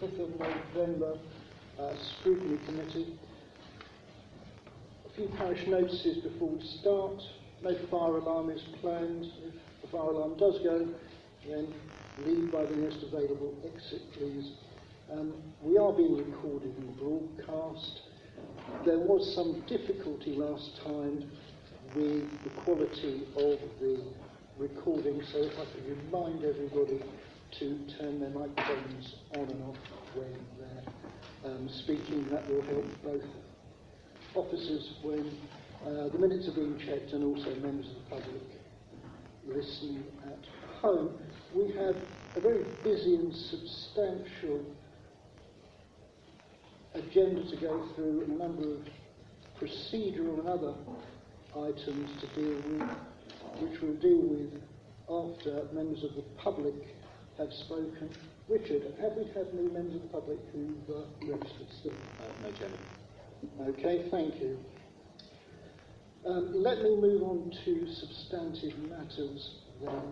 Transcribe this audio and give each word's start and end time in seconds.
5th 0.00 0.18
of 0.18 0.40
November 0.40 1.18
uh, 1.78 1.92
Scrutiny 2.20 2.58
Committee. 2.64 3.18
A 5.04 5.14
few 5.14 5.28
parish 5.36 5.66
notices 5.66 6.24
before 6.24 6.48
we 6.48 6.66
start. 6.80 7.20
No 7.62 7.76
fire 7.90 8.16
alarm 8.16 8.48
is 8.48 8.62
planned. 8.80 9.26
If 9.46 9.82
the 9.82 9.88
fire 9.88 10.08
alarm 10.08 10.38
does 10.38 10.58
go, 10.64 10.88
then 11.46 11.74
leave 12.24 12.50
by 12.50 12.64
the 12.64 12.76
nearest 12.76 13.02
available 13.02 13.54
exit, 13.62 14.00
please. 14.14 14.52
Um, 15.12 15.34
we 15.62 15.76
are 15.76 15.92
being 15.92 16.16
recorded 16.16 16.74
and 16.78 16.96
broadcast. 16.96 18.00
There 18.86 19.00
was 19.00 19.34
some 19.34 19.62
difficulty 19.68 20.32
last 20.32 20.80
time 20.82 21.30
with 21.94 22.24
the 22.44 22.50
quality 22.64 23.24
of 23.36 23.58
the 23.80 24.02
recording, 24.56 25.20
so 25.30 25.42
if 25.42 25.52
I 25.58 25.64
could 25.74 26.04
remind 26.04 26.42
everybody 26.42 27.02
to 27.58 27.78
turn 27.98 28.20
their 28.20 28.30
microphones 28.30 29.14
on 29.36 29.44
and 29.44 29.62
off 29.64 29.76
when 30.14 30.34
they're 30.58 31.50
um, 31.52 31.68
speaking, 31.68 32.28
that 32.30 32.48
will 32.48 32.62
help 32.62 32.84
both 33.02 33.22
officers 34.34 34.92
when 35.02 35.30
uh, 35.86 36.08
the 36.08 36.18
minutes 36.18 36.48
are 36.48 36.52
being 36.52 36.78
checked 36.78 37.12
and 37.12 37.24
also 37.24 37.54
members 37.56 37.86
of 37.86 37.94
the 37.94 38.10
public 38.10 38.42
listening 39.46 40.04
at 40.26 40.38
home. 40.80 41.18
We 41.54 41.72
have 41.72 41.96
a 42.36 42.40
very 42.40 42.64
busy 42.84 43.16
and 43.16 43.34
substantial 43.34 44.64
agenda 46.94 47.48
to 47.50 47.56
go 47.56 47.88
through, 47.94 48.24
a 48.24 48.28
number 48.28 48.74
of 48.74 48.80
procedural 49.60 50.40
and 50.40 50.48
other 50.48 50.74
items 51.56 52.10
to 52.20 52.26
deal 52.40 52.56
with, 52.78 52.90
which 53.60 53.80
we'll 53.80 53.94
deal 53.94 54.18
with 54.18 54.62
after 55.08 55.72
members 55.74 56.04
of 56.04 56.14
the 56.14 56.22
public 56.36 56.74
have 57.40 57.52
spoken. 57.54 58.10
Richard, 58.48 58.82
have 59.00 59.12
we 59.12 59.24
had 59.32 59.46
any 59.54 59.68
members 59.72 59.94
of 59.96 60.02
the 60.02 60.08
public 60.08 60.38
who've 60.52 60.94
uh, 60.94 61.00
registered 61.22 61.68
still? 61.80 61.92
Uh, 61.92 62.42
no, 62.42 62.52
Chairman. 62.52 62.78
Okay, 63.70 64.08
thank 64.10 64.34
you. 64.40 64.58
Um, 66.26 66.62
let 66.62 66.82
me 66.82 66.96
move 66.96 67.22
on 67.22 67.50
to 67.64 67.86
substantive 67.94 68.78
matters 68.90 69.54
then, 69.82 70.02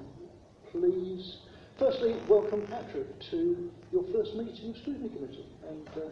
please. 0.72 1.36
Firstly, 1.78 2.17
welcome 2.28 2.67
Patrick 2.67 3.20
to 3.30 3.70
your 3.92 4.05
first 4.11 4.34
meeting 4.34 4.70
of 4.70 4.74
the 4.74 4.80
Scrutiny 4.80 5.11
Committee, 5.11 5.47
and 5.69 5.89
uh, 5.97 6.08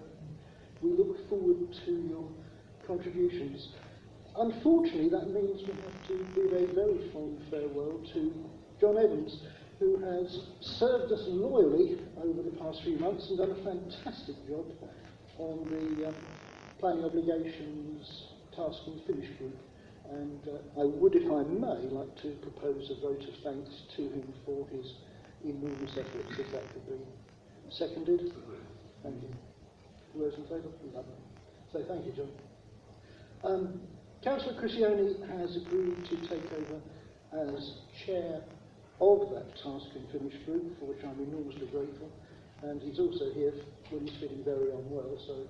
we 0.83 0.91
look 0.91 1.27
forward 1.31 1.73
to 1.87 1.93
your 2.11 2.29
contributions. 2.87 3.69
Unfortunately, 4.37 5.09
that 5.09 5.31
means 5.31 5.63
we 5.63 5.73
have 5.73 6.09
to 6.09 6.27
bid 6.35 6.53
a 6.53 6.75
very 6.75 7.11
fond 7.11 7.41
farewell 7.51 8.03
to 8.13 8.33
John 8.79 8.99
Evans, 8.99 9.41
who 9.79 9.99
has 9.99 10.41
served 10.61 11.13
us 11.13 11.23
loyally 11.27 11.99
over 12.23 12.43
the 12.43 12.57
past 12.59 12.83
few 12.83 12.99
months 12.99 13.29
and 13.29 13.39
done 13.39 13.51
a 13.51 13.65
fantastic 13.65 14.37
job 14.49 14.65
on 15.39 15.65
the 15.71 16.09
um, 16.09 16.15
planning 16.79 17.05
obligations 17.05 18.29
task 18.55 18.79
and 18.87 19.03
finish 19.07 19.29
group. 19.39 19.57
And 20.11 20.41
uh, 20.49 20.81
I 20.81 20.85
would, 20.85 21.15
if 21.15 21.25
I 21.31 21.43
may, 21.51 21.89
like 21.91 22.17
to 22.23 22.31
propose 22.41 22.91
a 22.91 23.01
vote 23.01 23.23
of 23.23 23.35
thanks 23.43 23.71
to 23.97 24.03
him 24.03 24.33
for 24.45 24.67
his 24.69 24.95
enormous 25.45 25.93
efforts, 25.93 26.39
if 26.39 26.51
that 26.53 26.63
could 26.73 26.87
be 26.89 27.05
seconded. 27.71 28.33
Thank 29.03 29.23
you. 29.23 29.29
Who 30.15 30.25
in 30.25 30.43
favour? 30.45 30.71
Lovely. 30.95 31.13
So 31.73 31.85
thank 31.87 32.07
you, 32.07 32.13
John. 32.13 32.31
Um, 33.45 33.81
Councillor 34.25 34.55
Criscione 34.55 35.29
has 35.39 35.57
agreed 35.57 36.05
to 36.07 36.17
take 36.29 36.45
over 36.53 36.81
as 37.55 37.73
chair 38.07 38.41
of 39.01 39.31
that 39.31 39.57
task 39.57 39.87
and 39.95 40.07
finish 40.11 40.35
group, 40.45 40.79
for 40.79 40.85
which 40.87 41.03
I'm 41.05 41.21
enormously 41.21 41.67
grateful. 41.69 42.11
And 42.63 42.81
he's 42.81 42.99
also 42.99 43.31
here 43.35 43.53
when 43.91 44.07
he's 44.07 44.17
feeling 44.19 44.43
very 44.45 44.71
unwell, 44.71 45.19
so 45.27 45.47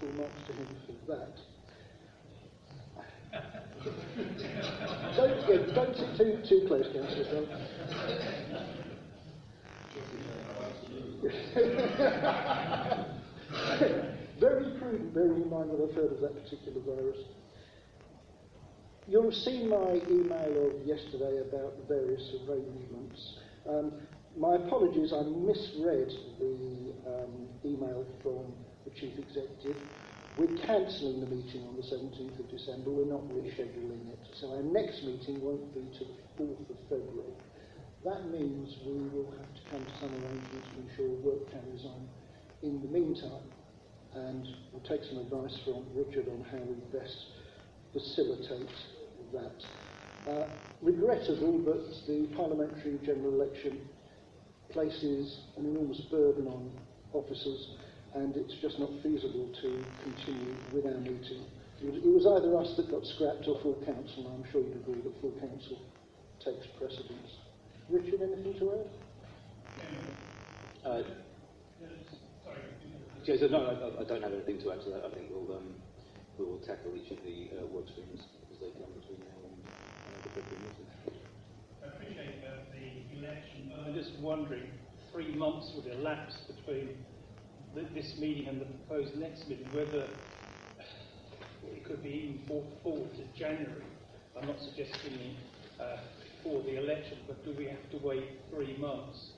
full 0.00 0.12
marks 0.12 0.42
to 0.46 0.52
him 0.52 0.66
for 0.86 0.94
that. 1.12 1.38
don't, 5.16 5.48
yeah, 5.48 5.74
don't 5.74 5.96
sit 5.96 6.16
too, 6.16 6.42
too 6.48 6.64
close, 6.66 6.86
Councillor. 6.92 7.46
very 14.40 14.78
prudent, 14.78 15.14
bearing 15.14 15.42
in 15.42 15.50
mind 15.50 15.70
that 15.70 15.80
I've 15.82 15.94
heard 15.94 16.12
of 16.12 16.20
that 16.20 16.34
particular 16.42 16.80
virus. 16.80 17.18
You'll 19.08 19.30
have 19.30 19.38
seen 19.46 19.70
my 19.70 20.02
email 20.10 20.66
of 20.66 20.84
yesterday 20.84 21.38
about 21.38 21.78
the 21.78 21.86
various 21.86 22.26
arrangements. 22.42 23.38
Um, 23.68 23.92
my 24.36 24.56
apologies, 24.56 25.12
I 25.14 25.22
misread 25.22 26.10
the 26.40 26.90
um, 27.06 27.46
email 27.64 28.04
from 28.20 28.50
the 28.84 28.90
Chief 28.98 29.14
Executive. 29.16 29.78
We're 30.36 30.58
cancelling 30.66 31.20
the 31.20 31.30
meeting 31.30 31.62
on 31.70 31.76
the 31.76 31.86
17th 31.86 32.40
of 32.40 32.50
December, 32.50 32.90
we're 32.90 33.06
not 33.06 33.22
rescheduling 33.30 34.10
it. 34.10 34.18
So 34.40 34.50
our 34.56 34.62
next 34.62 35.04
meeting 35.04 35.40
won't 35.40 35.72
be 35.72 35.86
till 35.96 36.10
the 36.10 36.42
4th 36.42 36.70
of 36.70 36.76
February. 36.90 37.38
That 38.04 38.26
means 38.28 38.74
we 38.84 39.06
will 39.14 39.30
have 39.38 39.54
to 39.54 39.62
come 39.70 39.86
to 39.86 39.92
some 40.00 40.10
arrangements 40.10 40.66
to 40.74 40.82
ensure 40.82 41.14
work 41.22 41.46
carries 41.52 41.84
on 41.86 42.08
in 42.64 42.82
the 42.82 42.88
meantime. 42.88 43.54
And 44.14 44.48
we'll 44.72 44.82
take 44.82 45.06
some 45.06 45.18
advice 45.18 45.56
from 45.64 45.86
Richard 45.94 46.26
on 46.26 46.44
how 46.50 46.58
we 46.58 46.74
best 46.90 47.16
facilitate 47.92 48.95
that. 49.32 50.30
Uh, 50.30 50.48
regrettable, 50.82 51.58
but 51.64 51.80
the 52.06 52.26
parliamentary 52.36 52.98
general 53.04 53.34
election 53.34 53.80
places 54.70 55.40
an 55.56 55.66
enormous 55.66 56.00
burden 56.10 56.46
on 56.48 56.70
officers, 57.12 57.76
and 58.14 58.36
it's 58.36 58.54
just 58.60 58.78
not 58.78 58.90
feasible 59.02 59.48
to 59.62 59.84
continue 60.02 60.54
with 60.72 60.86
our 60.86 61.00
meeting. 61.00 61.44
It 61.82 62.04
was 62.04 62.26
either 62.26 62.56
us 62.56 62.74
that 62.76 62.90
got 62.90 63.04
scrapped 63.04 63.46
or 63.46 63.60
full 63.60 63.76
council, 63.84 64.26
and 64.26 64.42
I'm 64.44 64.50
sure 64.50 64.62
you'd 64.62 64.76
agree 64.76 65.00
that 65.02 65.20
full 65.20 65.32
council 65.38 65.78
takes 66.42 66.66
precedence. 66.78 67.30
Richard, 67.90 68.22
anything 68.22 68.58
to 68.58 68.72
add? 68.72 68.88
Uh, 70.84 71.02
no, 73.50 73.66
I, 73.66 74.00
I, 74.00 74.04
don't 74.04 74.22
have 74.22 74.32
anything 74.32 74.58
to 74.62 74.72
add 74.72 74.80
to 74.84 74.90
that. 74.90 75.04
I 75.04 75.10
think 75.10 75.26
we'll 75.30 75.56
um, 75.56 75.74
we 76.38 76.44
will 76.44 76.58
tackle 76.58 76.94
each 76.94 77.10
of 77.10 77.18
the 77.24 77.50
uh, 77.58 77.66
work 77.66 77.88
streams 77.88 78.22
as 78.52 78.58
they 78.60 78.70
come 78.78 78.92
between 78.94 79.18
now 79.18 79.34
and 79.44 79.58
uh, 79.66 80.22
the 80.22 80.25
February 80.25 80.25
meeting. 80.25 80.25
I 81.82 81.86
appreciate 81.88 82.44
uh, 82.44 82.50
the 82.72 83.18
election. 83.18 83.72
I'm 83.86 83.94
just 83.94 84.12
wondering, 84.20 84.64
three 85.12 85.34
months 85.34 85.72
would 85.74 85.86
elapse 85.86 86.36
between 86.46 86.90
the, 87.74 87.82
this 87.94 88.16
meeting 88.18 88.48
and 88.48 88.60
the 88.60 88.66
proposed 88.66 89.16
next 89.16 89.48
meeting, 89.48 89.66
whether 89.72 90.06
it 91.64 91.84
could 91.84 92.02
be 92.02 92.38
even 92.46 92.68
forward 92.82 93.10
to 93.14 93.38
January. 93.38 93.84
I'm 94.38 94.46
not 94.46 94.60
suggesting 94.60 95.36
uh, 95.80 95.96
for 96.42 96.62
the 96.62 96.76
election, 96.82 97.18
but 97.26 97.42
do 97.44 97.54
we 97.56 97.64
have 97.64 97.90
to 97.90 97.98
wait 98.06 98.24
three 98.50 98.76
months? 98.76 99.30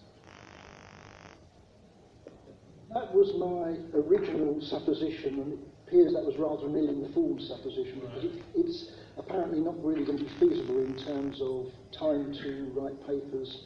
That 2.92 3.14
was 3.14 3.32
my 3.36 3.76
original 4.00 4.60
supposition, 4.62 5.40
and 5.40 5.52
it 5.52 5.58
appears 5.86 6.12
that 6.14 6.24
was 6.24 6.36
rather 6.38 6.66
an 6.66 6.76
ill-informed 6.76 7.42
supposition 7.42 8.00
because 8.00 8.24
it, 8.24 8.42
it's 8.56 8.90
apparently 9.18 9.60
not 9.60 9.82
really 9.84 10.04
going 10.04 10.18
to 10.18 10.24
be 10.24 10.30
feasible 10.38 10.78
in 10.84 10.94
terms 11.04 11.40
of 11.40 11.66
time 11.98 12.32
to 12.32 12.72
write 12.74 13.06
papers 13.06 13.64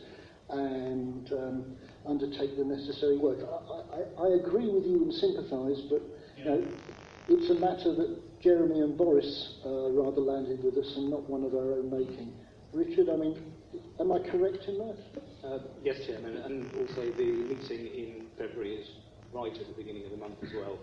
and 0.50 1.32
um, 1.32 1.76
undertake 2.06 2.56
the 2.56 2.64
necessary 2.64 3.18
work. 3.18 3.38
I, 3.40 4.22
I, 4.22 4.26
I 4.26 4.34
agree 4.34 4.68
with 4.68 4.84
you 4.84 5.02
and 5.04 5.12
sympathise, 5.12 5.80
but 5.88 6.02
you 6.36 6.44
know, 6.44 6.64
it's 7.28 7.50
a 7.50 7.54
matter 7.54 7.94
that 7.94 8.40
Jeremy 8.40 8.80
and 8.80 8.96
Boris 8.96 9.60
uh, 9.64 9.90
rather 9.90 10.20
landed 10.20 10.64
with 10.64 10.76
us 10.76 10.92
and 10.96 11.10
not 11.10 11.28
one 11.28 11.44
of 11.44 11.54
our 11.54 11.74
own 11.74 11.90
making. 11.90 12.32
Richard, 12.72 13.08
I 13.08 13.16
mean, 13.16 13.52
am 14.00 14.12
I 14.12 14.18
correct 14.18 14.64
in 14.66 14.78
that? 14.78 14.98
Uh, 15.44 15.58
yes, 15.84 16.04
Chairman, 16.06 16.36
and 16.38 16.64
also 16.74 17.10
the 17.12 17.24
meeting 17.24 17.86
in 17.86 18.26
February 18.38 18.76
is 18.76 18.88
right 19.32 19.52
at 19.52 19.66
the 19.66 19.74
beginning 19.74 20.04
of 20.04 20.10
the 20.10 20.16
month 20.16 20.36
as 20.42 20.50
well. 20.54 20.78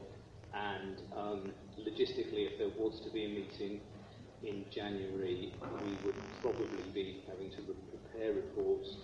And 0.53 0.97
um, 1.15 1.51
logistically, 1.79 2.49
if 2.49 2.57
there 2.57 2.69
was 2.69 2.99
to 3.05 3.11
be 3.11 3.25
a 3.25 3.29
meeting 3.29 3.81
in 4.43 4.65
January, 4.71 5.51
we 5.83 5.91
would 6.05 6.15
probably 6.41 6.83
be 6.93 7.23
having 7.27 7.51
to 7.51 7.61
prepare 7.91 8.33
reports, 8.33 8.95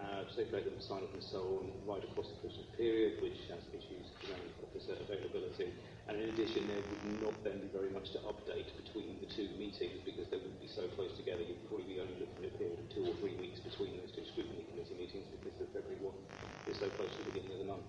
uh, 0.00 0.26
circulate 0.34 0.64
them, 0.64 0.80
sign 0.80 1.04
up 1.04 1.12
and 1.14 1.22
so 1.22 1.62
on, 1.62 1.70
right 1.86 2.02
across 2.02 2.26
the 2.32 2.38
Christmas 2.42 2.66
period, 2.74 3.22
which 3.22 3.38
has 3.52 3.62
issues 3.70 4.10
around 4.26 4.42
officer 4.66 4.98
availability. 4.98 5.70
And 6.08 6.18
in 6.18 6.34
addition, 6.34 6.66
there 6.66 6.82
would 6.82 7.22
not 7.22 7.36
then 7.44 7.62
be 7.62 7.70
very 7.70 7.90
much 7.94 8.10
to 8.16 8.20
update 8.26 8.66
between 8.82 9.14
the 9.22 9.30
two 9.30 9.46
meetings 9.54 10.02
because 10.02 10.26
they 10.32 10.42
would 10.42 10.58
be 10.58 10.66
so 10.66 10.90
close 10.98 11.14
together. 11.14 11.46
You'd 11.46 11.62
probably 11.70 11.86
be 11.86 12.00
only 12.02 12.18
looking 12.18 12.42
at 12.42 12.50
a 12.50 12.56
period 12.58 12.78
of 12.82 12.86
two 12.90 13.06
or 13.06 13.14
three 13.22 13.38
weeks 13.38 13.62
between 13.62 13.94
those 13.94 14.10
two 14.10 14.26
scrutiny 14.26 14.66
committee 14.74 14.98
meetings 14.98 15.26
because 15.38 15.54
the 15.62 15.70
February 15.70 16.02
one 16.02 16.18
is 16.66 16.82
so 16.82 16.90
close 16.98 17.14
to 17.14 17.22
the 17.30 17.30
beginning 17.30 17.54
of 17.54 17.60
the 17.62 17.70
month. 17.70 17.86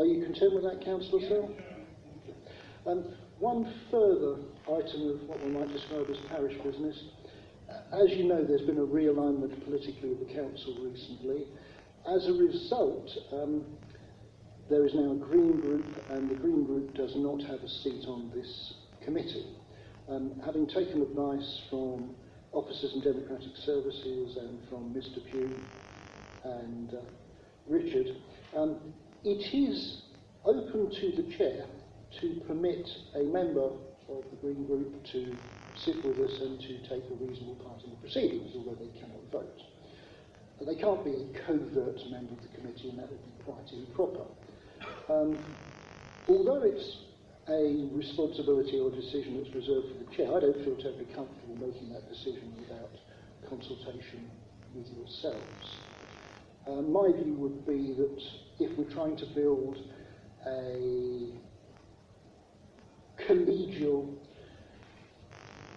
Are 0.00 0.08
you 0.08 0.24
content 0.24 0.56
with 0.56 0.64
that, 0.64 0.80
Councillor 0.80 1.20
Sell? 1.28 1.52
Um, 2.86 3.04
one 3.42 3.74
further 3.90 4.36
item 4.70 5.10
of 5.10 5.28
what 5.28 5.44
we 5.44 5.50
might 5.50 5.66
describe 5.72 6.06
as 6.08 6.16
parish 6.30 6.56
business. 6.62 6.96
As 7.92 8.08
you 8.10 8.22
know, 8.22 8.44
there's 8.44 8.62
been 8.62 8.78
a 8.78 8.86
realignment 8.86 9.64
politically 9.64 10.12
of 10.12 10.20
the 10.20 10.32
council 10.32 10.78
recently, 10.80 11.48
as 12.06 12.24
a 12.28 12.32
result, 12.32 13.10
um, 13.32 13.64
there 14.70 14.86
is 14.86 14.94
now 14.94 15.10
a 15.10 15.16
Green 15.16 15.60
Group, 15.60 15.84
and 16.10 16.30
the 16.30 16.36
Green 16.36 16.64
Group 16.64 16.94
does 16.94 17.14
not 17.16 17.42
have 17.42 17.58
a 17.58 17.68
seat 17.68 18.04
on 18.06 18.30
this 18.32 18.74
committee. 19.04 19.46
Um, 20.08 20.40
having 20.44 20.68
taken 20.68 21.02
advice 21.02 21.62
from 21.68 22.14
Officers 22.52 22.92
and 22.92 23.02
Democratic 23.02 23.56
Services 23.64 24.36
and 24.36 24.68
from 24.68 24.94
Mr. 24.94 25.18
Pugh 25.28 25.60
and 26.44 26.94
uh, 26.94 26.98
Richard, 27.68 28.16
um, 28.56 28.76
it 29.24 29.52
is 29.52 30.02
open 30.44 30.90
to 30.90 31.22
the 31.22 31.36
chair 31.36 31.66
to 32.20 32.40
permit 32.46 32.88
a 33.14 33.22
member 33.22 33.70
of 34.08 34.24
the 34.30 34.36
Green 34.40 34.66
Group 34.66 35.04
to 35.12 35.36
sit 35.76 36.04
with 36.04 36.18
us 36.18 36.40
and 36.40 36.60
to 36.60 36.78
take 36.88 37.04
a 37.10 37.14
reasonable 37.24 37.56
part 37.64 37.82
in 37.84 37.90
the 37.90 37.96
proceedings, 37.96 38.52
although 38.54 38.76
they 38.76 38.90
cannot 39.00 39.22
vote. 39.30 39.60
But 40.58 40.66
they 40.66 40.74
can't 40.74 41.04
be 41.04 41.12
a 41.12 41.46
covert 41.46 41.98
member 42.10 42.34
of 42.34 42.42
the 42.42 42.48
committee, 42.58 42.90
and 42.90 42.98
that 42.98 43.08
would 43.10 43.24
be 43.24 43.44
quite 43.44 43.72
improper. 43.72 44.24
Um, 45.08 45.38
although 46.28 46.62
it's 46.62 46.98
a 47.48 47.88
responsibility 47.92 48.78
or 48.78 48.90
decision 48.90 49.42
that's 49.42 49.54
reserved 49.54 49.88
for 49.88 50.04
the 50.04 50.16
chair, 50.16 50.36
I 50.36 50.40
don't 50.40 50.64
feel 50.64 50.76
terribly 50.76 51.06
comfortable 51.14 51.56
making 51.58 51.92
that 51.92 52.08
decision 52.08 52.52
without 52.60 52.90
consultation 53.48 54.30
with 54.74 54.86
yourselves. 54.96 55.76
Uh, 56.66 56.82
my 56.82 57.10
view 57.12 57.34
would 57.38 57.66
be 57.66 57.92
that 57.94 58.22
if 58.60 58.78
we're 58.78 58.92
trying 58.92 59.16
to 59.16 59.26
build 59.26 59.78
a 60.46 61.32
collegial 63.26 64.14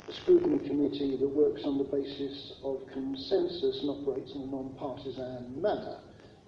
scrutiny 0.10 0.60
committee 0.68 1.18
that 1.18 1.28
works 1.28 1.62
on 1.66 1.78
the 1.78 1.84
basis 1.84 2.54
of 2.64 2.82
consensus 2.94 3.82
and 3.82 3.90
operates 3.90 4.32
in 4.34 4.42
a 4.42 4.46
non-partisan 4.46 5.62
manner, 5.62 5.98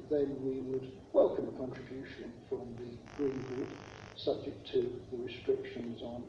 then 0.10 0.36
we 0.42 0.60
would 0.62 0.92
welcome 1.14 1.48
a 1.48 1.52
contribution 1.58 2.32
from 2.48 2.76
the 2.78 2.98
Green 3.18 3.42
Group, 3.42 3.70
subject 4.16 4.66
to 4.72 4.90
the 5.12 5.18
restrictions 5.18 6.02
on 6.02 6.24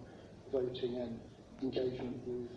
voting 0.52 0.96
and 0.96 1.20
engagement 1.62 2.16
with 2.26 2.48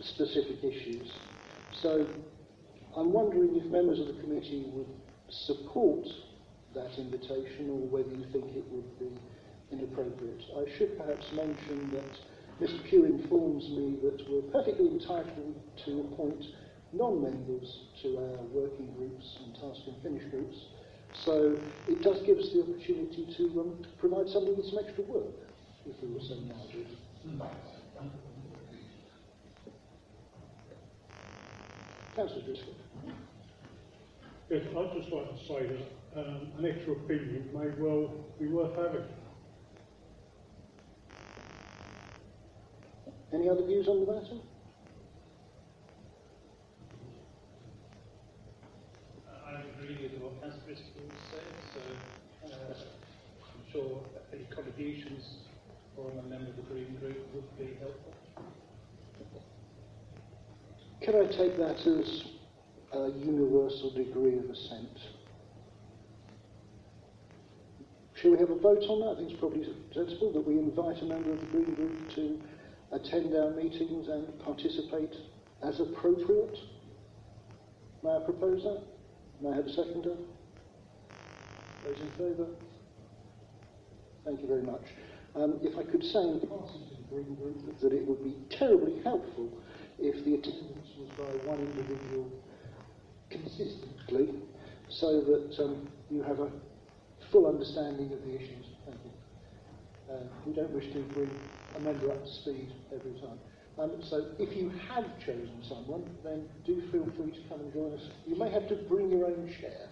specific 0.00 0.64
issues. 0.64 1.12
So 1.80 2.06
I'm 2.96 3.12
wondering 3.12 3.56
if 3.56 3.64
members 3.66 4.00
of 4.00 4.06
the 4.06 4.14
committee 4.14 4.64
would 4.72 4.88
support 5.28 6.06
that 6.74 6.90
invitation 6.98 7.70
or 7.70 7.82
whether 7.88 8.10
you 8.10 8.24
think 8.32 8.56
it 8.56 8.64
would 8.70 8.98
be 8.98 9.10
inappropriate. 9.72 10.42
I 10.56 10.66
should 10.76 10.98
perhaps 10.98 11.26
mention 11.32 11.90
that 11.92 12.12
Mr 12.60 12.82
Pugh 12.84 13.04
informs 13.04 13.68
me 13.70 13.96
that 14.02 14.20
we're 14.28 14.42
perfectly 14.52 14.88
entitled 14.88 15.54
to 15.84 16.00
appoint 16.00 16.44
non-members 16.92 17.78
to 18.02 18.16
our 18.18 18.42
working 18.52 18.92
groups 18.96 19.38
and 19.44 19.54
task 19.54 19.80
and 19.86 19.96
finish 20.02 20.24
groups. 20.30 20.56
So 21.24 21.56
it 21.88 22.02
does 22.02 22.22
give 22.22 22.38
us 22.38 22.50
the 22.52 22.62
opportunity 22.62 23.26
to 23.36 23.60
um, 23.60 23.84
provide 23.98 24.28
somebody 24.28 24.54
with 24.54 24.66
some 24.66 24.78
extra 24.84 25.04
work, 25.04 25.34
if 25.86 25.96
we 26.02 26.12
were 26.12 26.20
so 26.20 26.36
minded. 26.36 26.86
Councillor 32.14 32.42
Driscoll. 32.42 32.74
Yes, 34.50 34.62
I'd 34.66 35.00
just 35.00 35.12
like 35.12 35.30
to 35.30 35.46
say 35.46 35.66
that 35.66 35.99
um, 36.16 36.52
an 36.58 36.66
extra 36.66 36.92
opinion 36.92 37.48
may 37.52 37.68
well 37.78 38.10
be 38.38 38.48
worth 38.48 38.74
having. 38.76 39.06
Any 43.32 43.48
other 43.48 43.64
views 43.64 43.86
on 43.86 44.04
the 44.04 44.12
matter? 44.12 44.38
I 49.46 49.62
agree 49.78 49.98
with 50.02 50.20
what 50.20 50.42
Councillor 50.42 50.64
Driscoll 50.66 51.10
said, 51.30 51.42
so 51.74 51.80
uh, 52.46 52.74
I'm 53.54 53.72
sure 53.72 54.02
any 54.32 54.44
contributions 54.52 55.24
from 55.94 56.18
a 56.18 56.22
member 56.22 56.50
of 56.50 56.56
the 56.56 56.62
Green 56.62 56.96
Group 56.98 57.18
would 57.34 57.58
be 57.58 57.76
helpful. 57.78 58.14
Can 61.02 61.14
I 61.14 61.26
take 61.26 61.56
that 61.56 61.86
as 61.86 62.24
a 62.92 63.12
universal 63.24 63.90
degree 63.90 64.38
of 64.38 64.50
assent? 64.50 64.98
Shall 68.20 68.32
we 68.32 68.38
have 68.38 68.50
a 68.50 68.58
vote 68.58 68.84
on 68.88 69.00
that? 69.00 69.12
I 69.12 69.16
think 69.16 69.30
it's 69.30 69.40
probably 69.40 69.66
sensible 69.94 70.30
that 70.32 70.46
we 70.46 70.58
invite 70.58 71.00
a 71.00 71.06
member 71.06 71.32
of 71.32 71.40
the 71.40 71.46
Green 71.46 71.74
Group 71.74 72.14
to 72.16 72.38
attend 72.92 73.34
our 73.34 73.50
meetings 73.52 74.08
and 74.08 74.38
participate 74.40 75.14
as 75.62 75.80
appropriate. 75.80 76.58
May 78.02 78.10
I 78.10 78.20
propose 78.20 78.62
that? 78.64 78.82
May 79.40 79.50
I 79.52 79.56
have 79.56 79.66
a 79.66 79.72
seconder? 79.72 80.16
Those 81.84 82.00
in 82.00 82.10
favour? 82.18 82.46
Thank 84.26 84.42
you 84.42 84.48
very 84.48 84.62
much. 84.62 84.84
Um, 85.34 85.58
if 85.62 85.78
I 85.78 85.84
could 85.90 86.04
say 86.04 86.20
in 86.20 86.40
passing 86.40 86.88
to 86.90 86.96
the 87.00 87.08
Green 87.08 87.34
Group 87.36 87.80
that 87.80 87.92
it 87.94 88.06
would 88.06 88.22
be 88.22 88.36
terribly 88.50 89.00
helpful 89.02 89.48
if 89.98 90.22
the 90.26 90.34
attendance 90.34 90.88
was 90.98 91.08
by 91.16 91.48
one 91.48 91.60
individual 91.60 92.30
consistently, 93.30 94.34
so 94.90 95.22
that 95.22 95.64
um, 95.64 95.88
you 96.10 96.22
have 96.22 96.40
a 96.40 96.50
full 97.30 97.46
understanding 97.46 98.12
of 98.12 98.20
the 98.24 98.34
issues. 98.34 98.66
Thank 98.84 98.98
you. 99.04 100.14
Uh, 100.14 100.22
we 100.46 100.52
don't 100.52 100.70
wish 100.70 100.86
to 100.92 101.00
bring 101.14 101.30
a 101.76 101.80
member 101.80 102.10
up 102.10 102.24
to 102.24 102.30
speed 102.30 102.72
every 102.94 103.12
time. 103.20 103.38
Um, 103.78 103.92
so 104.02 104.26
if 104.38 104.56
you 104.56 104.70
have 104.92 105.04
chosen 105.20 105.62
someone, 105.66 106.04
then 106.24 106.48
do 106.66 106.82
feel 106.90 107.06
free 107.16 107.30
to 107.30 107.48
come 107.48 107.60
and 107.60 107.72
join 107.72 107.94
us. 107.94 108.02
You 108.26 108.36
may 108.36 108.50
have 108.50 108.68
to 108.68 108.74
bring 108.74 109.10
your 109.10 109.26
own 109.26 109.52
chair. 109.60 109.88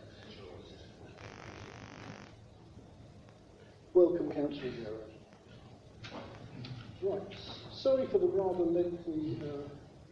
Welcome, 3.95 4.31
Councillor 4.31 4.71
Gerard. 4.71 5.09
Right. 7.03 7.37
Sorry 7.73 8.07
for 8.09 8.19
the 8.19 8.27
rather 8.27 8.65
lengthy 8.65 9.41
uh, 9.43 9.69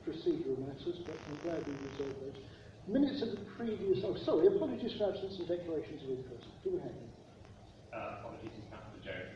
procedural 0.08 0.58
matters, 0.66 0.98
but 1.04 1.14
I'm 1.28 1.38
glad 1.42 1.66
we 1.66 1.74
resolved 1.74 2.20
those. 2.22 2.42
Minutes 2.88 3.22
of 3.22 3.30
the 3.30 3.44
previous... 3.56 3.98
Oh, 4.04 4.16
sorry, 4.24 4.46
apologies 4.46 4.94
for 4.96 5.10
absence 5.10 5.38
and 5.38 5.48
declarations 5.48 6.02
of 6.04 6.10
interest. 6.10 6.46
Do 6.62 6.70
we 6.70 6.78
have 6.78 6.90
any? 6.90 7.15
Uh, 7.96 8.16
apologies, 8.20 8.50
Councillor 8.70 9.02
Jones. 9.04 9.32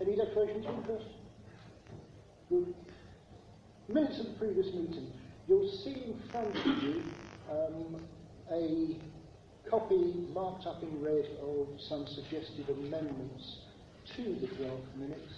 Any 0.00 0.16
declarations 0.16 0.64
of 0.66 0.78
interest? 0.78 1.06
Minutes 3.88 4.20
of 4.20 4.26
the 4.26 4.32
previous 4.38 4.66
meeting. 4.68 5.12
You'll 5.48 5.70
see 5.84 5.90
in 5.90 6.14
front 6.30 6.56
of 6.56 6.82
you 6.82 7.02
um, 7.50 8.00
a 8.50 8.96
copy 9.68 10.26
marked 10.32 10.66
up 10.66 10.82
in 10.82 11.02
red 11.02 11.26
of 11.42 11.68
some 11.88 12.06
suggested 12.06 12.70
amendments 12.70 13.58
to 14.16 14.22
the 14.22 14.46
draft 14.46 14.96
minutes. 14.96 15.34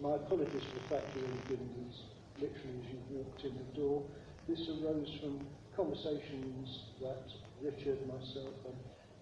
My 0.00 0.14
apologies 0.14 0.62
for 0.72 0.78
the 0.80 0.88
fact 0.88 1.14
you're 1.14 1.26
only 1.26 1.42
given 1.48 1.68
these 1.76 2.00
literally 2.40 2.80
as 2.80 2.92
you 2.92 2.98
walked 3.10 3.44
in 3.44 3.54
the 3.56 3.78
door. 3.78 4.02
This 4.48 4.68
arose 4.68 5.10
from 5.20 5.46
conversations 5.76 6.88
that 7.04 7.28
Richard, 7.60 8.00
myself 8.08 8.56
and 8.64 8.76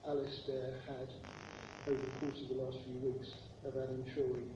Alistair 0.07 0.79
had 0.87 1.11
over 1.91 1.99
the 1.99 2.15
course 2.23 2.39
of 2.47 2.49
the 2.55 2.63
last 2.63 2.79
few 2.87 3.11
weeks 3.11 3.29
about 3.67 3.91
ensuring 3.91 4.49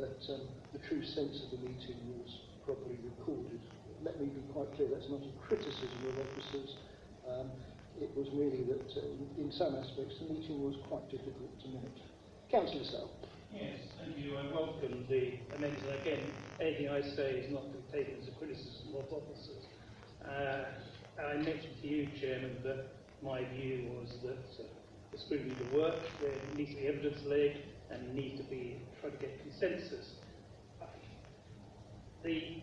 that 0.00 0.18
um, 0.32 0.48
the 0.72 0.80
true 0.88 1.04
sense 1.04 1.44
of 1.44 1.50
the 1.52 1.60
meeting 1.68 2.00
was 2.16 2.32
properly 2.64 2.96
recorded. 3.04 3.60
Let 4.02 4.18
me 4.18 4.32
be 4.32 4.40
quite 4.56 4.72
clear, 4.74 4.88
that's 4.88 5.08
not 5.12 5.20
a 5.20 5.32
criticism 5.44 6.00
of 6.08 6.24
officers. 6.24 6.70
Um, 7.28 7.52
it 8.00 8.08
was 8.16 8.32
really 8.32 8.64
that 8.72 8.88
uh, 8.96 9.36
in, 9.36 9.52
some 9.52 9.76
aspects 9.76 10.16
the 10.24 10.32
meeting 10.32 10.64
was 10.64 10.80
quite 10.88 11.04
difficult 11.12 11.52
to 11.60 11.68
minute. 11.68 12.00
Councillor 12.50 12.84
Sell. 12.84 13.10
Yes, 13.52 13.76
thank 14.00 14.16
you. 14.16 14.38
I 14.38 14.48
welcome 14.54 15.04
the 15.10 15.36
amendment. 15.56 15.84
Again, 16.00 16.24
anything 16.60 16.88
I 16.88 17.02
say 17.02 17.44
is 17.44 17.52
not 17.52 17.68
to 17.68 17.76
be 17.76 17.84
taken 17.92 18.14
as 18.22 18.28
a 18.28 18.34
criticism 18.40 18.96
of 18.96 19.04
officers. 19.12 19.59
Uh, 20.28 20.64
I 21.22 21.34
mentioned 21.36 21.74
to 21.82 21.88
you, 21.88 22.08
Chairman, 22.20 22.56
that 22.64 22.86
my 23.22 23.44
view 23.54 23.90
was 23.98 24.16
that 24.22 24.62
uh, 24.62 24.66
the 25.12 25.18
scrutiny 25.18 25.52
of 25.52 25.72
work, 25.72 26.00
there 26.20 26.32
needs 26.56 26.70
to 26.70 26.76
be 26.76 26.86
evidence-led 26.86 27.62
and 27.90 28.06
it 28.08 28.14
needs 28.14 28.38
to 28.38 28.44
be 28.44 28.78
trying 29.00 29.12
to 29.12 29.18
get 29.18 29.40
consensus. 29.42 30.12
The 32.22 32.62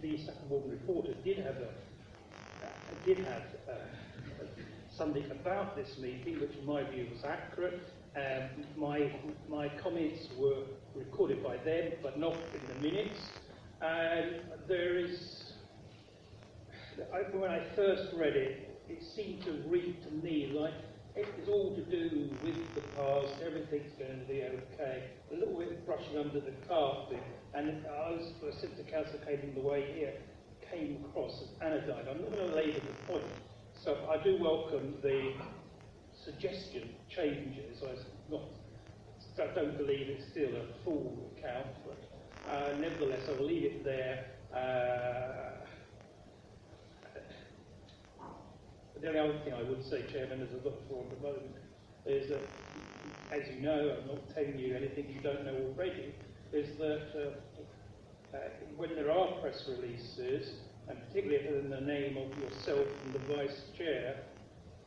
the 0.00 0.16
Saffron 0.18 0.48
Walden 0.48 0.70
reporter 0.70 1.12
did 1.24 1.38
have 1.38 1.56
a 1.56 1.68
uh, 1.68 3.04
did 3.04 3.18
have 3.18 3.42
uh, 3.68 3.72
something 4.96 5.24
about 5.30 5.74
this 5.76 5.98
meeting, 5.98 6.40
which 6.40 6.54
in 6.56 6.64
my 6.66 6.84
view 6.90 7.08
was 7.12 7.24
accurate. 7.24 7.80
Um, 8.14 8.64
my, 8.76 9.10
my 9.48 9.68
comments 9.82 10.28
were 10.38 10.64
recorded 10.94 11.42
by 11.42 11.56
them, 11.58 11.92
but 12.02 12.18
not 12.18 12.34
in 12.34 12.74
the 12.74 12.88
minutes. 12.88 13.18
And 13.80 14.42
there 14.68 14.98
is, 14.98 15.41
when 17.32 17.50
I 17.50 17.64
first 17.74 18.12
read 18.14 18.36
it, 18.36 18.80
it 18.88 19.02
seemed 19.02 19.44
to 19.44 19.52
read 19.66 20.02
to 20.04 20.10
me 20.24 20.52
like 20.54 20.74
it's 21.14 21.48
all 21.48 21.74
to 21.76 21.82
do 21.82 22.30
with 22.42 22.74
the 22.74 22.80
past, 22.96 23.34
everything's 23.44 23.92
going 23.98 24.18
to 24.18 24.26
be 24.26 24.42
okay. 24.42 25.04
A 25.30 25.34
little 25.34 25.58
bit 25.58 25.72
of 25.72 25.86
brushing 25.86 26.18
under 26.18 26.40
the 26.40 26.52
carpet, 26.66 27.22
and 27.54 27.84
I 27.86 28.10
was, 28.10 28.32
I 28.42 28.58
said 28.58 28.76
to 28.76 28.82
Councillor 28.84 29.22
Cable 29.24 29.48
the 29.54 29.60
way 29.60 29.92
here, 29.94 30.14
came 30.70 31.04
across 31.04 31.42
as 31.42 31.48
anodyne. 31.60 32.08
I'm 32.08 32.22
not 32.22 32.32
going 32.32 32.48
to 32.48 32.56
labour 32.56 32.80
the 32.80 33.12
point. 33.12 33.26
So 33.84 33.96
I 34.10 34.22
do 34.22 34.38
welcome 34.40 34.94
the 35.02 35.34
suggestion 36.24 36.88
changes. 37.14 37.82
I 37.82 37.94
not, 38.30 38.42
I 39.38 39.54
don't 39.54 39.76
believe 39.76 40.08
it's 40.08 40.30
still 40.30 40.50
a 40.56 40.84
full 40.84 41.30
account, 41.36 41.66
but 41.84 42.50
uh, 42.50 42.76
nevertheless, 42.78 43.20
I'll 43.28 43.44
leave 43.44 43.64
it 43.64 43.84
there. 43.84 44.26
Uh, 44.54 45.51
the 49.02 49.08
only 49.08 49.20
other 49.20 49.38
thing 49.44 49.52
I 49.52 49.62
would 49.62 49.84
say, 49.84 50.04
Chairman, 50.12 50.40
as 50.42 50.48
I 50.50 50.64
look 50.64 50.88
for 50.88 51.02
at 51.02 51.10
the 51.10 51.26
moment, 51.26 51.56
is 52.06 52.30
that, 52.30 52.40
as 53.32 53.42
you 53.52 53.60
know, 53.60 53.96
I'm 54.00 54.06
not 54.06 54.32
telling 54.32 54.58
you 54.58 54.76
anything 54.76 55.10
you 55.10 55.20
don't 55.20 55.44
know 55.44 55.56
already, 55.68 56.14
is 56.52 56.78
that 56.78 57.10
uh, 57.16 58.36
uh, 58.36 58.38
when 58.76 58.94
there 58.94 59.10
are 59.10 59.40
press 59.40 59.64
releases, 59.68 60.50
and 60.88 60.98
particularly 61.08 61.44
if 61.44 61.64
in 61.64 61.70
the 61.70 61.80
name 61.80 62.16
of 62.16 62.38
yourself 62.38 62.86
and 63.04 63.14
the 63.14 63.18
Vice 63.34 63.62
Chair, 63.76 64.22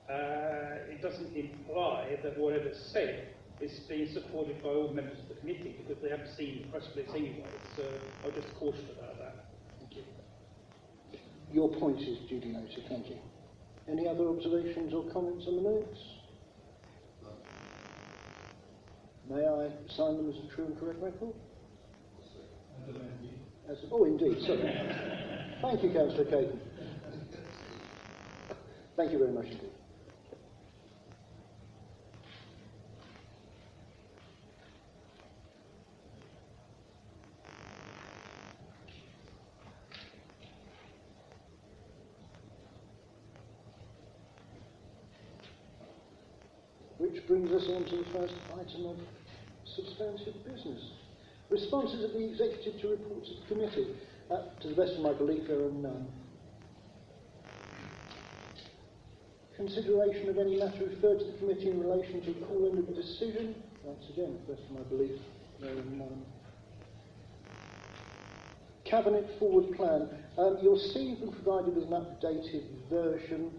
uh, 0.10 0.92
it 0.92 1.02
doesn't 1.02 1.36
imply 1.36 2.18
that 2.24 2.38
whatever's 2.38 2.80
said 2.94 3.28
is 3.60 3.72
being 3.90 4.14
supported 4.14 4.62
by 4.64 4.70
all 4.70 4.94
members 4.94 5.18
of 5.20 5.28
the 5.30 5.36
committee 5.36 5.76
because 5.86 6.02
they 6.02 6.10
haven't 6.10 6.34
seen 6.38 6.62
the 6.62 6.68
press 6.70 6.88
release 6.96 7.12
anyway. 7.16 7.46
So 7.76 7.84
I'll 8.24 8.32
just 8.32 8.54
caution 8.56 8.86
about 8.98 9.18
that. 9.20 9.46
Thank 9.80 9.96
you. 9.96 10.04
Your 11.52 11.70
point 11.70 12.00
is 12.02 12.20
duly 12.30 12.50
noted, 12.50 12.84
thank 12.88 13.10
you. 13.10 13.18
Any 13.88 14.08
other 14.08 14.28
observations 14.30 14.94
or 14.94 15.04
comments 15.12 15.46
on 15.48 15.56
the 15.58 15.62
minutes? 15.62 16.00
May 19.30 19.46
I 19.46 19.70
sign 19.96 20.18
them 20.18 20.30
as 20.30 20.38
a 20.44 20.56
true 20.56 20.66
and 20.66 20.80
correct 20.80 21.02
record? 21.02 21.34
As 23.70 23.78
oh, 23.92 24.06
indeed, 24.06 24.38
sorry. 24.46 24.62
Thank 25.62 25.84
you, 25.84 25.92
Councillor 25.92 26.26
Caton. 26.26 26.60
Thank 28.96 29.12
you 29.12 29.18
very 29.18 29.32
much 29.32 29.46
indeed. 29.46 29.72
Which 46.98 47.25
brings 47.36 47.52
us 47.52 47.70
on 47.70 47.84
to 47.84 47.98
the 47.98 48.06
first 48.18 48.34
item 48.54 48.86
of 48.86 48.98
substantive 49.76 50.42
business. 50.46 50.92
Responses 51.50 52.06
of 52.06 52.14
the 52.14 52.30
executive 52.30 52.80
to 52.80 52.88
reports 52.88 53.30
of 53.30 53.36
the 53.42 53.54
committee. 53.54 53.88
Uh, 54.32 54.44
to 54.62 54.70
the 54.70 54.76
best 54.76 54.94
of 54.94 55.02
my 55.02 55.12
belief, 55.12 55.46
there 55.46 55.60
are 55.60 55.72
none. 55.72 56.08
Consideration 59.58 60.30
of 60.30 60.38
any 60.38 60.58
matter 60.58 60.86
referred 60.86 61.20
to 61.20 61.26
the 61.26 61.38
committee 61.40 61.70
in 61.70 61.82
relation 61.82 62.22
to 62.22 62.32
a 62.32 62.46
call-in 62.46 62.78
of 62.78 62.88
a 62.88 62.94
decision. 62.94 63.54
Once 63.84 64.06
again, 64.14 64.28
to 64.28 64.48
the 64.48 64.54
best 64.54 64.70
of 64.70 64.78
my 64.78 64.84
belief, 64.84 65.20
there 65.60 65.72
are 65.72 65.84
none. 65.92 66.26
Cabinet 68.86 69.30
forward 69.40 69.76
plan. 69.76 70.08
Um, 70.38 70.58
you'll 70.62 70.80
see 70.80 71.00
you've 71.00 71.20
been 71.20 71.34
provided 71.34 71.76
with 71.76 71.84
an 71.84 71.92
updated 71.92 72.64
version. 72.90 73.52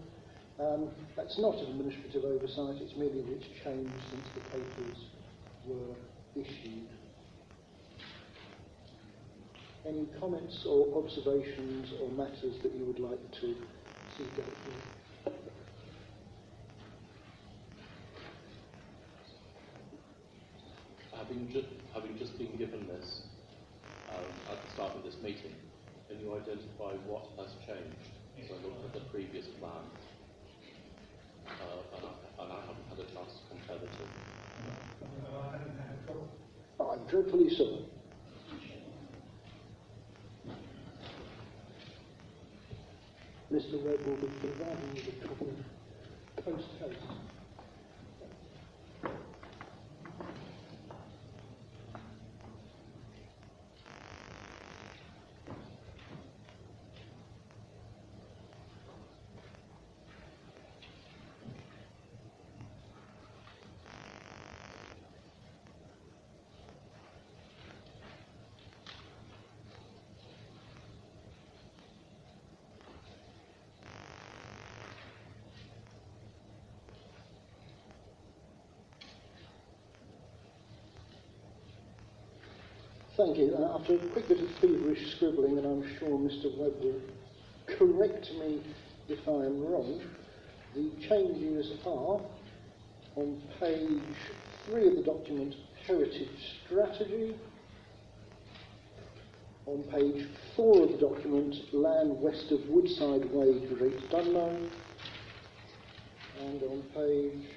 Um, 0.58 0.88
that's 1.14 1.38
not 1.38 1.54
an 1.56 1.66
administrative 1.66 2.25
oversight, 2.25 2.80
it's 2.80 2.96
merely 2.96 3.20
that 3.20 3.32
it's 3.32 3.48
changed 3.62 3.92
since 4.10 4.25
the 4.34 4.40
papers 4.40 4.96
were 5.66 5.94
issued. 6.34 6.88
Any 9.86 10.08
comments 10.18 10.64
or 10.66 11.04
observations 11.04 11.92
or 12.00 12.08
matters 12.10 12.56
that 12.62 12.72
you 12.75 12.86
would 12.86 12.98
like 12.98 13.20
to 13.40 13.54
see 14.16 14.25
dealt 14.34 14.48
with? 14.48 15.34
Having 21.14 21.50
just, 21.52 21.68
having 21.92 22.18
just 22.18 22.38
been 22.38 22.56
given 22.56 22.86
this 22.88 23.22
um, 24.08 24.25
at 24.50 24.64
the 24.64 24.72
start 24.72 24.96
of 24.96 25.04
this 25.04 25.16
meeting, 25.22 25.54
can 26.08 26.18
you 26.18 26.34
identify 26.34 26.96
what 27.06 27.26
has 27.36 27.52
changed? 27.66 28.48
So 28.48 28.54
I 28.54 28.62
looked 28.64 28.84
at 28.86 28.94
the 28.94 29.08
previous 29.10 29.46
plan, 29.60 29.84
Oh, 36.79 36.91
I'm 36.91 37.07
dreadfully 37.07 37.55
sorry. 37.55 37.85
Mr. 43.53 43.81
Webb 43.83 44.05
will 44.07 44.17
be 44.17 44.26
providing 44.41 44.97
you 44.97 45.03
a 45.03 45.29
copy 45.29 45.47
post 46.45 46.69
haste. 46.81 47.46
Thank 83.16 83.38
you. 83.38 83.56
Uh, 83.58 83.78
after 83.78 83.94
a 83.94 83.99
quick 84.08 84.28
bit 84.28 84.40
of 84.40 84.50
feverish 84.61 85.16
scribbling, 85.16 85.56
and 85.56 85.66
I'm 85.66 85.99
sure 85.99 86.18
Mr. 86.18 86.54
Webb 86.58 86.75
will 86.82 87.00
correct 87.64 88.30
me 88.32 88.61
if 89.08 89.26
I 89.26 89.46
am 89.46 89.64
wrong, 89.64 90.02
the 90.75 90.90
changes 91.08 91.73
are 91.87 92.20
on 93.16 93.42
page 93.58 94.02
three 94.66 94.88
of 94.88 94.96
the 94.96 95.02
document, 95.02 95.54
Heritage 95.87 96.28
Strategy, 96.66 97.35
on 99.64 99.82
page 99.85 100.28
four 100.54 100.82
of 100.82 100.90
the 100.90 100.99
document, 100.99 101.54
Land 101.73 102.20
West 102.20 102.52
of 102.52 102.68
Woodside 102.68 103.25
Way, 103.32 103.66
Great 103.78 103.99
Dunmow, 104.11 104.68
and 106.42 106.62
on 106.64 106.82
page 106.94 107.49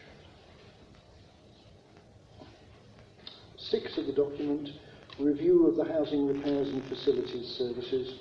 six 3.57 3.97
of 3.97 4.05
the 4.05 4.13
document, 4.13 4.69
Review 5.19 5.67
of 5.67 5.75
the 5.75 5.83
Housing 5.83 6.27
Repairs 6.27 6.69
and 6.69 6.81
Facilities 6.85 7.45
Services. 7.57 8.19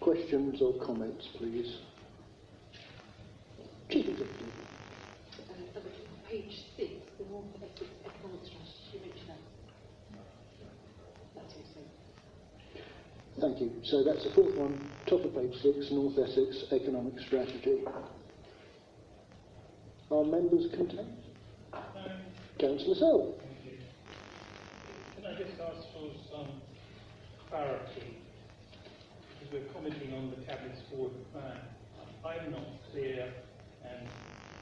Questions 0.00 0.62
or 0.62 0.72
comments, 0.82 1.28
please? 1.36 1.76
Chief 3.90 4.08
Executive. 4.08 4.48
Uh, 5.50 5.80
page 6.30 6.64
six, 6.78 6.90
the 7.18 7.24
North 7.30 7.44
Essex 7.56 7.90
Economic 8.06 8.40
Strategy, 8.46 9.12
you. 9.12 9.40
That's 11.34 11.54
also. 11.54 11.80
Thank 13.40 13.60
you. 13.60 13.72
So 13.84 14.02
that's 14.04 14.24
the 14.24 14.30
fourth 14.30 14.56
one, 14.56 14.90
top 15.06 15.22
of 15.22 15.34
page 15.34 15.54
six, 15.60 15.90
North 15.90 16.16
Essex 16.18 16.64
Economic 16.72 17.18
Strategy. 17.26 17.84
Are 20.10 20.24
members 20.24 20.70
content? 20.74 21.25
Councillor 22.58 22.94
Sell. 22.94 23.34
Can 25.14 25.26
I 25.26 25.34
just 25.36 25.60
ask 25.60 25.86
for 25.92 26.08
some 26.32 26.48
clarity? 27.50 28.16
Because 29.38 29.52
we're 29.52 29.72
commenting 29.74 30.14
on 30.14 30.30
the 30.30 30.42
Cabinet's 30.46 30.80
forward 30.90 31.12
plan. 31.32 31.58
I'm 32.24 32.50
not 32.50 32.64
clear, 32.90 33.30
and 33.84 34.08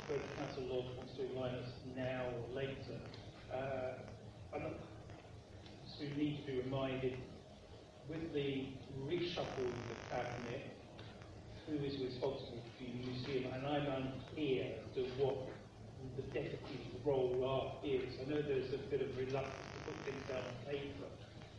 whether 0.08 0.22
Council 0.38 0.64
Lodge 0.64 0.96
wants 0.96 1.14
to 1.16 1.22
align 1.32 1.54
us 1.54 1.70
now 1.96 2.24
or 2.26 2.56
later. 2.56 2.98
Uh, 3.52 3.94
I'm 4.54 4.62
not, 4.62 4.72
so 5.86 6.04
we 6.04 6.22
need 6.22 6.44
to 6.44 6.52
be 6.52 6.60
reminded, 6.62 7.16
with 8.08 8.34
the 8.34 8.66
reshuffle 9.08 9.64
of 9.64 9.88
the 9.88 9.96
Cabinet, 10.10 10.76
who 11.66 11.76
is 11.76 11.96
responsible 12.00 12.60
for 12.76 12.84
the 12.84 12.90
museum, 13.08 13.52
and 13.54 13.66
I'm 13.66 13.86
unclear 13.86 14.66
as 14.84 14.94
to 14.96 15.02
what 15.22 15.36
the 16.16 16.22
deputy's 16.32 16.94
role 17.04 17.44
are, 17.46 17.86
is. 17.86 18.14
I 18.20 18.30
know 18.30 18.42
there's 18.42 18.72
a 18.72 18.78
bit 18.90 19.02
of 19.02 19.16
reluctance 19.16 19.68
to 19.74 19.92
put 19.92 19.96
things 20.04 20.22
down 20.28 20.42
on 20.42 20.56
paper, 20.66 21.08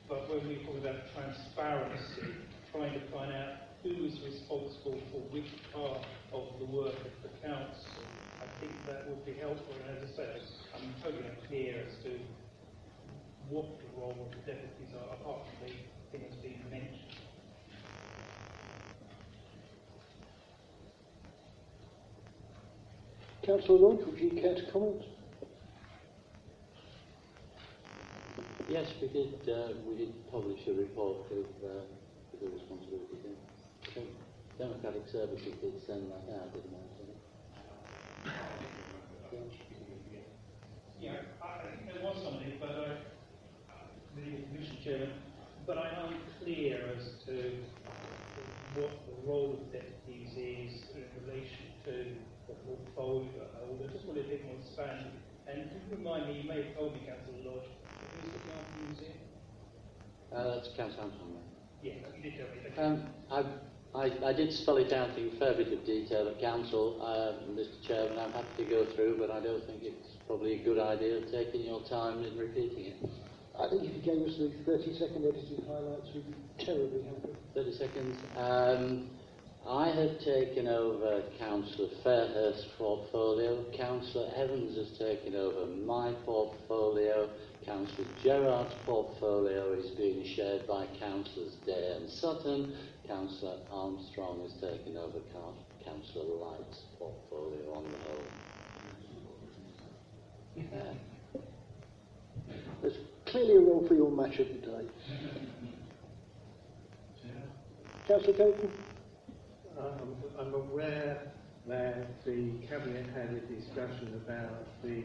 but 0.07 0.29
when 0.29 0.47
we 0.47 0.63
talk 0.63 0.77
about 0.77 1.01
transparency, 1.13 2.35
trying 2.71 2.93
to 2.93 3.03
find 3.11 3.31
out 3.33 3.79
who 3.83 4.05
is 4.05 4.19
responsible 4.25 4.97
for 5.11 5.21
which 5.29 5.51
part 5.71 6.01
of 6.33 6.43
the 6.59 6.65
work 6.65 6.95
of 6.95 7.15
the 7.21 7.29
council. 7.45 8.01
I 8.41 8.47
think 8.59 8.73
that 8.87 9.07
would 9.07 9.23
be 9.25 9.33
helpful, 9.33 9.75
and 9.87 9.97
as 9.97 10.09
I 10.09 10.15
say, 10.15 10.41
I'm 10.73 10.93
totally 11.03 11.23
unclear 11.29 11.85
as 11.85 12.03
to 12.03 12.17
what 13.49 13.65
the 13.77 14.01
role 14.01 14.17
of 14.17 14.31
the 14.31 14.51
deputies 14.51 14.89
are, 14.97 15.13
apart 15.13 15.45
from 15.45 15.67
the 15.67 16.17
things 16.17 16.33
being 16.41 16.63
mentioned. 16.71 17.04
Councillor 23.45 23.77
Lodge, 23.77 24.05
would 24.07 24.19
you 24.19 24.31
care 24.31 24.55
to 24.55 24.71
comment? 24.71 25.03
Yes, 28.67 28.87
we 28.99 29.07
did. 29.09 29.47
Uh, 29.47 29.73
we 29.85 29.97
did 29.97 30.31
publish 30.31 30.65
a 30.67 30.73
report 30.73 31.29
of, 31.29 31.45
uh, 31.63 31.85
of 31.85 32.39
the 32.41 32.49
responsibilities. 32.49 33.37
I 33.83 33.93
think 33.93 34.07
Democratic 34.57 35.07
Services 35.11 35.53
did 35.61 35.79
send 35.85 36.09
that 36.09 36.25
out, 36.33 36.51
didn't 36.53 36.71
they? 36.71 38.31
Yeah, 40.99 41.11
I 41.39 41.45
I 41.45 41.69
think 41.69 41.93
there 41.93 42.03
was 42.03 42.17
something, 42.23 42.53
but 42.59 42.69
I, 42.71 42.97
the 44.15 44.21
Mr. 44.57 44.83
Chairman, 44.83 45.11
but 45.67 45.77
I'm 45.77 46.15
unclear 46.15 46.79
as 46.97 47.23
to 47.27 47.51
what 48.73 48.89
the 49.05 49.29
role 49.29 49.53
of 49.61 49.71
deputies 49.71 50.33
is 50.33 50.81
in 50.95 51.05
relation 51.21 51.69
to 51.85 51.93
the 52.47 52.53
portfolio 52.65 53.47
holder. 53.57 53.89
I 53.89 53.93
just 53.93 54.05
wanted 54.05 54.25
a 54.25 54.29
bit 54.29 54.45
more 54.45 54.55
expanded. 54.61 55.11
And 55.47 55.69
could 55.69 55.81
you 55.89 55.97
remind 55.97 56.27
me, 56.27 56.41
you 56.41 56.49
may 56.49 56.63
have 56.63 56.75
told 56.75 56.93
me, 56.93 57.01
Councillor 57.05 57.41
Lodge, 57.45 57.69
who's 58.21 58.33
looking 58.33 58.51
after 58.53 58.79
the 58.79 58.85
museum? 58.85 59.19
Uh, 60.33 60.55
that's 60.55 60.69
Council 60.75 61.01
Hampton. 61.01 61.37
Yeah, 61.81 61.93
you 62.17 62.23
did 62.23 62.33
tell 62.75 62.89
me. 62.89 63.01
Um, 63.29 63.49
I, 63.95 64.11
I, 64.27 64.33
did 64.33 64.51
spell 64.51 64.77
it 64.77 64.91
out 64.91 65.17
in 65.17 65.29
a 65.29 65.39
fair 65.39 65.53
bit 65.53 65.71
of 65.71 65.85
detail 65.85 66.27
at 66.27 66.41
Council, 66.41 66.99
uh, 67.01 67.47
Mr 67.51 67.87
Chairman. 67.87 68.19
I'm 68.19 68.31
happy 68.31 68.63
to 68.63 68.69
go 68.69 68.85
through, 68.93 69.17
but 69.19 69.31
I 69.31 69.39
don't 69.39 69.63
think 69.65 69.83
it's 69.83 70.17
probably 70.27 70.59
a 70.59 70.63
good 70.63 70.79
idea 70.79 71.21
taking 71.31 71.61
your 71.61 71.81
time 71.83 72.23
in 72.23 72.37
repeating 72.37 72.85
it. 72.85 73.09
I 73.57 73.69
think 73.69 73.83
if 73.83 73.95
you 73.95 74.01
gave 74.01 74.27
us 74.27 74.37
the 74.37 74.51
30 74.65 74.99
second 74.99 75.23
edited 75.23 75.63
highlights, 75.65 76.09
we'd 76.13 76.27
be 76.27 76.65
terribly 76.65 77.03
happy. 77.03 77.35
30 77.53 77.71
seconds. 77.71 78.17
Um, 78.35 79.09
I 79.67 79.87
have 79.89 80.19
taken 80.19 80.67
over 80.67 81.23
Councillor 81.39 81.89
Fairhurst's 82.03 82.65
portfolio. 82.77 83.63
Councillor 83.75 84.29
Evans 84.35 84.77
has 84.77 84.95
taken 84.99 85.35
over 85.35 85.65
my 85.65 86.13
portfolio. 86.23 87.27
Councillor 87.65 88.07
Gerard's 88.23 88.75
portfolio 88.85 89.73
is 89.73 89.89
being 89.91 90.23
shared 90.35 90.67
by 90.67 90.85
Councillors 90.99 91.55
Day 91.65 91.95
and 91.95 92.07
Sutton. 92.07 92.75
Councillor 93.07 93.57
Armstrong 93.71 94.41
has 94.43 94.53
taken 94.61 94.97
over 94.97 95.17
Coun- 95.33 95.55
Councillor 95.83 96.25
Light's 96.25 96.81
portfolio 96.99 97.73
on 97.73 97.85
the 97.85 97.97
whole. 98.07 98.23
Uh, 100.59 101.39
There's 102.83 102.97
clearly 103.25 103.55
a 103.55 103.59
role 103.61 103.83
for 103.87 103.95
your 103.95 104.11
match 104.11 104.37
of 104.37 104.47
the 104.47 104.53
day. 104.53 104.85
Councillor 108.07 108.33
Caton? 108.33 108.84
Um, 109.77 110.15
I'm 110.39 110.53
aware 110.53 111.33
that 111.67 112.23
the 112.23 112.51
Cabinet 112.69 113.07
had 113.13 113.29
a 113.31 113.41
discussion 113.53 114.21
about 114.25 114.67
the 114.81 115.03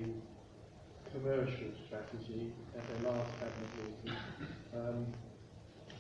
commercial 1.11 1.73
strategy 1.87 2.53
at 2.77 3.03
the 3.03 3.09
last 3.09 3.31
Cabinet 3.41 3.71
meeting. 3.79 4.19
Um, 4.77 5.07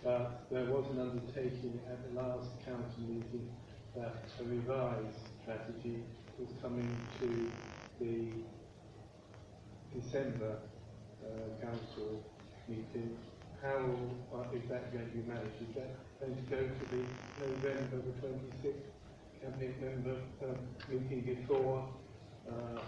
but 0.05 0.47
there 0.53 0.67
was 0.67 0.85
an 0.93 1.01
undertaking 1.01 1.81
at 1.91 1.99
the 2.09 2.21
last 2.21 2.47
Council 2.65 3.03
meeting 3.09 3.51
that 3.97 4.25
a 4.39 4.45
revised 4.45 5.19
strategy 5.43 6.05
was 6.39 6.49
coming 6.63 6.97
to 7.19 7.51
the 7.99 8.31
December 10.01 10.59
uh, 11.25 11.65
Council 11.67 12.23
meeting. 12.69 13.19
How 13.61 13.85
uh, 14.33 14.55
is 14.55 14.63
that 14.71 14.93
going 14.93 15.07
to 15.07 15.13
be 15.13 15.27
managed? 15.27 15.61
Is 15.69 15.75
that 15.75 15.97
going 16.21 16.37
to 16.37 16.43
go 16.43 16.57
to 16.57 16.97
the 16.97 17.03
November 17.47 17.97
the 17.97 18.27
26th 18.27 18.75
Cabinet 19.41 19.81
member 19.81 20.17
um, 20.43 20.59
meeting 20.91 21.21
before 21.23 21.89
uh, 22.47 22.81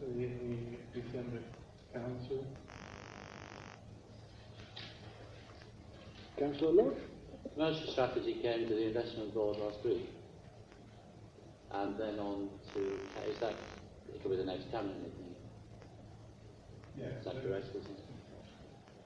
the, 0.00 0.24
the 0.24 1.00
December 1.00 1.38
Council? 1.92 2.46
Councillor 6.38 6.72
Lodge? 6.72 6.96
Commercial 7.52 7.92
strategy 7.92 8.34
came 8.34 8.66
to 8.68 8.74
the 8.74 8.86
investment 8.86 9.34
board 9.34 9.58
last 9.58 9.84
week, 9.84 10.08
and 11.72 11.98
then 11.98 12.18
on 12.18 12.48
to 12.72 12.80
is 13.30 13.38
that 13.40 13.54
it 14.14 14.22
could 14.22 14.30
be 14.30 14.36
the 14.36 14.44
next 14.44 14.70
cabinet 14.70 14.96
meeting. 14.96 15.34
Is 17.18 17.24
that 17.24 17.42
correct? 17.44 17.66
Isn't 17.68 17.98
it? 17.98 18.07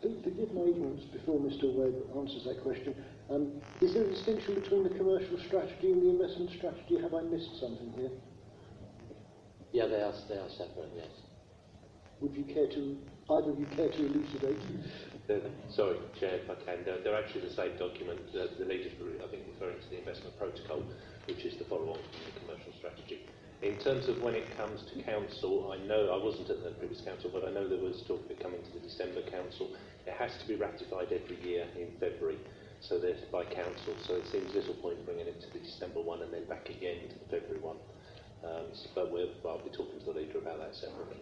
For- 0.02 0.22
Forgive 0.24 0.52
my 0.52 0.62
ignorance 0.62 1.04
before 1.12 1.38
Mr 1.40 1.72
Webb 1.72 1.94
answers 2.16 2.44
that 2.44 2.62
question. 2.62 2.94
Um, 3.30 3.52
is 3.80 3.94
there 3.94 4.04
a 4.04 4.08
distinction 4.10 4.54
between 4.54 4.82
the 4.82 4.90
commercial 4.90 5.38
strategy 5.46 5.92
and 5.92 6.02
the 6.02 6.10
investment 6.10 6.50
strategy? 6.58 7.00
Have 7.00 7.14
I 7.14 7.22
missed 7.22 7.58
something 7.60 7.92
here? 7.96 8.10
Yeah, 9.72 9.86
they 9.86 10.02
are 10.02 10.12
they 10.28 10.36
are 10.36 10.50
separate. 10.58 10.90
Yes. 10.96 11.08
Would 12.20 12.34
you 12.36 12.44
care 12.44 12.66
to, 12.68 12.98
either 13.30 13.50
of 13.50 13.58
you 13.58 13.66
care 13.74 13.88
to 13.88 14.06
elucidate? 14.06 14.58
They're- 15.26 15.40
Sorry, 15.70 15.96
Chair, 16.20 16.38
if 16.44 16.50
I 16.50 16.54
can. 16.66 16.84
They're, 16.84 17.00
they're 17.02 17.16
actually 17.18 17.48
the 17.48 17.54
same 17.54 17.76
document. 17.78 18.20
The, 18.32 18.50
the 18.58 18.64
leaders 18.66 18.92
were, 19.00 19.10
I 19.24 19.28
think, 19.30 19.42
referring 19.54 19.80
to 19.80 19.88
the 19.90 19.98
investment 19.98 20.36
protocol, 20.38 20.82
which 21.26 21.44
is 21.46 21.56
the 21.58 21.64
follow-on 21.64 21.96
from 21.98 22.22
the 22.26 22.34
commercial 22.44 22.72
strategy. 22.78 23.24
In 23.62 23.78
terms 23.78 24.08
of 24.08 24.20
when 24.22 24.34
it 24.34 24.44
comes 24.58 24.82
to 24.92 25.02
council, 25.02 25.70
I 25.72 25.78
know 25.86 26.10
I 26.10 26.18
wasn't 26.22 26.50
at 26.50 26.62
the 26.64 26.70
previous 26.82 27.00
council, 27.00 27.30
but 27.32 27.46
I 27.46 27.50
know 27.54 27.66
there 27.68 27.78
was 27.78 28.02
talk 28.06 28.18
of 28.24 28.30
it 28.30 28.42
coming 28.42 28.58
to 28.60 28.70
the 28.74 28.80
December 28.82 29.22
council. 29.30 29.70
It 30.06 30.14
has 30.14 30.32
to 30.40 30.48
be 30.48 30.56
ratified 30.56 31.12
every 31.12 31.38
year 31.48 31.66
in 31.78 31.88
February, 32.00 32.38
so 32.80 32.98
there's 32.98 33.20
by 33.30 33.44
council. 33.44 33.94
So 34.06 34.14
it 34.16 34.26
seems 34.26 34.54
little 34.54 34.74
point 34.74 35.04
bringing 35.06 35.26
it 35.26 35.40
to 35.42 35.52
the 35.52 35.60
December 35.60 36.00
one 36.00 36.22
and 36.22 36.32
then 36.32 36.44
back 36.46 36.68
again 36.68 37.08
to 37.08 37.18
the 37.18 37.26
February 37.40 37.60
one. 37.60 37.76
Um, 38.44 38.66
s- 38.72 38.88
but 38.94 39.12
we're, 39.12 39.28
I'll 39.46 39.58
be 39.62 39.70
talking 39.70 39.98
to 40.00 40.04
the 40.06 40.12
leader 40.18 40.38
about 40.38 40.58
that 40.58 40.74
separately. 40.74 41.18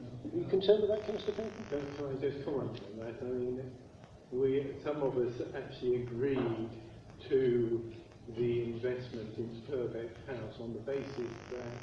Are 0.00 0.36
you 0.38 0.44
concerned 0.50 0.82
with 0.82 0.90
that, 0.90 1.06
Councillor 1.06 1.32
Caton? 1.32 1.52
Can 1.70 1.86
can 1.96 2.06
I 2.18 2.20
just 2.20 2.44
comment 2.44 2.80
on 2.92 3.06
that? 3.06 3.14
I 3.22 3.24
mean, 3.24 3.70
we, 4.30 4.66
some 4.84 5.02
of 5.02 5.16
us 5.16 5.32
actually 5.56 6.02
agreed 6.02 6.68
to 7.28 7.92
the 8.36 8.62
investment 8.64 9.36
in 9.38 9.62
Purbeck 9.70 10.10
House 10.26 10.54
on 10.60 10.72
the 10.74 10.80
basis 10.80 11.32
that 11.50 11.78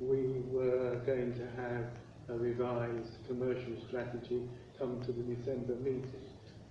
we 0.00 0.40
were 0.50 1.00
going 1.06 1.34
to 1.34 1.46
have 1.60 1.84
a 2.28 2.34
revised 2.38 3.12
commercial 3.28 3.72
strategy 3.88 4.42
come 4.78 5.00
to 5.02 5.12
the 5.12 5.22
December 5.34 5.74
meeting. 5.76 6.04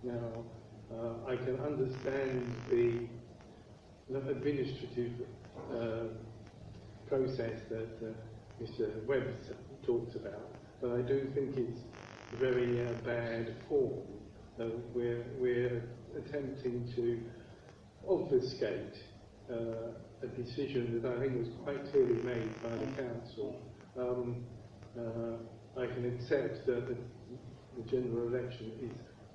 Now, 0.04 0.44
uh, 0.92 1.30
I 1.32 1.36
can 1.38 1.60
understand 1.60 2.54
the, 2.70 3.08
administrative 4.30 5.12
uh, 5.72 6.04
process 7.08 7.62
that 7.70 7.98
uh, 8.02 8.62
Mr. 8.64 9.06
Webb 9.06 9.28
s- 9.42 9.56
talked 9.86 10.16
about, 10.16 10.52
but 10.82 10.92
I 10.92 11.02
do 11.02 11.32
think 11.34 11.58
it's 11.58 11.80
very 12.40 12.86
uh, 12.86 12.92
bad 13.06 13.56
form. 13.70 14.02
Uh, 14.60 14.66
we're, 14.94 15.24
we're 15.40 15.84
attempting 16.18 16.92
to 16.96 17.22
obfuscate 18.08 18.96
uh, 19.50 19.56
a 20.22 20.28
decision 20.28 21.02
that 21.02 21.12
I 21.18 21.20
think 21.22 21.40
was 21.40 21.50
quite 21.64 21.92
clearly 21.92 22.22
made 22.24 22.62
by 22.62 22.70
the 22.70 23.02
council. 23.02 23.56
Um, 23.98 24.44
I 25.76 25.88
can 25.88 26.06
accept 26.06 26.68
that 26.68 26.88
the, 26.88 26.96
the 27.78 27.84
general 27.90 28.28
election 28.28 28.72
is 28.82 28.92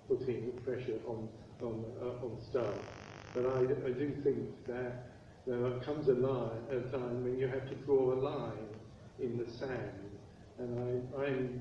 putting 0.08 0.52
pressure 0.64 0.98
on 1.06 1.28
on, 1.62 1.84
uh, 2.00 2.24
on 2.24 2.38
staff, 2.50 2.74
but 3.34 3.44
I, 3.46 3.60
I 3.86 3.90
do 3.90 4.14
think 4.22 4.66
that 4.66 5.08
there 5.46 5.70
comes 5.80 6.08
a, 6.08 6.14
line, 6.14 6.50
a 6.70 6.80
time 6.90 7.24
when 7.24 7.38
you 7.38 7.48
have 7.48 7.68
to 7.68 7.74
draw 7.76 8.12
a 8.12 8.18
line 8.18 8.68
in 9.20 9.38
the 9.38 9.50
sand, 9.50 9.90
and 10.58 11.10
I, 11.16 11.22
I'm, 11.24 11.60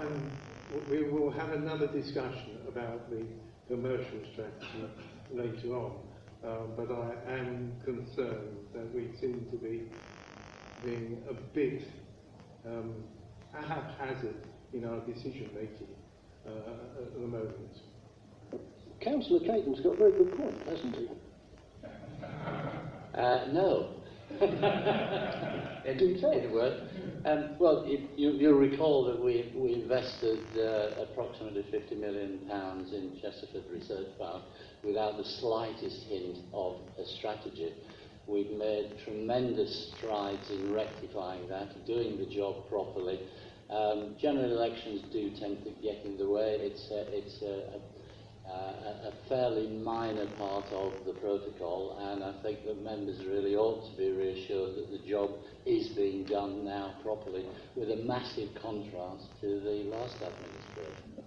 I'm, 0.00 0.30
we 0.90 1.04
will 1.04 1.30
have 1.30 1.52
another 1.52 1.86
discussion 1.86 2.58
about 2.68 3.10
the 3.10 3.24
commercial 3.68 4.20
strategy 4.32 4.88
later 5.32 5.74
on, 5.74 5.92
um, 6.44 6.72
but 6.76 6.90
I 6.90 7.32
am 7.32 7.72
concerned 7.84 8.56
that 8.74 8.94
we 8.94 9.08
seem 9.20 9.46
to 9.50 9.56
be 9.56 9.82
being 10.84 11.22
a 11.30 11.34
bit 11.34 11.82
um, 12.66 12.94
haphazard 13.52 14.46
in 14.72 14.84
our 14.84 15.00
decision 15.00 15.50
making 15.54 15.88
uh, 16.46 17.02
at 17.02 17.12
the 17.14 17.20
moment. 17.20 17.50
Councillor 19.00 19.40
Caton's 19.40 19.80
got 19.80 19.94
a 19.94 19.96
very 19.96 20.12
good 20.12 20.36
point, 20.36 20.62
hasn't 20.68 20.96
he? 20.96 21.08
Uh, 23.14 23.46
no. 23.52 23.94
in, 24.40 24.48
in 25.84 26.24
a 26.24 26.52
word, 26.52 26.88
Um, 27.24 27.50
well, 27.58 27.86
you, 27.86 28.08
you, 28.16 28.30
you'll 28.32 28.58
recall 28.58 29.04
that 29.04 29.22
we, 29.22 29.52
we 29.54 29.74
invested 29.74 30.40
uh, 30.56 31.02
approximately 31.02 31.64
50 31.70 31.96
million 31.96 32.38
pounds 32.48 32.92
in 32.92 33.18
Chesterford 33.20 33.64
Research 33.70 34.08
Park 34.18 34.42
without 34.82 35.18
the 35.18 35.24
slightest 35.24 36.04
hint 36.08 36.38
of 36.52 36.76
a 36.98 37.04
strategy. 37.18 37.74
We've 38.26 38.50
made 38.52 38.92
tremendous 39.04 39.92
strides 39.96 40.50
in 40.50 40.72
rectifying 40.72 41.48
that, 41.48 41.86
doing 41.86 42.18
the 42.18 42.26
job 42.26 42.68
properly. 42.68 43.20
Um, 43.72 44.16
general 44.20 44.52
elections 44.52 45.00
do 45.12 45.30
tend 45.40 45.64
to 45.64 45.70
get 45.82 46.04
in 46.04 46.18
the 46.18 46.28
way. 46.28 46.58
It's 46.60 46.90
a, 46.90 47.06
it's 47.08 47.40
a, 47.40 47.80
a, 48.50 49.08
a 49.08 49.12
fairly 49.30 49.68
minor 49.68 50.26
part 50.36 50.66
of 50.72 50.92
the 51.06 51.14
protocol, 51.14 51.96
and 52.12 52.22
I 52.22 52.34
think 52.42 52.66
that 52.66 52.82
members 52.82 53.24
really 53.24 53.56
ought 53.56 53.90
to 53.90 53.96
be 53.96 54.10
reassured 54.10 54.76
that 54.76 54.90
the 54.90 55.08
job 55.08 55.30
is 55.64 55.88
being 55.96 56.24
done 56.24 56.66
now 56.66 56.94
properly, 57.02 57.46
with 57.74 57.90
a 57.90 57.96
massive 58.04 58.50
contrast 58.60 59.24
to 59.40 59.60
the 59.60 59.88
last 59.88 60.16
administration. 60.20 61.24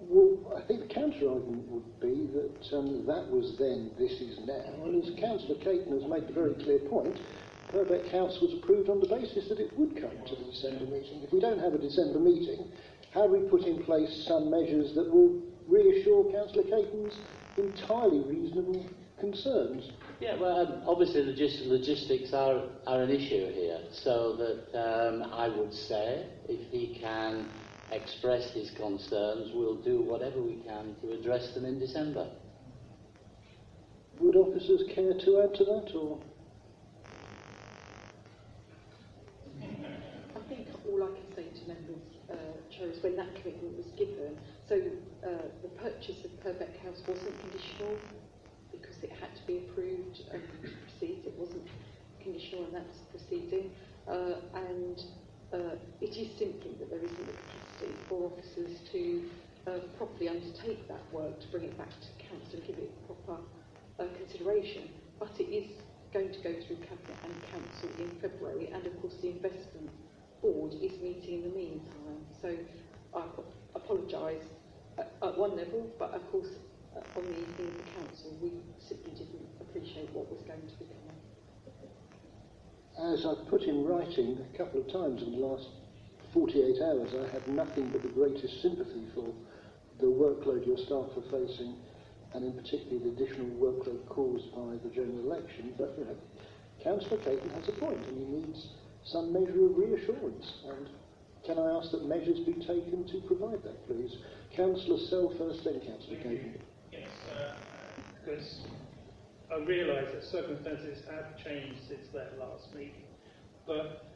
Well, 0.00 0.52
I 0.54 0.66
think 0.66 0.88
the 0.88 0.94
counter 0.94 1.30
argument 1.30 1.66
would 1.70 2.00
be 2.00 2.28
that 2.34 2.76
um, 2.76 3.06
that 3.06 3.24
was 3.30 3.56
then, 3.58 3.90
this 3.98 4.12
is 4.20 4.38
now. 4.44 4.84
And 4.84 5.02
as 5.02 5.08
Councillor 5.18 5.56
Caton 5.64 5.98
has 5.98 6.10
made 6.10 6.28
the 6.28 6.34
very 6.34 6.52
clear 6.54 6.80
point, 6.90 7.16
Purbeck 7.74 8.08
House 8.12 8.38
was 8.40 8.54
approved 8.62 8.88
on 8.88 9.00
the 9.00 9.08
basis 9.08 9.48
that 9.48 9.58
it 9.58 9.76
would 9.76 10.00
come 10.00 10.16
to 10.28 10.36
the 10.36 10.44
December 10.44 10.84
meeting. 10.84 11.22
If 11.24 11.32
we 11.32 11.40
don't 11.40 11.58
have 11.58 11.74
a 11.74 11.78
December 11.78 12.20
meeting, 12.20 12.70
how 13.12 13.26
do 13.26 13.32
we 13.32 13.48
put 13.48 13.62
in 13.62 13.82
place 13.82 14.24
some 14.28 14.48
measures 14.48 14.94
that 14.94 15.10
will 15.12 15.42
reassure 15.66 16.30
Councillor 16.30 16.62
Caton's 16.62 17.18
entirely 17.56 18.20
reasonable 18.20 18.86
concerns? 19.18 19.90
Yeah, 20.20 20.38
well, 20.38 20.60
um, 20.60 20.82
obviously 20.86 21.22
logis- 21.22 21.66
logistics 21.66 22.32
are, 22.32 22.62
are 22.86 23.02
an 23.02 23.10
issue 23.10 23.52
here, 23.52 23.80
so 23.90 24.36
that 24.36 24.78
um, 24.78 25.32
I 25.32 25.48
would 25.48 25.74
say 25.74 26.26
if 26.48 26.70
he 26.70 26.96
can 27.00 27.48
express 27.90 28.52
his 28.52 28.70
concerns, 28.72 29.50
we'll 29.52 29.82
do 29.82 30.00
whatever 30.00 30.40
we 30.40 30.62
can 30.66 30.94
to 31.02 31.12
address 31.12 31.54
them 31.54 31.64
in 31.64 31.80
December. 31.80 32.28
Would 34.20 34.36
officers 34.36 34.84
care 34.94 35.12
to 35.12 35.42
add 35.42 35.54
to 35.56 35.64
that, 35.64 35.92
or...? 35.96 36.20
I 39.64 40.48
think 40.48 40.68
all 40.88 41.02
I 41.02 41.06
can 41.06 41.34
say 41.34 41.60
to 41.60 41.68
members, 41.68 42.04
is 42.90 43.02
when 43.02 43.16
that 43.16 43.34
commitment 43.36 43.76
was 43.76 43.86
given, 43.96 44.36
so 44.68 44.80
uh, 45.26 45.48
the 45.62 45.68
purchase 45.80 46.24
of 46.24 46.30
Purbeck 46.40 46.80
House 46.82 47.02
wasn't 47.06 47.38
conditional 47.40 47.96
because 48.72 48.96
it 49.02 49.12
had 49.20 49.34
to 49.36 49.46
be 49.46 49.58
approved 49.58 50.20
and 50.32 50.42
proceed. 50.60 51.22
It 51.26 51.34
wasn't 51.38 51.68
conditional 52.22 52.64
and 52.64 52.74
that's 52.74 52.98
proceeding. 53.10 53.70
Uh, 54.08 54.40
and 54.54 55.02
uh, 55.52 55.76
it 56.00 56.16
is 56.16 56.28
simply 56.38 56.74
that 56.78 56.90
there 56.90 56.98
isn't 56.98 57.26
the 57.26 57.32
capacity 57.32 57.94
for 58.08 58.32
officers 58.32 58.78
to 58.92 59.24
uh, 59.66 59.78
properly 59.96 60.28
undertake 60.28 60.86
that 60.88 61.02
work, 61.12 61.40
to 61.40 61.46
bring 61.48 61.64
it 61.64 61.78
back 61.78 61.88
to 61.88 62.08
council 62.28 62.58
and 62.58 62.66
give 62.66 62.78
it 62.78 62.90
proper 63.06 63.40
uh, 64.00 64.04
consideration. 64.18 64.88
But 65.18 65.32
it 65.38 65.48
is 65.48 65.70
going 66.12 66.32
to 66.32 66.40
go 66.40 66.52
through 66.66 66.76
cabinet 66.76 67.18
and 67.24 67.34
council 67.50 67.88
in 67.98 68.10
February, 68.20 68.70
and 68.72 68.86
of 68.86 69.00
course 69.00 69.14
the 69.22 69.30
investment 69.30 69.90
board 70.44 70.74
is 70.74 70.92
meeting 71.00 71.40
in 71.40 71.42
the 71.48 71.56
meantime. 71.56 72.20
So 72.42 72.54
I 73.16 73.22
apologise 73.74 74.44
at, 74.98 75.38
one 75.38 75.56
level, 75.56 75.90
but 75.98 76.12
of 76.12 76.30
course 76.30 76.48
uh, 76.94 77.18
on 77.18 77.24
the 77.24 77.32
evening 77.32 77.68
of 77.68 77.78
the 77.78 77.90
council 77.96 78.36
we 78.42 78.52
simply 78.78 79.12
didn't 79.12 79.48
appreciate 79.58 80.12
what 80.12 80.30
was 80.30 80.42
going 80.42 80.60
to 80.60 80.76
be 80.76 80.84
coming. 80.84 81.16
As 83.14 83.24
I've 83.24 83.48
put 83.48 83.62
in 83.62 83.84
writing 83.84 84.38
a 84.38 84.58
couple 84.58 84.82
of 84.82 84.92
times 84.92 85.22
in 85.22 85.32
the 85.32 85.38
last 85.38 85.66
48 86.34 86.76
hours, 86.82 87.10
I 87.16 87.32
have 87.32 87.48
nothing 87.48 87.88
but 87.88 88.02
the 88.02 88.08
greatest 88.08 88.60
sympathy 88.60 89.06
for 89.14 89.32
the 89.98 90.06
workload 90.06 90.66
your 90.66 90.76
staff 90.76 91.08
are 91.16 91.30
facing, 91.32 91.74
and 92.34 92.44
in 92.44 92.52
particular 92.52 92.98
the 92.98 93.10
additional 93.16 93.48
workload 93.56 94.06
caused 94.08 94.52
by 94.54 94.76
the 94.84 94.94
general 94.94 95.20
election. 95.24 95.72
But 95.78 95.94
you 95.98 96.04
know, 96.04 96.16
Councillor 96.82 97.18
Caton 97.18 97.50
has 97.50 97.68
a 97.68 97.72
point, 97.72 97.98
and 98.06 98.18
he 98.18 98.24
needs 98.24 98.68
some 99.04 99.32
measure 99.32 99.66
of 99.66 99.76
reassurance. 99.76 100.52
And 100.68 100.88
can 101.44 101.58
I 101.58 101.76
ask 101.76 101.90
that 101.92 102.06
measures 102.06 102.40
be 102.40 102.54
taken 102.54 103.04
to 103.08 103.20
provide 103.26 103.62
that, 103.64 103.86
please? 103.86 104.16
Councillor 104.56 104.98
Sell 105.08 105.34
first, 105.36 105.64
then 105.64 105.80
Councillor 105.80 106.16
Caton. 106.16 106.58
Yes, 106.92 107.08
uh, 107.36 107.54
because 108.24 108.60
I 109.52 109.56
realise 109.64 110.12
that 110.12 110.24
circumstances 110.24 111.02
have 111.10 111.36
changed 111.44 111.80
since 111.88 112.08
that 112.14 112.38
last 112.38 112.74
meeting, 112.74 113.04
but 113.66 114.06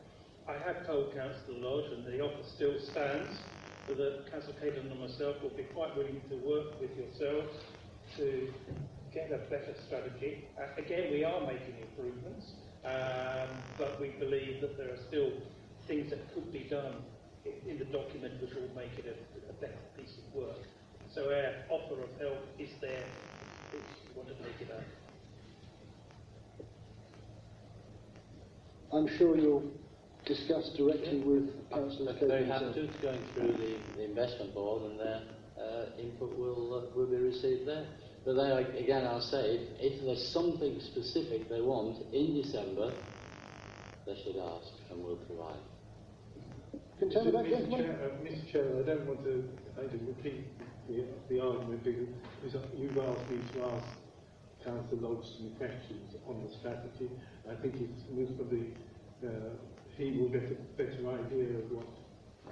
I 0.49 0.57
have 0.65 0.87
told 0.87 1.15
Councillor 1.15 1.59
Lodge, 1.59 1.93
and 1.93 2.07
the 2.07 2.21
offer 2.21 2.43
still 2.57 2.79
stands, 2.81 3.29
that 3.89 4.31
Councillor 4.31 4.55
Caton 4.61 4.91
and 4.91 5.01
myself 5.01 5.37
will 5.43 5.57
be 5.57 5.65
quite 5.75 5.97
willing 5.97 6.21
to 6.31 6.37
work 6.37 6.81
with 6.81 6.91
yourselves 6.97 7.53
to 8.17 8.53
get 9.13 9.31
a 9.33 9.39
better 9.51 9.75
strategy. 9.87 10.45
Uh, 10.59 10.81
again, 10.81 11.11
we 11.11 11.25
are 11.25 11.41
making 11.41 11.75
improvements, 11.81 12.53
um, 12.85 13.49
but 13.79 14.01
we 14.01 14.09
believe 14.19 14.61
that 14.61 14.77
there 14.79 14.89
are 14.93 14.99
still 15.09 15.33
things 15.87 16.11
that 16.11 16.33
could 16.35 16.53
be 16.53 16.61
done 16.71 16.95
i- 17.47 17.69
in 17.69 17.79
the 17.79 17.85
document 17.87 18.41
which 18.41 18.55
will 18.55 18.69
make 18.77 18.93
it 18.99 19.07
a, 19.07 19.51
a 19.51 19.53
better 19.55 19.79
piece 19.97 20.15
of 20.19 20.35
work. 20.35 20.57
So 21.15 21.25
our 21.31 21.53
offer 21.71 22.03
of 22.03 22.11
help 22.21 22.39
is 22.59 22.71
there 22.81 23.05
if 23.73 23.75
you 23.75 24.15
want 24.15 24.29
to 24.29 24.35
take 24.35 24.61
it 24.69 24.71
up. 24.71 24.83
I'm 28.93 29.07
sure 29.19 29.37
you'll 29.37 29.71
discuss 30.25 30.71
directly 30.71 31.19
with 31.21 31.51
Councillor 31.71 32.11
I'm 32.13 32.15
Caton. 32.17 32.29
very 32.29 32.45
happy 32.47 32.73
to. 32.75 32.85
It's 32.85 32.97
going 33.03 33.21
through 33.35 33.53
the, 33.53 33.77
the 33.97 34.05
investment 34.05 34.55
board 34.55 34.83
and 34.91 35.01
their 35.01 35.23
uh, 35.61 35.87
input 36.01 36.37
will, 36.39 36.75
uh, 36.75 36.97
will 36.97 37.07
be 37.07 37.17
received 37.17 37.67
there. 37.69 37.87
But 38.29 38.37
then 38.37 38.53
I- 38.53 38.77
again, 38.77 39.07
I'll 39.07 39.23
say, 39.23 39.57
if, 39.57 39.63
if 39.81 40.05
there's 40.05 40.29
something 40.29 40.79
specific 40.81 41.49
they 41.49 41.63
want 41.63 41.97
in 42.13 42.35
December, 42.35 42.93
they 44.05 44.15
should 44.23 44.37
ask 44.37 44.69
and 44.91 45.03
we'll 45.03 45.17
provide. 45.17 45.57
Can 46.99 47.09
you 47.09 47.15
tell 47.15 47.25
me 47.25 47.31
that, 47.31 47.45
Mr. 47.47 47.71
Chair, 47.71 47.97
uh, 48.05 48.23
Mr. 48.23 48.53
Chairman, 48.53 48.83
I 48.83 48.87
don't 48.87 49.07
want 49.07 49.25
to 49.25 49.49
kind 49.75 49.89
of 49.95 50.07
repeat 50.09 50.45
the, 50.89 51.07
the 51.31 51.41
argument 51.41 51.83
because, 51.83 52.09
because 52.45 52.69
you've 52.77 52.99
asked 52.99 53.31
me 53.31 53.39
to 53.55 53.65
ask 53.65 53.97
Councillor 54.63 55.09
Lodge 55.09 55.25
some 55.39 55.49
questions 55.57 56.13
on 56.29 56.45
the 56.45 56.53
strategy. 56.53 57.09
I 57.51 57.55
think 57.63 57.77
it's 57.81 58.03
reasonably, 58.13 58.75
uh, 59.25 59.57
he 59.97 60.19
will 60.21 60.29
get 60.29 60.53
a 60.53 60.57
better 60.77 61.01
idea 61.17 61.57
of 61.65 61.73
what 61.73 61.89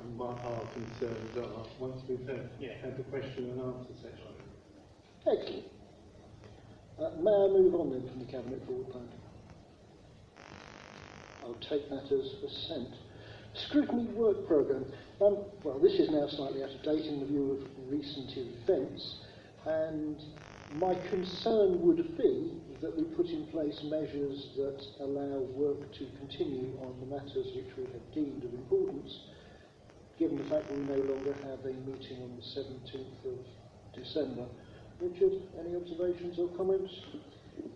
um, 0.01 0.17
what 0.17 0.41
our 0.41 0.65
concerns 0.73 1.37
are 1.37 1.67
once 1.79 2.01
we've 2.09 2.27
had, 2.27 2.49
Yeah. 2.61 2.81
had 2.81 2.97
the 2.97 3.05
question 3.05 3.51
and 3.51 3.61
answer 3.61 3.93
session. 4.01 4.36
Excellent. 5.29 5.65
Uh, 7.03 7.11
may 7.21 7.33
I 7.33 7.49
move 7.51 7.75
on 7.75 7.91
then 7.91 8.09
from 8.09 8.21
the 8.21 8.31
Cabinet 8.31 8.65
Forward 8.65 8.91
Plan? 8.91 9.09
I'll 11.43 11.55
take 11.69 11.91
that 11.91 12.05
as 12.05 12.31
assent. 12.45 12.95
Scrutiny 13.55 14.05
Work 14.15 14.47
Programme. 14.47 14.87
Um, 15.21 15.39
well, 15.65 15.81
this 15.81 15.95
is 15.95 16.11
now 16.11 16.29
slightly 16.29 16.63
out 16.63 16.71
of 16.71 16.83
date 16.85 17.07
in 17.07 17.19
the 17.21 17.27
view 17.27 17.59
of 17.59 17.91
recent 17.91 18.37
events, 18.37 19.17
and 19.65 20.17
my 20.77 20.95
concern 21.11 21.81
would 21.83 22.17
be 22.17 22.53
that 22.81 22.97
we 22.97 23.03
put 23.17 23.27
in 23.27 23.47
place 23.47 23.81
measures 23.83 24.51
that 24.57 24.81
allow 25.01 25.41
work 25.59 25.93
to 25.95 26.07
continue 26.19 26.79
on 26.83 26.95
the 27.01 27.07
matters 27.07 27.49
which 27.57 27.77
we 27.77 27.83
have 27.85 28.15
deemed 28.15 28.45
of 28.45 28.55
importance, 28.55 29.27
given 30.19 30.39
the 30.39 30.45
fact 30.45 30.69
that 30.69 30.79
we 30.79 30.85
no 30.85 31.03
longer 31.03 31.35
have 31.43 31.65
a 31.65 31.73
meeting 31.83 32.23
on 32.23 32.37
the 32.37 32.61
17th 32.61 33.25
of 33.27 33.39
December. 33.95 34.47
Richard, 35.01 35.43
any 35.61 35.77
observations 35.77 36.39
or 36.39 36.49
comments? 36.57 36.93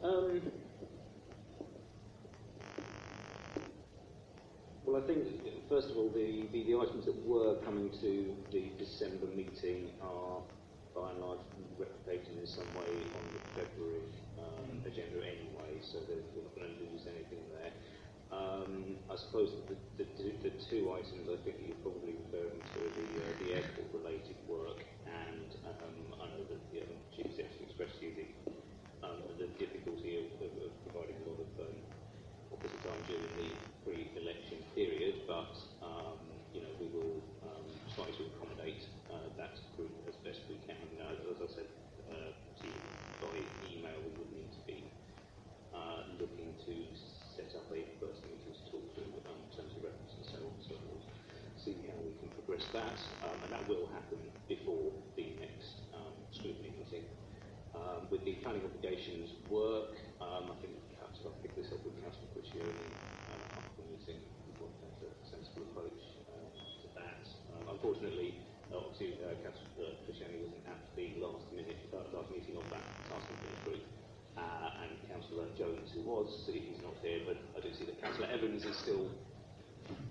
Um, 0.03 0.41
well, 4.87 5.03
I 5.03 5.07
think, 5.07 5.27
first 5.69 5.91
of 5.91 5.97
all, 5.99 6.09
the, 6.09 6.49
the, 6.53 6.65
the 6.65 6.77
items 6.79 7.05
that 7.05 7.27
were 7.27 7.57
coming 7.65 7.91
to 8.01 8.35
the 8.53 8.73
December 8.79 9.27
meeting 9.37 9.91
are, 10.03 10.41
by 10.95 11.11
and 11.11 11.21
large, 11.21 11.41
replicated 11.79 12.41
in 12.41 12.47
some 12.47 12.69
way 12.75 12.89
on 12.89 13.25
the 13.37 13.41
February 13.53 14.09
um, 14.41 14.81
agenda 14.87 15.21
anyway, 15.21 15.77
so 15.83 16.01
that 16.01 16.25
we're 16.33 16.43
not 16.43 16.57
going 16.57 16.73
to 16.73 16.93
lose 16.93 17.05
anything 17.05 17.45
there. 17.53 17.73
Um, 18.33 18.97
I 19.11 19.17
suppose 19.17 19.53
the, 19.69 19.77
the, 19.99 20.07
the, 20.43 20.51
two 20.71 20.89
items 20.95 21.27
I 21.27 21.37
think 21.45 21.57
you're 21.67 21.77
probably 21.83 22.15
referring 22.31 22.63
to 22.63 22.79
are 22.81 22.95
the, 22.95 23.07
uh, 23.19 23.33
the 23.43 23.49
airport-related 23.59 24.37
work, 24.49 24.87
and 25.11 25.51
um, 25.67 25.97
I 26.23 26.25
know 26.31 26.43
that 26.47 26.63
the 26.71 26.87
um, 26.87 26.95
Chief 27.15 27.27
Executive 27.27 27.67
expressed 27.67 27.99
to 28.01 28.07
you 28.07 28.15
the, 28.15 28.29
um, 29.03 29.19
the 29.39 29.49
difficulty 29.59 30.23
of, 30.23 30.29
of, 30.39 30.53
of 30.67 30.73
providing 30.87 31.19
a 31.21 31.25
lot 31.29 31.41
of 31.43 31.51
um, 31.67 31.79
time 32.91 33.03
during 33.09 33.33
the 33.37 33.51
pre-election 33.85 34.59
period, 34.75 35.25
but 35.29 35.53
um, 35.85 36.21
you 36.53 36.61
know 36.61 36.73
we 36.81 36.89
will 36.93 37.21
um, 37.45 37.67
try 37.95 38.09
to 38.09 38.23
accommodate 38.33 38.89
uh, 39.13 39.29
that 39.37 39.57
group 39.77 39.93
as 40.09 40.17
best 40.25 40.41
we 40.49 40.57
can. 40.65 40.81
You 40.93 40.99
know, 41.01 41.13
as 41.13 41.41
I 41.41 41.49
said 41.61 41.69
uh, 42.09 42.33
to 42.33 42.65
you 42.67 42.81
by 43.21 43.37
email, 43.69 43.97
we 44.01 44.13
would 44.17 44.33
need 44.33 44.51
to 44.53 44.63
be 44.65 44.81
uh, 45.77 46.09
looking 46.17 46.57
to 46.67 46.73
set 47.37 47.53
up 47.57 47.69
a 47.73 47.81
first 48.01 48.25
meeting 48.25 48.53
to 48.53 48.63
talk 48.73 48.85
to 48.97 49.03
um, 49.29 49.39
in 49.45 49.51
terms 49.53 49.73
of 49.77 49.81
reference 49.85 50.15
and 50.17 50.27
so 50.27 50.39
on. 50.41 50.57
So 50.65 50.73
we'll 50.89 51.05
see 51.61 51.77
how 51.85 51.97
we 52.01 52.17
can 52.17 52.33
progress 52.33 52.65
that, 52.73 52.97
um, 53.29 53.37
and 53.45 53.51
that 53.53 53.65
will 53.69 53.89
happen 53.93 54.21
before 54.49 54.89
the 55.17 55.37
next 55.37 55.85
um, 55.93 56.17
scrutiny 56.33 56.73
meeting. 56.81 57.05
Um, 57.91 58.07
with 58.07 58.23
the 58.23 58.39
planning 58.47 58.63
obligations 58.63 59.35
work, 59.51 59.99
um, 60.23 60.47
I 60.47 60.57
think 60.63 60.79
Councillor, 60.95 61.35
I'll 61.35 61.43
pick 61.43 61.59
this 61.59 61.75
up 61.75 61.83
with 61.83 61.99
Councillor 61.99 62.31
Criscione 62.39 62.71
uh, 62.71 63.59
after 63.59 63.83
the 63.83 63.87
meeting. 63.91 64.23
We've 64.47 64.63
got 64.63 64.71
a 64.71 65.11
sensible 65.27 65.67
approach 65.75 65.99
uh, 66.31 66.55
to 66.55 66.89
that. 66.95 67.27
Um, 67.51 67.75
unfortunately, 67.75 68.39
uh, 68.71 68.79
obviously, 68.79 69.19
uh, 69.19 69.35
Councillor 69.43 69.91
Criscione 70.07 70.39
wasn't 70.39 70.71
at 70.71 70.79
the 70.95 71.19
last 71.19 71.51
minute, 71.51 71.83
uh, 71.91 72.07
last 72.15 72.31
meeting 72.31 72.55
of 72.63 72.67
that 72.71 72.87
task 73.11 73.27
group. 73.67 73.83
Uh, 74.39 74.87
and 74.87 74.95
Councillor 75.11 75.51
Jones, 75.59 75.91
who 75.91 76.07
was, 76.07 76.31
so 76.47 76.55
he's 76.55 76.79
not 76.87 76.95
here, 77.03 77.27
but 77.27 77.43
I 77.59 77.67
do 77.67 77.75
see 77.75 77.91
that 77.91 77.99
Councillor 77.99 78.31
Evans 78.31 78.63
is 78.63 78.79
still 78.79 79.11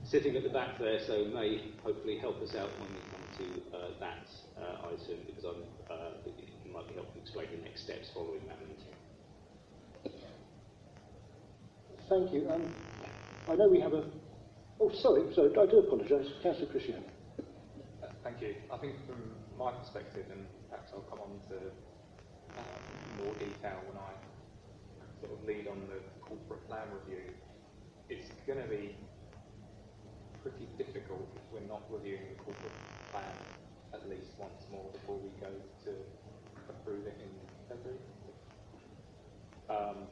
sitting 0.04 0.36
at 0.36 0.44
the 0.44 0.52
back 0.52 0.76
there, 0.84 1.00
so 1.08 1.32
may 1.32 1.72
hopefully 1.80 2.20
help 2.20 2.44
us 2.44 2.60
out 2.60 2.68
when 2.76 2.92
we 2.92 3.00
come 3.08 3.24
to 3.40 3.48
uh, 3.72 3.80
that 4.04 4.28
uh, 4.60 4.92
item, 4.92 5.24
because 5.32 5.48
I'm, 5.48 5.64
uh, 5.88 6.20
might 6.80 6.88
be 6.88 6.96
helpful 6.96 7.16
to 7.16 7.20
explain 7.20 7.48
the 7.52 7.68
next 7.68 7.84
steps 7.84 8.08
following 8.14 8.40
that 8.48 8.60
meeting. 8.64 8.96
Thank 12.08 12.32
you. 12.32 12.50
Um, 12.50 12.64
I 13.50 13.56
know 13.56 13.68
we 13.68 13.82
have 13.82 13.94
a... 13.94 14.06
Oh, 14.80 14.90
sorry, 14.96 15.28
sorry, 15.36 15.52
I 15.52 15.66
do 15.66 15.80
apologise. 15.80 16.32
Councillor 16.42 16.72
Criscione. 16.72 17.04
Uh, 18.02 18.08
Thank 18.24 18.42
you. 18.42 18.56
I 18.72 18.78
think 18.78 18.96
from 19.06 19.20
my 19.60 19.72
perspective, 19.74 20.26
and 20.32 20.48
perhaps 20.70 20.92
I'll 20.94 21.04
come 21.12 21.20
on 21.20 21.36
to 21.52 21.58
um, 22.56 23.26
more 23.26 23.34
detail 23.36 23.84
when 23.84 24.00
I 24.00 24.16
sort 25.20 25.36
of 25.36 25.46
lead 25.46 25.68
on 25.68 25.84
the 25.92 26.00
corporate 26.24 26.66
plan 26.70 26.88
review, 26.96 27.34
it's 28.08 28.32
going 28.48 28.64
to 28.64 28.70
be 28.70 28.96
pretty 30.42 30.70
difficult 30.78 31.28
if 31.36 31.44
we're 31.52 31.68
not 31.68 31.84
reviewing 31.92 32.24
the 32.32 32.40
corporate 32.42 32.72
plan 33.12 33.36
at 33.94 34.08
least 34.10 34.32
once 34.40 34.64
more 34.72 34.88
before 34.94 35.18
we 35.20 35.30
go 35.42 35.52
to 35.84 35.92
approve 36.90 37.06
it 37.06 37.18
in 37.22 37.30
February. 37.70 38.00
Um, 39.70 40.08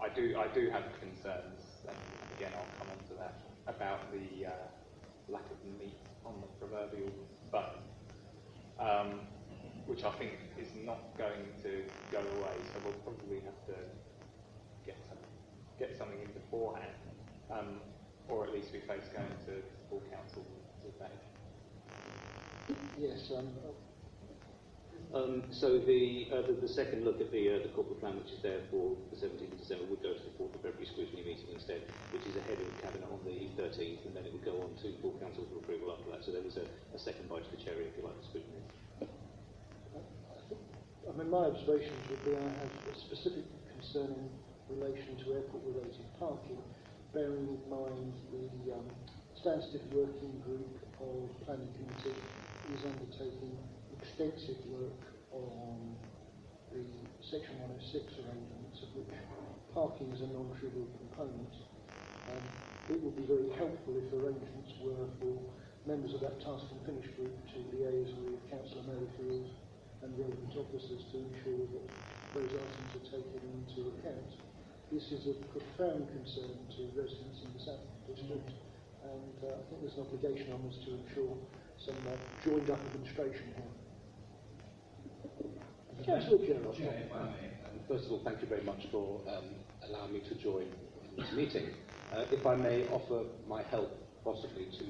I 0.00 0.08
do 0.14 0.36
I 0.36 0.46
do 0.52 0.68
have 0.70 0.84
concerns, 1.00 1.64
and 1.88 1.96
again 2.36 2.52
I'll 2.54 2.78
come 2.78 2.88
on 2.92 3.00
to 3.08 3.14
that, 3.18 3.40
about 3.66 4.12
the 4.12 4.46
uh, 4.46 4.50
lack 5.28 5.44
of 5.50 5.56
meat 5.80 5.96
on 6.26 6.34
the 6.40 6.48
proverbial 6.60 7.10
bone, 7.50 7.80
um, 8.78 9.20
which 9.86 10.04
I 10.04 10.10
think 10.12 10.32
is 10.60 10.68
not 10.84 11.00
going 11.16 11.48
to 11.62 11.82
go 12.12 12.18
away. 12.18 12.56
So 12.74 12.80
we'll 12.84 13.00
probably 13.00 13.40
have 13.40 13.60
to 13.72 13.76
get 14.84 14.96
some, 15.08 15.18
get 15.78 15.96
something 15.96 16.20
in 16.20 16.32
beforehand, 16.32 16.92
um, 17.50 17.80
or 18.28 18.44
at 18.44 18.52
least 18.52 18.68
we 18.72 18.80
face 18.80 19.08
going 19.16 19.32
to 19.48 19.62
full 19.88 20.02
council 20.12 20.44
today. 20.84 21.14
Yes, 23.00 23.32
um, 23.34 23.48
Um, 25.08 25.48
so 25.48 25.80
the, 25.80 26.28
uh, 26.28 26.44
the 26.44 26.52
the 26.52 26.68
second 26.68 27.00
look 27.08 27.16
at 27.16 27.32
the 27.32 27.48
uh, 27.48 27.58
the 27.64 27.72
corporate 27.72 27.96
plan, 27.96 28.20
which 28.20 28.28
is 28.28 28.44
there 28.44 28.60
for 28.68 28.92
the 29.08 29.16
17th 29.16 29.56
of 29.56 29.58
December, 29.58 29.88
would 29.88 30.04
go 30.04 30.12
to 30.12 30.20
the 30.20 30.36
4th 30.36 30.52
of 30.52 30.60
February 30.60 30.84
scrutiny 30.84 31.24
meeting 31.24 31.48
instead, 31.48 31.80
which 32.12 32.28
is 32.28 32.36
ahead 32.36 32.60
of 32.60 32.68
the 32.68 32.76
cabinet 32.84 33.08
on 33.08 33.16
the 33.24 33.48
13th, 33.56 34.04
and 34.04 34.12
then 34.12 34.28
it 34.28 34.32
would 34.36 34.44
go 34.44 34.60
on 34.60 34.68
to 34.84 34.92
full 35.00 35.16
council 35.16 35.48
for 35.48 35.64
approval 35.64 35.96
after 35.96 36.12
that. 36.12 36.20
So 36.20 36.36
there 36.36 36.44
was 36.44 36.60
a, 36.60 36.68
a 36.92 37.00
second 37.00 37.24
bite 37.24 37.40
to 37.40 37.52
the 37.56 37.60
cherry, 37.64 37.88
if 37.88 37.96
you 37.96 38.04
like, 38.04 38.20
the 38.20 38.26
scrutiny. 38.28 38.60
I 41.08 41.12
mean, 41.16 41.32
my 41.32 41.48
observations 41.56 42.04
would 42.12 42.20
be 42.28 42.36
I 42.36 42.44
have 42.44 42.68
a 42.68 42.92
specific 43.00 43.48
concern 43.72 44.12
in 44.12 44.76
relation 44.76 45.16
to 45.24 45.40
airport-related 45.40 46.04
parking, 46.20 46.60
bearing 47.16 47.48
in 47.48 47.64
mind 47.72 48.12
the 48.28 48.76
um, 48.76 48.84
Working 49.96 50.36
Group 50.44 50.68
of 51.00 51.32
Planning 51.48 51.72
Committee 51.80 52.20
is 52.76 52.84
undertaking 52.84 53.56
extensive 54.08 54.56
work 54.72 55.04
on 55.36 55.92
the 56.72 56.80
Section 57.20 57.60
106 57.60 58.08
arrangements, 58.24 58.80
of 58.80 58.88
which 58.96 59.12
parking 59.76 60.08
is 60.16 60.24
a 60.24 60.28
non-trivial 60.32 60.88
component. 60.96 61.52
Um, 62.32 62.44
it 62.88 63.04
would 63.04 63.16
be 63.20 63.28
very 63.28 63.52
helpful 63.60 64.00
if 64.00 64.08
arrangements 64.16 64.72
were 64.80 65.04
for 65.20 65.36
members 65.84 66.16
of 66.16 66.24
that 66.24 66.40
task 66.40 66.64
and 66.72 66.80
finish 66.88 67.04
group 67.20 67.36
to 67.52 67.58
liaise 67.68 68.08
with 68.24 68.40
Councillor 68.48 68.88
Merrifield 68.88 69.52
and 70.00 70.08
relevant 70.16 70.56
officers 70.56 71.04
to 71.12 71.28
ensure 71.28 71.68
that 71.76 71.86
those 72.32 72.48
items 72.48 72.90
are 72.96 73.06
taken 73.12 73.44
into 73.44 73.92
account. 73.92 74.30
This 74.88 75.12
is 75.12 75.28
a 75.28 75.36
profound 75.52 76.08
concern 76.16 76.56
to 76.80 76.80
residents 76.96 77.44
in 77.44 77.52
the 77.52 77.60
South 77.60 77.84
District, 78.08 78.56
and 79.04 79.36
uh, 79.44 79.52
I 79.52 79.62
think 79.68 79.84
there's 79.84 80.00
an 80.00 80.08
obligation 80.08 80.48
on 80.56 80.64
us 80.64 80.80
to 80.88 80.96
ensure 80.96 81.36
some 81.76 82.00
uh, 82.08 82.16
joined 82.40 82.72
up 82.72 82.80
administration 82.88 83.52
here. 83.52 83.77
Councillor 86.04 86.38
Gerard. 86.46 86.76
Chair, 86.76 86.94
if 87.06 87.12
I 87.12 87.22
may, 87.24 87.46
um, 87.66 87.80
first 87.88 88.06
of 88.06 88.12
all, 88.12 88.20
thank 88.24 88.40
you 88.40 88.48
very 88.48 88.62
much 88.62 88.86
for 88.90 89.20
um, 89.28 89.44
allowing 89.88 90.12
me 90.12 90.20
to 90.28 90.34
join 90.36 90.66
this 91.16 91.30
meeting. 91.32 91.70
Uh, 92.14 92.24
if 92.30 92.46
I 92.46 92.54
may 92.54 92.86
offer 92.88 93.24
my 93.48 93.62
help, 93.64 93.90
possibly, 94.24 94.66
to 94.78 94.86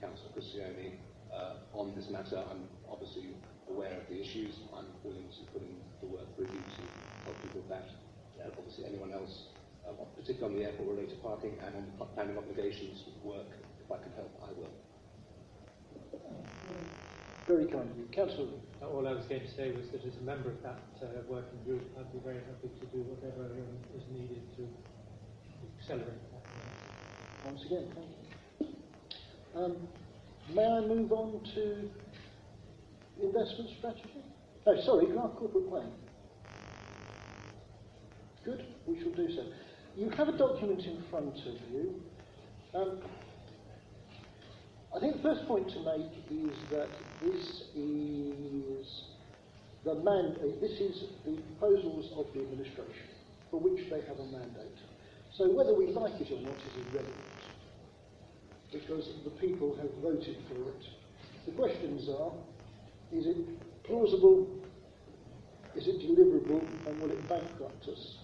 Councillor 0.00 0.30
Criscione 0.36 0.94
uh, 1.34 1.56
on 1.78 1.94
this 1.96 2.08
matter, 2.10 2.42
I'm 2.50 2.68
obviously 2.88 3.34
aware 3.68 3.92
of 4.00 4.08
the 4.08 4.20
issues. 4.20 4.54
I'm 4.76 4.86
willing 5.02 5.28
to 5.28 5.42
put 5.52 5.62
in 5.62 5.76
the 6.00 6.06
work 6.06 6.28
with 6.38 6.48
you 6.48 6.60
to 6.60 6.82
help 7.24 7.36
you 7.44 7.50
with 7.60 7.68
that. 7.68 7.88
Uh, 8.40 8.50
obviously, 8.56 8.84
anyone 8.86 9.12
else, 9.12 9.48
uh, 9.88 9.92
particularly 10.16 10.54
on 10.54 10.60
the 10.60 10.66
airport-related 10.70 11.22
parking 11.22 11.56
and 11.66 11.74
on 11.76 11.84
the 11.98 12.04
planning 12.14 12.38
obligations 12.38 13.04
work, 13.22 13.48
if 13.84 13.90
I 13.90 13.98
can 14.02 14.12
help, 14.16 14.30
I 14.42 14.52
will. 14.58 14.72
Very 17.46 17.66
kind 17.66 17.90
of 17.90 17.96
you. 17.98 18.06
Councillor 18.12 18.48
Uh, 18.80 18.86
All 18.88 19.06
I 19.06 19.12
was 19.12 19.26
going 19.26 19.42
to 19.42 19.50
say 19.54 19.70
was 19.72 19.86
that 19.92 20.04
as 20.04 20.16
a 20.16 20.24
member 20.24 20.50
of 20.50 20.62
that 20.62 20.80
uh, 21.02 21.06
working 21.28 21.58
group, 21.66 21.82
I'd 21.98 22.10
be 22.12 22.18
very 22.24 22.40
happy 22.40 22.68
to 22.80 22.86
do 22.86 23.02
whatever 23.04 23.44
um, 23.52 23.76
is 23.96 24.02
needed 24.12 24.42
to 24.56 24.68
accelerate 25.80 26.08
that. 26.32 27.46
Once 27.46 27.62
again, 27.66 27.86
thank 27.94 28.08
you. 28.60 29.60
Um, 29.60 29.76
may 30.54 30.64
I 30.66 30.80
move 30.80 31.12
on 31.12 31.40
to 31.54 31.90
investment 33.22 33.70
strategy? 33.78 34.24
Oh, 34.66 34.80
sorry, 34.84 35.06
draft 35.06 35.36
corporate 35.36 35.68
plan. 35.68 35.90
Good, 38.44 38.64
we 38.86 38.98
shall 39.00 39.12
do 39.12 39.30
so. 39.34 39.44
You 39.96 40.10
have 40.10 40.28
a 40.28 40.36
document 40.36 40.80
in 40.84 41.02
front 41.10 41.36
of 41.36 41.54
you. 41.72 42.02
Um, 42.74 42.98
I 44.96 45.00
think 45.00 45.16
the 45.16 45.22
first 45.22 45.46
point 45.46 45.68
to 45.70 45.78
make 45.80 46.10
is 46.30 46.56
that 46.70 46.88
this 47.24 47.62
is 47.74 49.02
the 49.84 49.94
mandate, 49.96 50.60
this 50.60 50.80
is 50.80 51.04
the 51.24 51.36
proposals 51.58 52.10
of 52.16 52.26
the 52.34 52.40
administration 52.40 53.08
for 53.50 53.60
which 53.60 53.88
they 53.90 54.00
have 54.00 54.18
a 54.18 54.26
mandate. 54.26 54.78
So 55.36 55.50
whether 55.50 55.74
we 55.74 55.86
like 55.88 56.20
it 56.20 56.30
or 56.30 56.40
not 56.40 56.54
is 56.54 56.86
irrelevant 56.92 57.14
because 58.72 59.08
the 59.24 59.30
people 59.30 59.76
have 59.76 59.90
voted 60.02 60.36
for 60.48 60.68
it. 60.68 60.84
The 61.46 61.52
questions 61.52 62.08
are, 62.08 62.32
is 63.12 63.26
it 63.26 63.36
plausible, 63.84 64.48
is 65.76 65.86
it 65.86 66.00
deliverable, 66.00 66.60
and 66.86 67.00
will 67.00 67.10
it 67.10 67.28
bankrupt 67.28 67.88
us? 67.88 68.16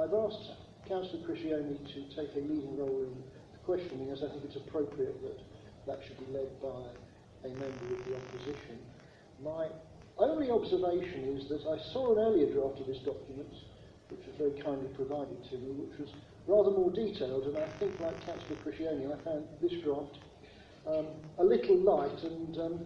I've 0.00 0.14
asked 0.14 0.50
Councillor 0.88 1.22
Criscione 1.26 1.78
to 1.92 2.16
take 2.16 2.34
a 2.34 2.40
leading 2.40 2.76
role 2.78 3.04
in 3.04 3.22
the 3.52 3.58
questioning 3.64 4.10
as 4.10 4.22
I 4.22 4.30
think 4.30 4.44
it's 4.44 4.56
appropriate 4.56 5.20
that 5.22 5.40
that 5.86 6.00
should 6.06 6.18
be 6.18 6.32
led 6.32 6.48
by 6.62 6.82
a 7.44 7.48
member 7.48 7.86
of 7.92 8.04
the 8.06 8.16
opposition. 8.16 8.78
My 9.44 9.68
only 10.18 10.50
observation 10.50 11.36
is 11.36 11.48
that 11.48 11.60
I 11.68 11.78
saw 11.92 12.12
an 12.12 12.18
earlier 12.18 12.52
draft 12.52 12.80
of 12.80 12.86
this 12.86 12.98
document, 12.98 13.52
which 14.08 14.20
was 14.26 14.36
very 14.38 14.60
kindly 14.62 14.88
provided 14.94 15.42
to 15.50 15.58
me, 15.58 15.72
which 15.72 15.98
was 15.98 16.08
rather 16.46 16.70
more 16.70 16.90
detailed, 16.90 17.44
and 17.44 17.56
I 17.58 17.68
think, 17.78 17.98
like 18.00 18.14
Councillor 18.26 18.56
Criscione, 18.64 19.12
I 19.12 19.24
found 19.24 19.44
this 19.60 19.72
draft 19.82 20.18
um, 20.86 21.06
a 21.38 21.44
little 21.44 21.76
light, 21.76 22.22
and 22.22 22.58
um, 22.58 22.80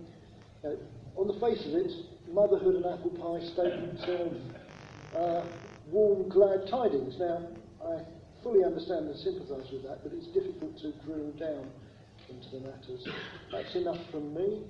uh, 0.64 1.20
on 1.20 1.26
the 1.26 1.38
face 1.40 1.64
of 1.66 1.74
it, 1.74 1.92
motherhood 2.32 2.76
and 2.76 2.86
apple 2.86 3.10
pie 3.10 3.44
statements 3.46 4.02
of 4.04 5.18
uh, 5.18 5.44
warm, 5.90 6.28
glad 6.28 6.66
tidings. 6.68 7.18
Now, 7.18 7.42
I 7.84 8.02
fully 8.42 8.64
understand 8.64 9.08
and 9.08 9.18
sympathise 9.18 9.70
with 9.72 9.82
that, 9.84 10.02
but 10.02 10.12
it's 10.12 10.28
difficult 10.28 10.78
to 10.78 10.92
drill 11.04 11.32
down 11.38 11.66
into 12.30 12.48
the 12.50 12.60
matters. 12.60 13.06
That's 13.52 13.74
enough 13.74 13.98
from 14.10 14.34
me. 14.34 14.64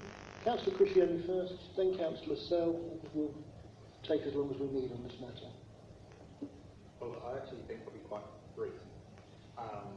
Councillor 0.44 0.76
Criscione 0.76 1.26
first, 1.26 1.54
then 1.76 1.96
Councillor 1.98 2.36
Sell. 2.48 2.78
We'll 3.14 3.34
take 4.02 4.22
as 4.22 4.34
long 4.34 4.50
as 4.54 4.58
we 4.60 4.66
need 4.68 4.92
on 4.92 5.02
this 5.02 5.18
matter. 5.20 5.50
Well, 7.00 7.18
I 7.26 7.38
actually 7.38 7.62
think 7.66 7.80
it'll 7.82 7.92
be 7.92 8.06
quite 8.08 8.26
brief 8.56 8.78
um, 9.58 9.90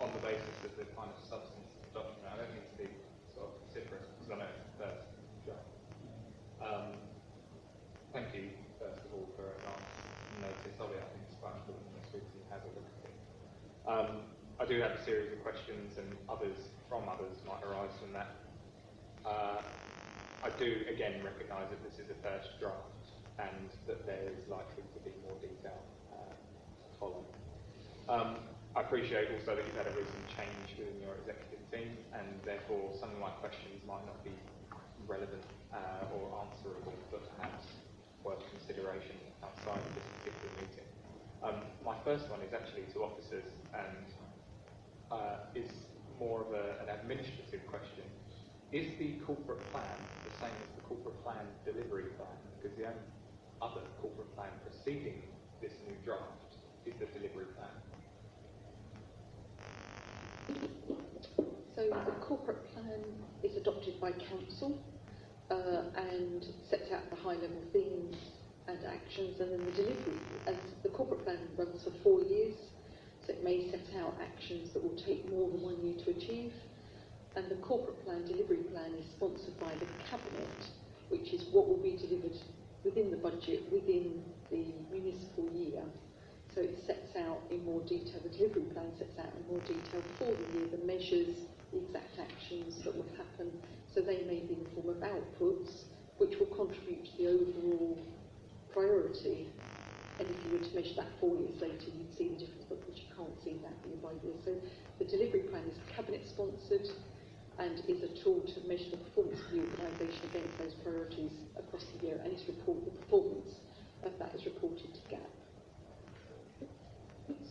on 0.00 0.10
the 0.14 0.22
basis 0.22 0.56
of 0.64 0.72
the 0.78 0.86
kind 0.94 1.10
of 1.10 1.18
substance 1.28 1.70
of 1.74 1.80
the 1.86 1.92
document. 2.02 2.26
I 2.30 2.36
don't 2.38 2.54
need 2.54 2.66
to 2.66 2.78
be 2.78 2.88
sort 3.34 3.50
of 3.50 3.52
vociferous 3.66 4.06
because 4.18 4.30
I 4.32 4.36
know 4.38 4.50
it's 4.50 4.62
the 4.64 4.78
first. 4.78 5.08
Um, 6.58 6.98
thank 8.12 8.34
you, 8.34 8.50
first 8.82 8.98
of 8.98 9.14
all, 9.14 9.30
for 9.38 9.46
advance 9.46 9.88
notice 10.42 10.66
it. 10.66 10.74
I 10.78 11.06
think 11.10 11.22
it's 11.26 11.38
quite 11.38 11.54
important 11.58 11.86
that 11.94 12.04
Sweetie 12.10 12.46
has 12.50 12.62
a 12.62 12.70
look 12.74 12.86
at 12.86 13.02
it. 13.06 13.16
Um, 13.86 14.10
I 14.58 14.64
do 14.66 14.78
have 14.82 14.94
a 14.98 15.02
series 15.06 15.32
of 15.32 15.42
questions, 15.42 15.98
and 15.98 16.10
others 16.26 16.58
from 16.88 17.08
others 17.08 17.36
might 17.46 17.62
arise 17.62 17.92
from 18.00 18.12
that. 18.12 18.32
Uh, 19.24 19.60
I 20.42 20.50
do 20.58 20.88
again 20.88 21.20
recognise 21.22 21.68
that 21.70 21.82
this 21.84 22.00
is 22.00 22.08
a 22.10 22.18
first 22.24 22.48
draft 22.60 23.04
and 23.38 23.68
that 23.86 24.06
there 24.06 24.24
is 24.32 24.48
likely 24.48 24.82
to 24.96 24.98
be 25.04 25.12
more 25.22 25.36
detail 25.38 25.78
uh, 26.10 26.32
to 26.32 26.88
follow. 26.98 27.22
Um, 28.08 28.40
I 28.74 28.80
appreciate 28.80 29.28
also 29.34 29.56
that 29.56 29.64
you've 29.64 29.76
had 29.76 29.86
a 29.90 29.96
recent 29.96 30.24
change 30.32 30.78
within 30.78 30.96
your 31.02 31.14
executive 31.20 31.60
team 31.68 31.92
and 32.16 32.26
therefore 32.44 32.94
some 32.96 33.12
of 33.12 33.18
my 33.18 33.30
questions 33.42 33.82
might 33.86 34.04
not 34.06 34.22
be 34.24 34.32
relevant 35.06 35.44
uh, 35.74 36.14
or 36.16 36.46
answerable 36.46 36.96
but 37.10 37.22
perhaps 37.36 37.66
worth 38.24 38.42
consideration 38.54 39.16
outside 39.44 39.78
of 39.78 39.92
this 39.94 40.06
particular 40.18 40.50
meeting. 40.62 40.88
Um, 41.42 41.58
my 41.84 41.94
first 42.02 42.26
one 42.30 42.42
is 42.42 42.50
actually 42.54 42.90
to 42.94 43.04
officers 43.06 43.46
and 43.74 44.06
more 46.18 46.42
of 46.42 46.52
a, 46.52 46.82
an 46.82 47.00
administrative 47.00 47.66
question. 47.66 48.04
Is 48.72 48.98
the 48.98 49.14
corporate 49.24 49.60
plan 49.72 49.96
the 50.24 50.30
same 50.38 50.56
as 50.62 50.74
the 50.76 50.82
corporate 50.82 51.22
plan 51.24 51.46
delivery 51.64 52.10
plan? 52.16 52.36
Because 52.60 52.76
the 52.76 52.84
only 52.84 53.00
other 53.62 53.80
corporate 54.00 54.34
plan 54.36 54.50
preceding 54.64 55.22
this 55.62 55.72
new 55.86 55.96
draft 56.04 56.56
is 56.84 56.94
the 57.00 57.06
delivery 57.06 57.46
plan. 57.56 57.70
So 61.74 61.88
the 61.88 62.12
corporate 62.20 62.72
plan 62.74 63.04
is 63.42 63.56
adopted 63.56 64.00
by 64.00 64.12
council 64.12 64.82
uh, 65.50 65.82
and 65.96 66.44
sets 66.68 66.90
out 66.92 67.08
the 67.10 67.16
high-level 67.16 67.62
themes 67.72 68.16
and 68.66 68.78
actions, 68.84 69.40
and 69.40 69.52
then 69.52 69.64
the 69.64 69.70
delivery. 69.72 70.18
The 70.82 70.88
corporate 70.90 71.24
plan 71.24 71.38
runs 71.56 71.84
for 71.84 71.90
four 72.02 72.20
years, 72.22 72.54
it 73.28 73.44
may 73.44 73.70
set 73.70 73.86
out 74.00 74.16
actions 74.20 74.70
that 74.70 74.82
will 74.82 74.96
take 74.96 75.28
more 75.30 75.48
than 75.50 75.62
one 75.62 75.76
year 75.84 75.96
to 76.04 76.10
achieve. 76.10 76.52
And 77.36 77.48
the 77.48 77.56
corporate 77.56 78.04
plan 78.04 78.24
delivery 78.26 78.64
plan 78.72 78.94
is 78.98 79.06
sponsored 79.12 79.58
by 79.60 79.72
the 79.74 79.86
cabinet, 80.10 80.68
which 81.10 81.32
is 81.32 81.44
what 81.52 81.68
will 81.68 81.82
be 81.82 81.96
delivered 81.96 82.36
within 82.84 83.10
the 83.10 83.16
budget 83.16 83.62
within 83.70 84.22
the 84.50 84.64
municipal 84.90 85.48
year. 85.52 85.82
So 86.54 86.62
it 86.62 86.78
sets 86.86 87.14
out 87.16 87.42
in 87.50 87.64
more 87.64 87.80
detail, 87.82 88.20
the 88.22 88.30
delivery 88.30 88.62
plan 88.72 88.90
sets 88.98 89.18
out 89.18 89.32
in 89.36 89.46
more 89.52 89.60
detail 89.60 90.02
for 90.16 90.24
the 90.24 90.58
year 90.58 90.68
the 90.72 90.84
measures, 90.86 91.36
the 91.72 91.78
exact 91.84 92.18
actions 92.18 92.82
that 92.84 92.96
will 92.96 93.06
happen. 93.16 93.52
So 93.94 94.00
they 94.00 94.24
may 94.24 94.40
be 94.40 94.54
in 94.54 94.64
the 94.64 94.70
form 94.70 94.88
of 94.88 95.02
outputs, 95.04 95.84
which 96.16 96.38
will 96.38 96.46
contribute 96.46 97.04
to 97.04 97.16
the 97.18 97.28
overall 97.28 97.98
priority 98.72 99.48
and 100.18 100.26
if 100.26 100.38
you 100.44 100.58
were 100.58 100.64
to 100.64 100.74
measure 100.74 100.94
that 100.98 101.10
four 101.20 101.38
years 101.38 101.60
later, 101.62 101.94
you'd 101.94 102.10
see 102.16 102.28
the 102.34 102.42
difference, 102.42 102.66
but 102.68 102.82
you 102.94 103.06
can't 103.14 103.36
see 103.42 103.54
that 103.62 103.74
year 103.86 103.98
by 104.02 104.12
year. 104.22 104.34
So 104.44 104.54
the 104.98 105.06
delivery 105.06 105.46
plan 105.46 105.62
is 105.70 105.78
cabinet 105.94 106.26
sponsored 106.26 106.90
and 107.58 107.82
is 107.86 108.02
a 108.02 108.10
tool 108.22 108.42
to 108.42 108.58
measure 108.66 108.90
the 108.90 108.98
performance 108.98 109.38
of 109.40 109.50
the 109.50 109.62
organisation 109.62 110.22
against 110.30 110.58
those 110.58 110.74
priorities 110.82 111.32
across 111.58 111.84
the 111.94 112.06
year, 112.06 112.20
and 112.22 112.32
it's 112.32 112.46
report 112.46 112.84
the 112.84 112.94
performance 113.02 113.58
of 114.02 114.12
that 114.18 114.34
is 114.34 114.44
reported 114.44 114.94
to 114.94 115.00
GAP. 115.10 115.30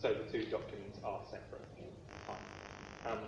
So 0.00 0.14
the 0.14 0.24
two 0.32 0.48
documents 0.50 0.98
are 1.04 1.20
separate. 1.30 1.64
Um, 3.06 3.18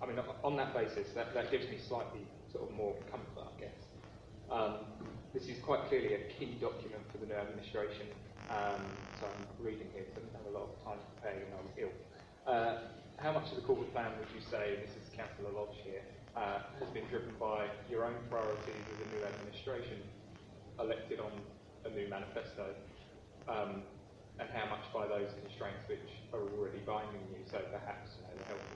I 0.00 0.06
mean, 0.06 0.18
on 0.44 0.56
that 0.56 0.72
basis, 0.74 1.08
that, 1.14 1.34
that 1.34 1.50
gives 1.50 1.68
me 1.68 1.78
slightly 1.88 2.20
sort 2.52 2.68
of 2.68 2.76
more 2.76 2.94
comfort, 3.10 3.48
I 3.56 3.60
guess. 3.60 3.78
Um, 4.50 4.74
this 5.34 5.48
is 5.48 5.58
quite 5.62 5.88
clearly 5.88 6.14
a 6.14 6.32
key 6.38 6.56
document 6.60 7.02
for 7.12 7.18
the 7.18 7.26
new 7.26 7.34
administration 7.34 8.06
um, 8.50 8.82
so 9.18 9.26
I'm 9.26 9.44
reading 9.58 9.90
here, 9.94 10.06
so 10.14 10.18
I 10.18 10.26
didn't 10.26 10.38
have 10.38 10.48
a 10.50 10.54
lot 10.54 10.70
of 10.70 10.74
time 10.84 10.98
to 11.02 11.06
prepare 11.18 11.42
when 11.42 11.54
I 11.54 11.62
was 11.62 11.74
ill. 11.78 11.94
Uh, 12.46 12.74
how 13.18 13.32
much 13.32 13.50
of 13.50 13.56
the 13.58 13.64
corporate 13.66 13.90
plan 13.90 14.12
would 14.20 14.30
you 14.30 14.44
say, 14.44 14.78
this 14.84 14.94
is 14.94 15.08
Councillor 15.16 15.50
Lodge 15.50 15.80
here, 15.82 16.04
uh, 16.36 16.62
has 16.78 16.90
been 16.92 17.08
driven 17.08 17.32
by 17.40 17.66
your 17.90 18.04
own 18.04 18.20
priorities 18.28 18.84
as 18.92 18.98
a 19.02 19.08
new 19.10 19.22
administration 19.24 19.98
elected 20.78 21.18
on 21.18 21.32
a 21.88 21.90
new 21.90 22.06
manifesto, 22.06 22.76
um, 23.48 23.82
and 24.38 24.46
how 24.52 24.68
much 24.68 24.84
by 24.92 25.08
those 25.08 25.32
constraints 25.40 25.80
which 25.88 26.06
are 26.36 26.44
already 26.44 26.84
binding 26.84 27.24
you, 27.32 27.40
so 27.48 27.56
perhaps 27.72 28.20
you 28.20 28.28
know, 28.28 28.36
the 28.36 28.46
health 28.52 28.68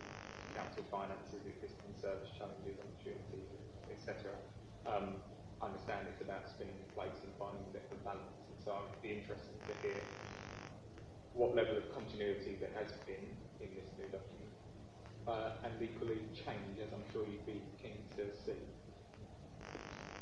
council 0.56 0.84
finances, 0.88 1.44
existing 1.44 1.92
service 2.00 2.32
challenges, 2.40 2.80
opportunities, 2.80 3.48
etc. 3.92 4.32
Um, 4.88 5.20
understand 5.60 6.08
it's 6.08 6.24
about 6.24 6.48
spinning 6.48 6.80
plates 6.96 7.20
and 7.20 7.32
finding 7.36 7.60
a 7.68 7.72
bit 7.76 7.84
balance 8.00 8.39
so 8.70 8.76
I'd 8.76 9.02
be 9.02 9.18
interested 9.18 9.58
to 9.66 9.72
hear 9.82 9.98
what 11.34 11.56
level 11.56 11.76
of 11.76 11.82
continuity 11.94 12.56
there 12.60 12.70
has 12.78 12.92
been 13.06 13.26
in 13.58 13.74
this 13.74 13.90
new 13.98 14.06
document, 14.06 14.54
uh, 15.26 15.66
and 15.66 15.74
equally 15.82 16.22
change, 16.46 16.78
as 16.78 16.88
I'm 16.94 17.02
sure 17.12 17.26
you'd 17.26 17.46
be 17.46 17.60
keen 17.82 17.98
to 18.16 18.24
see. 18.46 18.62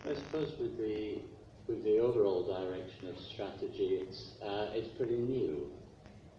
I 0.08 0.14
suppose 0.14 0.52
with 0.58 0.78
the 0.78 1.20
with 1.66 1.84
the 1.84 1.98
overall 1.98 2.46
direction 2.46 3.08
of 3.08 3.16
strategy, 3.34 4.00
it's 4.00 4.32
uh, 4.42 4.72
it's 4.72 4.88
pretty 4.96 5.18
new, 5.18 5.70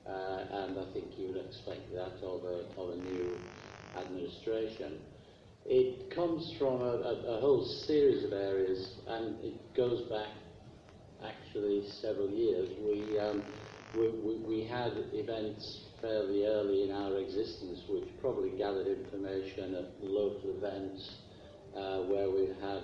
uh, 0.07 0.65
and 0.65 0.79
I 0.79 0.85
think 0.93 1.05
you 1.17 1.27
would 1.27 1.45
expect 1.45 1.93
that 1.93 2.17
of 2.25 2.43
a 2.43 2.65
of 2.79 2.89
a 2.89 2.95
new 2.95 3.37
administration. 3.97 4.97
It 5.65 6.09
comes 6.15 6.55
from 6.57 6.81
a, 6.81 6.97
a, 7.05 7.37
a 7.37 7.39
whole 7.41 7.63
series 7.85 8.23
of 8.23 8.33
areas, 8.33 8.95
and 9.07 9.37
it 9.43 9.75
goes 9.75 10.09
back 10.09 10.29
actually 11.25 11.83
several 12.01 12.29
years. 12.29 12.69
We, 12.81 13.19
um, 13.19 13.43
we, 13.95 14.09
we, 14.09 14.35
we, 14.37 14.63
had 14.65 14.93
events 15.13 15.85
fairly 16.01 16.45
early 16.45 16.83
in 16.83 16.91
our 16.91 17.17
existence 17.17 17.81
which 17.89 18.07
probably 18.21 18.51
gathered 18.57 18.87
information 18.87 19.75
at 19.75 20.03
local 20.03 20.55
events 20.57 21.17
uh, 21.75 21.99
where 22.03 22.29
we 22.29 22.47
had 22.61 22.83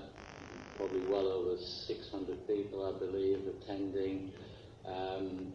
probably 0.78 1.06
well 1.08 1.28
over 1.28 1.56
600 1.88 2.48
people, 2.48 2.94
I 2.94 3.00
believe, 3.00 3.40
attending. 3.48 4.32
Um, 4.86 5.54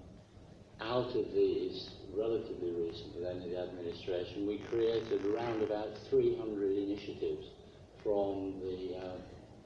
out 0.80 1.14
of 1.14 1.32
these, 1.34 1.90
relatively 2.16 2.72
recently 2.72 3.22
then 3.22 3.42
in 3.42 3.50
the 3.50 3.58
administration, 3.60 4.46
we 4.46 4.58
created 4.70 5.24
around 5.26 5.62
about 5.62 5.88
300 6.08 6.78
initiatives 6.78 7.46
from 8.02 8.54
the 8.60 8.96
uh, 8.96 9.16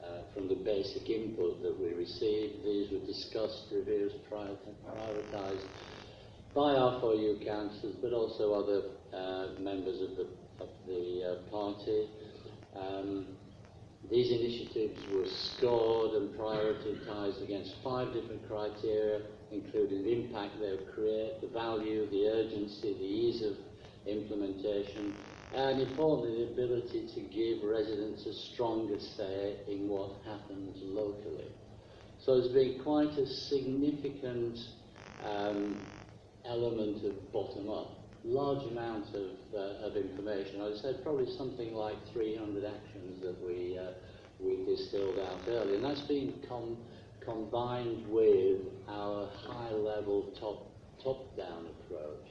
uh, 0.05 0.33
from 0.33 0.47
the 0.47 0.55
basic 0.55 1.09
input 1.09 1.61
that 1.63 1.79
we 1.79 1.93
received. 1.93 2.63
These 2.63 2.91
were 2.91 3.05
discussed, 3.05 3.65
reviewed, 3.71 4.11
prioritised 4.31 5.67
by 6.53 6.73
our 6.73 7.01
R4U 7.01 7.45
councillors, 7.45 7.95
but 8.01 8.13
also 8.13 8.53
other 8.53 8.81
uh, 9.13 9.59
members 9.59 10.01
of 10.01 10.15
the, 10.15 10.27
of 10.61 10.69
the 10.87 11.23
uh, 11.23 11.51
party. 11.51 12.07
Um, 12.75 13.25
these 14.09 14.31
initiatives 14.31 15.01
were 15.11 15.25
scored 15.27 16.21
and 16.21 16.29
prioritised 16.37 17.43
against 17.43 17.73
five 17.83 18.13
different 18.13 18.47
criteria, 18.47 19.21
including 19.51 20.03
the 20.03 20.11
impact 20.11 20.59
they 20.59 20.71
would 20.71 20.93
create, 20.93 21.41
the 21.41 21.47
value, 21.47 22.07
the 22.11 22.27
urgency, 22.27 22.93
the 22.93 23.03
ease 23.03 23.41
of 23.41 23.57
implementation, 24.07 25.15
and 25.55 25.81
importantly, 25.81 26.45
the 26.45 26.51
ability 26.51 27.07
to 27.15 27.21
give 27.21 27.63
residents 27.63 28.25
a 28.25 28.33
stronger 28.53 28.99
say 28.99 29.55
in 29.69 29.87
what 29.87 30.11
happens 30.25 30.77
locally. 30.83 31.47
So 32.19 32.41
there's 32.41 32.51
been 32.51 32.83
quite 32.83 33.17
a 33.17 33.25
significant 33.25 34.59
um, 35.23 35.79
element 36.45 37.05
of 37.05 37.31
bottom 37.31 37.69
up, 37.69 38.03
large 38.25 38.69
amount 38.69 39.15
of, 39.15 39.31
uh, 39.53 39.87
of 39.87 39.95
information. 39.95 40.59
I 40.59 40.75
said 40.81 41.01
probably 41.03 41.33
something 41.37 41.73
like 41.73 41.95
300 42.11 42.65
actions 42.65 43.21
that 43.21 43.41
we, 43.45 43.77
uh, 43.77 43.91
we 44.41 44.65
distilled 44.65 45.19
out 45.19 45.39
earlier, 45.47 45.75
and 45.75 45.85
that's 45.85 46.01
been 46.01 46.33
com- 46.49 46.77
combined 47.23 48.05
with 48.09 48.59
our 48.89 49.29
high 49.47 49.71
level 49.71 50.33
top, 50.37 50.69
top 51.01 51.37
down 51.37 51.67
approach. 51.79 52.27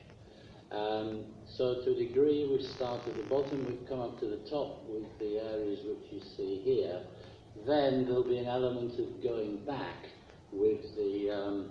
Um, 0.70 1.24
so 1.46 1.82
to 1.84 1.90
a 1.90 1.94
degree, 1.94 2.48
we 2.50 2.64
start 2.76 3.06
at 3.06 3.16
the 3.16 3.22
bottom, 3.24 3.66
we've 3.66 3.88
come 3.88 4.00
up 4.00 4.18
to 4.20 4.26
the 4.26 4.42
top 4.50 4.82
with 4.88 5.04
the 5.18 5.38
areas 5.38 5.80
which 5.84 6.10
you 6.10 6.20
see 6.36 6.60
here. 6.64 7.00
Then 7.66 8.06
there'll 8.06 8.24
be 8.24 8.38
an 8.38 8.46
element 8.46 8.98
of 8.98 9.22
going 9.22 9.64
back 9.64 10.08
with 10.52 10.82
the, 10.96 11.30
um, 11.30 11.70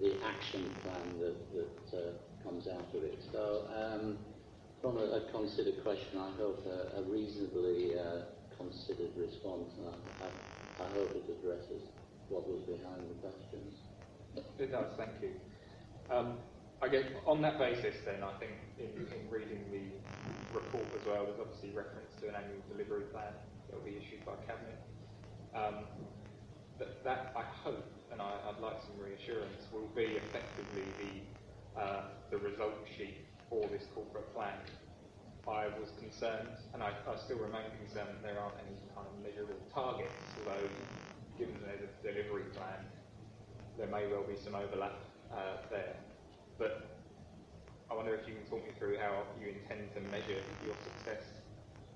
the 0.00 0.14
action 0.24 0.70
plan 0.82 1.18
that, 1.20 1.36
that 1.54 1.98
uh, 1.98 2.12
comes 2.44 2.68
out 2.68 2.94
of 2.94 3.02
it. 3.02 3.18
So 3.32 3.66
um, 3.74 4.18
from 4.80 4.98
a, 4.98 5.18
a, 5.18 5.32
considered 5.32 5.82
question, 5.82 6.18
I 6.18 6.30
hope 6.36 6.64
a, 6.66 7.00
a 7.00 7.02
reasonably 7.02 7.98
uh, 7.98 8.22
considered 8.56 9.10
response, 9.16 9.70
and 9.78 9.88
I, 9.88 10.24
I, 10.24 10.86
I 10.86 10.88
hope 10.92 11.10
it 11.10 11.24
addresses 11.28 11.82
what 12.28 12.46
was 12.46 12.60
behind 12.62 13.02
the 13.10 13.28
questions. 13.28 13.74
It 14.58 14.70
does, 14.70 14.86
thank 14.96 15.10
you. 15.22 15.30
Um, 16.14 16.38
I 16.82 16.88
guess 16.88 17.04
on 17.26 17.40
that 17.42 17.58
basis, 17.58 17.96
then, 18.04 18.22
I 18.22 18.32
think 18.38 18.52
in, 18.78 18.90
in 19.06 19.30
reading 19.30 19.64
the 19.70 19.88
report 20.54 20.84
as 21.00 21.06
well, 21.06 21.24
there's 21.24 21.40
obviously 21.40 21.70
reference 21.70 22.12
to 22.20 22.28
an 22.28 22.34
annual 22.34 22.60
delivery 22.70 23.08
plan 23.12 23.32
that 23.68 23.76
will 23.76 23.84
be 23.86 23.96
issued 23.96 24.24
by 24.26 24.34
Cabinet. 24.46 24.78
Um, 25.54 25.86
that, 26.78 27.04
that, 27.04 27.32
I 27.36 27.42
hope, 27.42 27.86
and 28.12 28.20
I, 28.20 28.34
would 28.50 28.60
like 28.60 28.82
some 28.82 28.98
reassurance, 28.98 29.70
will 29.72 29.88
be 29.94 30.18
effectively 30.18 30.84
the, 31.00 31.80
uh, 31.80 32.02
the 32.30 32.38
result 32.38 32.74
sheet 32.98 33.24
for 33.48 33.66
this 33.68 33.86
corporate 33.94 34.34
plan. 34.34 34.58
I 35.46 35.68
was 35.78 35.92
concerned, 36.00 36.48
and 36.72 36.82
I, 36.82 36.90
I 37.06 37.16
still 37.24 37.38
remain 37.38 37.68
concerned, 37.78 38.08
that 38.08 38.22
there 38.22 38.40
aren't 38.40 38.56
any 38.66 38.76
kind 38.96 39.06
of 39.06 39.14
measurable 39.22 39.60
targets, 39.72 40.12
although 40.40 40.68
given 41.38 41.54
there's 41.64 41.84
a 41.84 41.92
delivery 42.02 42.48
plan, 42.52 42.80
there 43.78 43.88
may 43.88 44.06
well 44.06 44.24
be 44.24 44.36
some 44.42 44.54
overlap 44.54 44.96
uh, 45.32 45.62
there. 45.70 45.96
But 46.58 47.02
I 47.90 47.94
wonder 47.94 48.14
if 48.14 48.28
you 48.28 48.34
can 48.34 48.44
talk 48.46 48.64
me 48.64 48.72
through 48.78 48.98
how 48.98 49.24
you 49.40 49.48
intend 49.48 49.92
to 49.94 50.00
measure 50.10 50.38
your 50.64 50.74
success 50.82 51.42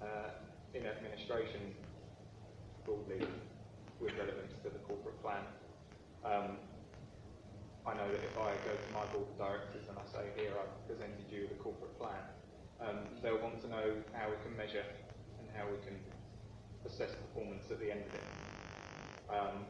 uh, 0.03 0.31
in 0.75 0.87
administration 0.87 1.75
broadly 2.85 3.23
with 4.01 4.13
relevance 4.19 4.55
to 4.63 4.71
the 4.71 4.79
corporate 4.87 5.21
plan. 5.23 5.43
Um, 6.25 6.59
I 7.87 7.95
know 7.95 8.09
that 8.11 8.21
if 8.21 8.37
I 8.37 8.53
go 8.67 8.75
to 8.75 8.89
my 8.93 9.05
board 9.15 9.31
of 9.33 9.39
directors 9.39 9.89
and 9.89 9.97
I 9.97 10.05
say, 10.11 10.29
here, 10.37 10.53
I've 10.59 10.75
presented 10.87 11.25
you 11.31 11.49
the 11.49 11.57
corporate 11.57 11.97
plan, 11.99 12.21
um, 12.81 13.09
they'll 13.23 13.41
want 13.41 13.61
to 13.63 13.69
know 13.69 13.97
how 14.13 14.29
we 14.29 14.37
can 14.45 14.57
measure 14.57 14.85
and 15.41 15.49
how 15.57 15.67
we 15.71 15.79
can 15.87 15.97
assess 16.85 17.15
performance 17.15 17.71
at 17.71 17.81
the 17.81 17.91
end 17.91 18.03
of 18.07 18.13
it. 18.15 18.27
Um, 19.31 19.65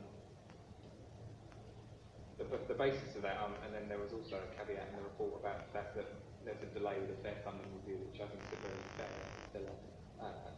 the, 2.39 2.47
the 2.71 2.79
basis 2.79 3.15
of 3.19 3.23
that, 3.23 3.37
um, 3.43 3.55
and 3.67 3.75
then 3.75 3.91
there 3.91 3.99
was 3.99 4.15
also 4.15 4.39
a 4.39 4.49
caveat 4.55 4.89
in 4.91 4.95
the 4.97 5.05
report 5.05 5.43
about 5.43 5.67
the 5.67 5.71
fact 5.75 5.99
that 5.99 6.07
there's 6.47 6.63
a 6.63 6.71
delay 6.79 6.97
with 7.03 7.11
the 7.11 7.21
fair 7.23 7.37
funding 7.45 7.67
review, 7.83 7.99
which 8.07 8.23
I 8.23 8.27
think 8.31 8.41
is 8.47 8.55
a 8.55 8.61
very 8.63 8.83
fair 8.97 9.13
delay. 9.53 9.79
Uh, 10.23 10.55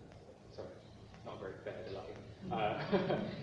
sorry, 0.53 0.77
not 1.25 1.37
a 1.37 1.41
very 1.41 1.59
fair 1.65 1.81
delay 1.89 2.11
uh, 2.53 2.77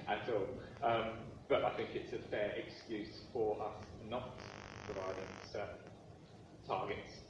at 0.13 0.23
all. 0.29 0.47
Um, 0.85 1.27
but 1.49 1.63
I 1.63 1.71
think 1.75 1.89
it's 1.95 2.13
a 2.13 2.21
fair 2.29 2.53
excuse 2.59 3.25
for 3.33 3.57
us 3.61 3.77
not 4.09 4.39
providing 4.85 5.27
certain 5.51 5.89
targets. 6.67 7.23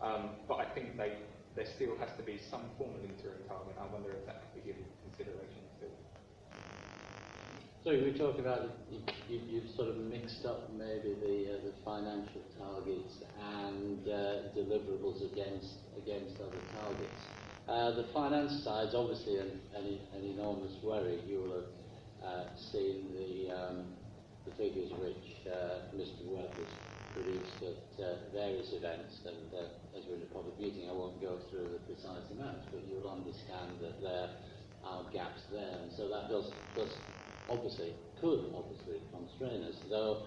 Um, 0.00 0.40
but 0.48 0.58
I 0.60 0.66
think 0.74 0.96
they, 0.96 1.12
there 1.54 1.66
still 1.76 1.96
has 2.00 2.08
to 2.16 2.22
be 2.24 2.40
some 2.50 2.64
form 2.78 2.96
of 2.96 3.04
interim 3.04 3.44
target. 3.48 3.76
I 3.76 3.86
wonder 3.92 4.10
if 4.16 4.24
that 4.26 4.42
could 4.42 4.64
be 4.64 4.72
given 4.72 4.84
consideration. 5.04 5.59
So 7.82 7.92
we 7.92 8.12
talk 8.12 8.38
about 8.38 8.76
you, 8.92 9.00
you, 9.30 9.40
you've 9.48 9.70
sort 9.74 9.88
of 9.88 9.96
mixed 9.96 10.44
up 10.44 10.68
maybe 10.76 11.16
the 11.16 11.56
uh, 11.56 11.64
the 11.64 11.72
financial 11.80 12.44
targets 12.60 13.24
and 13.56 14.04
uh, 14.04 14.52
deliverables 14.52 15.24
against 15.32 15.80
against 15.96 16.36
other 16.44 16.60
targets. 16.76 17.20
Uh, 17.64 17.96
the 17.96 18.04
finance 18.12 18.52
side 18.64 18.88
is 18.88 18.94
obviously 18.94 19.38
an, 19.38 19.56
an, 19.74 19.96
an 20.12 20.28
enormous 20.28 20.76
worry. 20.84 21.24
You 21.26 21.40
will 21.40 21.56
have 21.56 21.72
uh, 22.20 22.44
seen 22.70 23.16
the 23.16 23.48
um, 23.48 23.88
the 24.44 24.52
figures 24.60 24.92
which 25.00 25.48
uh, 25.48 25.88
Mr. 25.96 26.28
Worth 26.28 26.52
has 26.52 26.72
produced 27.16 27.64
at 27.64 28.04
uh, 28.04 28.20
various 28.36 28.76
events, 28.76 29.24
and 29.24 29.40
as 29.96 30.04
we're 30.04 30.20
in 30.20 30.28
a 30.28 30.32
public 30.36 30.60
meeting, 30.60 30.84
I 30.84 30.92
won't 30.92 31.16
go 31.22 31.40
through 31.48 31.72
the 31.72 31.80
precise 31.88 32.28
amounts, 32.28 32.68
but 32.68 32.84
you'll 32.92 33.08
understand 33.08 33.80
that 33.80 34.04
there 34.04 34.28
are 34.84 35.00
gaps 35.16 35.48
there, 35.50 35.80
and 35.80 35.90
so 35.96 36.12
that 36.12 36.28
does 36.28 36.52
does 36.76 36.92
obviously, 37.50 37.92
could 38.20 38.52
obviously 38.54 39.02
constrain 39.12 39.64
us. 39.64 39.74
Though 39.90 40.22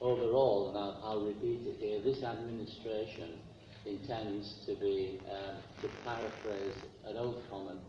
overall, 0.00 0.68
and 0.68 0.78
I'll, 0.78 1.00
I'll 1.02 1.26
repeat 1.26 1.66
it 1.66 1.76
here, 1.80 2.00
this 2.02 2.22
administration 2.22 3.40
intends 3.86 4.66
to 4.66 4.74
be, 4.76 5.18
uh, 5.24 5.56
to 5.82 5.88
paraphrase 6.04 6.76
an 7.06 7.16
old 7.16 7.42
comment, 7.50 7.80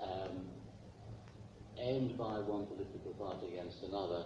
um, 0.00 0.46
aimed 1.78 2.16
by 2.16 2.38
one 2.38 2.66
political 2.66 3.12
party 3.18 3.58
against 3.58 3.82
another. 3.82 4.24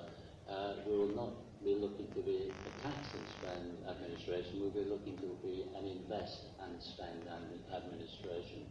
Uh, 0.51 0.75
we 0.87 0.97
will 0.97 1.15
not 1.15 1.33
be 1.65 1.75
looking 1.75 2.07
to 2.15 2.23
be 2.23 2.51
a 2.53 2.83
tax 2.83 2.97
and 3.15 3.27
spend 3.41 3.67
administration, 3.89 4.61
we'll 4.61 4.71
be 4.71 4.89
looking 4.89 5.17
to 5.19 5.27
be 5.43 5.67
an 5.77 5.87
invest 5.87 6.55
and 6.63 6.81
spend 6.83 7.27
administration. 7.75 8.63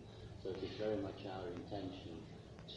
So 0.43 0.49
it 0.49 0.63
is 0.63 0.71
very 0.79 0.95
much 0.97 1.19
our 1.27 1.47
intention 1.51 2.15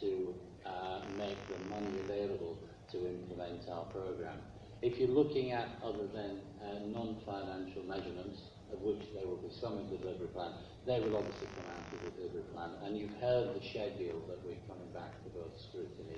to 0.01 0.35
uh, 0.65 1.01
make 1.17 1.37
the 1.49 1.59
money 1.69 1.99
available 2.03 2.57
to 2.91 2.97
implement 3.07 3.67
our 3.69 3.85
program. 3.85 4.37
If 4.81 4.97
you're 4.97 5.13
looking 5.13 5.51
at 5.51 5.69
other 5.83 6.07
than 6.09 6.41
uh, 6.57 6.85
non-financial 6.89 7.83
measurements, 7.83 8.41
of 8.73 8.81
which 8.81 9.03
there 9.13 9.27
will 9.27 9.37
be 9.37 9.51
some 9.61 9.77
in 9.77 9.89
the 9.91 9.97
delivery 9.97 10.27
plan, 10.33 10.53
they 10.87 10.99
will 10.99 11.17
obviously 11.17 11.47
come 11.53 11.69
out 11.69 11.85
of 11.93 11.99
the 12.01 12.11
delivery 12.17 12.47
plan. 12.53 12.71
And 12.83 12.97
you've 12.97 13.13
heard 13.21 13.53
the 13.53 13.61
schedule 13.61 14.25
that 14.27 14.39
we're 14.41 14.61
coming 14.65 14.89
back 14.93 15.11
to 15.23 15.29
both 15.37 15.53
scrutiny 15.69 16.17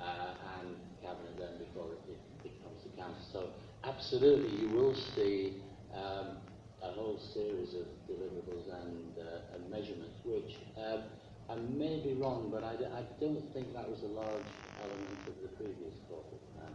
uh, 0.00 0.32
and 0.60 0.76
cabinet 1.02 1.36
then 1.36 1.60
before 1.60 1.92
it, 1.92 2.16
it, 2.16 2.20
it 2.48 2.54
comes 2.64 2.80
to 2.84 2.90
council. 2.96 3.24
So 3.32 3.40
absolutely, 3.84 4.56
you 4.56 4.68
will 4.72 4.94
see 5.14 5.60
um, 5.92 6.40
a 6.82 6.92
whole 6.96 7.20
series 7.34 7.74
of 7.74 7.84
deliverables 8.08 8.64
and, 8.64 9.12
uh, 9.20 9.54
and 9.54 9.68
measurements, 9.68 10.16
which 10.24 10.56
um, 10.80 11.04
I 11.50 11.58
may 11.74 11.98
be 11.98 12.14
wrong, 12.14 12.46
but 12.46 12.62
I, 12.62 12.78
I 12.78 13.02
don't 13.18 13.42
think 13.50 13.74
that 13.74 13.90
was 13.90 14.06
a 14.06 14.12
large 14.14 14.50
element 14.86 15.18
of 15.26 15.34
the 15.42 15.50
previous 15.58 15.98
corporate 16.06 16.46
plan. 16.54 16.70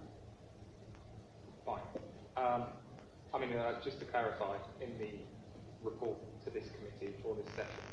Fine. 1.63 1.87
Um, 2.35 2.67
I 3.31 3.39
mean, 3.39 3.55
uh, 3.55 3.79
just 3.79 4.03
to 4.03 4.05
clarify, 4.11 4.59
in 4.83 4.91
the 4.99 5.15
report 5.79 6.19
to 6.43 6.51
this 6.51 6.67
committee 6.75 7.15
for 7.23 7.39
this 7.39 7.47
session, 7.55 7.83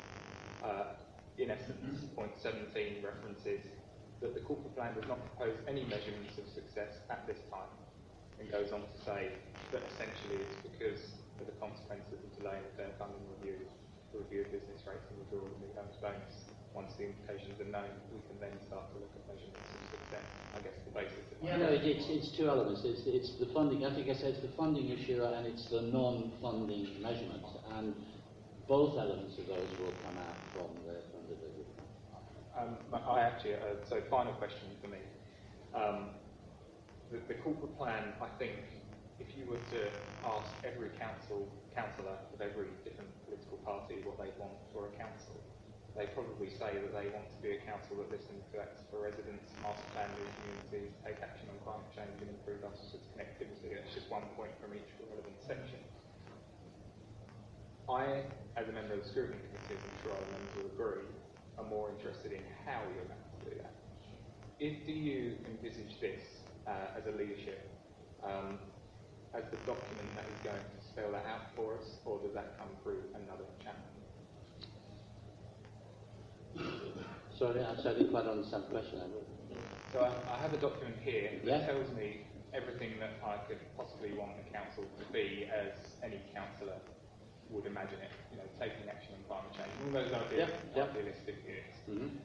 uh, 0.59 0.99
in 1.39 1.55
essence, 1.55 2.03
point 2.19 2.35
17 2.43 2.99
references 2.99 3.63
that 4.19 4.35
the 4.35 4.43
corporate 4.43 4.75
plan 4.75 4.91
does 4.99 5.07
not 5.07 5.23
propose 5.31 5.55
any 5.71 5.87
measurements 5.87 6.35
of 6.35 6.51
success 6.51 6.99
at 7.07 7.23
this 7.23 7.39
time, 7.47 7.71
and 8.43 8.51
goes 8.51 8.75
on 8.75 8.83
to 8.83 8.97
say 9.07 9.31
that 9.71 9.79
essentially 9.95 10.43
it's 10.43 10.59
because 10.67 11.15
of 11.39 11.47
the 11.47 11.55
consequences 11.63 12.19
of 12.19 12.29
delaying 12.35 12.63
the 12.75 12.83
fair 12.83 12.91
funding 12.99 13.23
review, 13.39 13.63
the 14.11 14.19
review 14.19 14.43
of 14.43 14.51
business 14.51 14.83
rates 14.83 15.07
and 15.07 15.15
withdrawal 15.23 15.47
of 15.47 15.63
the 15.63 15.71
bonus 16.03 16.52
once 16.73 16.93
the 16.97 17.05
implications 17.09 17.61
are 17.61 17.69
known, 17.69 17.89
we 18.09 18.19
can 18.25 18.37
then 18.41 18.55
start 18.65 18.89
to 18.93 18.97
look 18.97 19.13
at 19.13 19.23
measurements 19.29 19.69
of 19.69 19.81
success. 19.93 20.25
I 20.53 20.59
guess 20.61 20.77
the 20.85 20.93
basis 20.93 21.21
of 21.29 21.37
Yeah, 21.41 21.57
no, 21.57 21.69
it, 21.69 21.85
it's, 21.85 22.05
it's 22.09 22.29
two 22.33 22.49
elements. 22.49 22.81
It's, 22.83 23.05
it's 23.05 23.37
the 23.37 23.49
funding, 23.53 23.85
I 23.85 23.93
think 23.93 24.09
I 24.09 24.17
said 24.17 24.37
it's 24.37 24.45
the 24.45 24.53
funding 24.57 24.89
issue 24.89 25.21
and 25.21 25.45
it's 25.45 25.69
the 25.69 25.81
non-funding 25.81 27.01
measurement. 27.01 27.45
And 27.77 27.93
both 28.67 28.97
elements 28.97 29.37
of 29.37 29.45
those 29.47 29.69
will 29.77 29.93
come 30.01 30.17
out 30.17 30.37
from 30.53 30.69
the, 30.85 30.97
from 31.13 31.21
the 31.29 31.37
visit. 31.37 31.69
Um, 32.57 32.77
I 32.93 33.21
actually, 33.21 33.55
uh, 33.55 33.81
so 33.89 34.01
final 34.09 34.33
question 34.33 34.73
for 34.81 34.89
me. 34.89 35.01
Um, 35.73 36.13
the, 37.13 37.21
the 37.29 37.37
corporate 37.41 37.77
plan, 37.77 38.13
I 38.21 38.29
think, 38.37 38.57
if 39.21 39.29
you 39.37 39.45
were 39.45 39.61
to 39.77 39.81
ask 40.25 40.49
every 40.65 40.89
council, 40.97 41.45
councillor 41.75 42.17
of 42.33 42.41
every 42.41 42.73
different 42.83 43.09
political 43.25 43.57
party 43.61 44.01
what 44.05 44.17
they 44.17 44.33
want 44.41 44.57
for 44.73 44.89
a 44.89 44.93
council, 44.97 45.37
they 45.93 46.09
probably 46.17 46.49
say 46.49 46.73
that 46.73 46.89
they 46.89 47.07
want 47.13 47.29
to 47.29 47.39
be 47.45 47.53
a 47.53 47.61
council 47.69 48.01
that 48.01 48.09
listens 48.09 48.41
to 48.49 48.57
acts 48.57 48.81
for 48.89 49.05
residents, 49.05 49.45
master 49.61 49.85
new 50.17 50.25
communities, 50.41 50.89
take 51.05 51.21
action 51.21 51.45
on 51.53 51.57
climate 51.61 51.85
change 51.93 52.17
and 52.17 52.33
improve 52.33 52.65
our 52.65 52.73
society's 52.73 53.05
connectivity. 53.13 53.77
That's 53.77 53.93
just 53.93 54.09
one 54.09 54.25
point 54.33 54.57
from 54.57 54.73
each 54.73 54.89
relevant 54.97 55.37
section. 55.45 55.77
I, 57.85 58.25
as 58.57 58.65
a 58.65 58.73
member 58.73 58.97
of 58.97 59.05
the 59.05 59.09
scrutiny 59.09 59.37
committee, 59.37 59.77
I'm 59.77 59.97
sure 60.01 60.17
other 60.17 60.31
members 60.33 60.53
will 60.57 60.71
agree, 60.73 61.05
are 61.61 61.69
more 61.69 61.93
interested 61.93 62.33
in 62.33 62.41
how 62.65 62.81
you're 62.97 63.05
going 63.05 63.21
to 63.21 63.41
do 63.45 63.53
that. 63.61 63.77
If, 64.57 64.89
do 64.89 64.93
you 64.97 65.37
envisage 65.45 66.01
this 66.01 66.41
uh, 66.65 66.97
as 66.97 67.05
a 67.05 67.13
leadership, 67.13 67.69
um, 68.25 68.57
as 69.37 69.45
the 69.53 69.61
document 69.69 70.09
that 70.17 70.25
is 70.25 70.41
going 70.41 70.57
to 70.57 70.79
spell 70.89 71.13
that 71.13 71.29
out 71.29 71.53
for 71.53 71.77
us, 71.77 72.01
or 72.01 72.17
does 72.25 72.33
that 72.33 72.57
come 72.57 72.73
through 72.81 73.05
another 73.13 73.45
channel? 73.61 73.92
Sorry, 77.37 77.59
I 77.63 77.73
didn't 77.75 78.09
quite 78.11 78.25
understand 78.27 78.63
the 78.65 78.79
question. 78.79 79.01
So 79.91 79.99
I, 79.99 80.13
I 80.33 80.37
have 80.41 80.53
a 80.53 80.57
document 80.57 80.95
here 81.01 81.31
that 81.43 81.47
Yeah. 81.47 81.65
tells 81.65 81.89
me 81.93 82.25
everything 82.53 82.99
that 82.99 83.13
I 83.25 83.37
could 83.49 83.59
possibly 83.75 84.13
want 84.13 84.37
the 84.37 84.49
council 84.53 84.85
to 84.85 85.05
be 85.11 85.49
as 85.49 85.73
any 86.03 86.21
councillor 86.33 86.77
would 87.49 87.65
imagine 87.65 87.99
it. 88.01 88.11
You 88.31 88.37
know, 88.37 88.47
taking 88.59 88.87
action 88.89 89.13
on 89.17 89.21
climate 89.27 89.53
change, 89.53 89.73
all 89.85 89.91
those 89.93 90.13
ideal, 90.13 90.47
Yeah, 90.49 90.49
yeah. 90.75 90.83
idealistic 90.89 91.35
units. 91.45 91.77
Mm-hmm. 91.89 92.17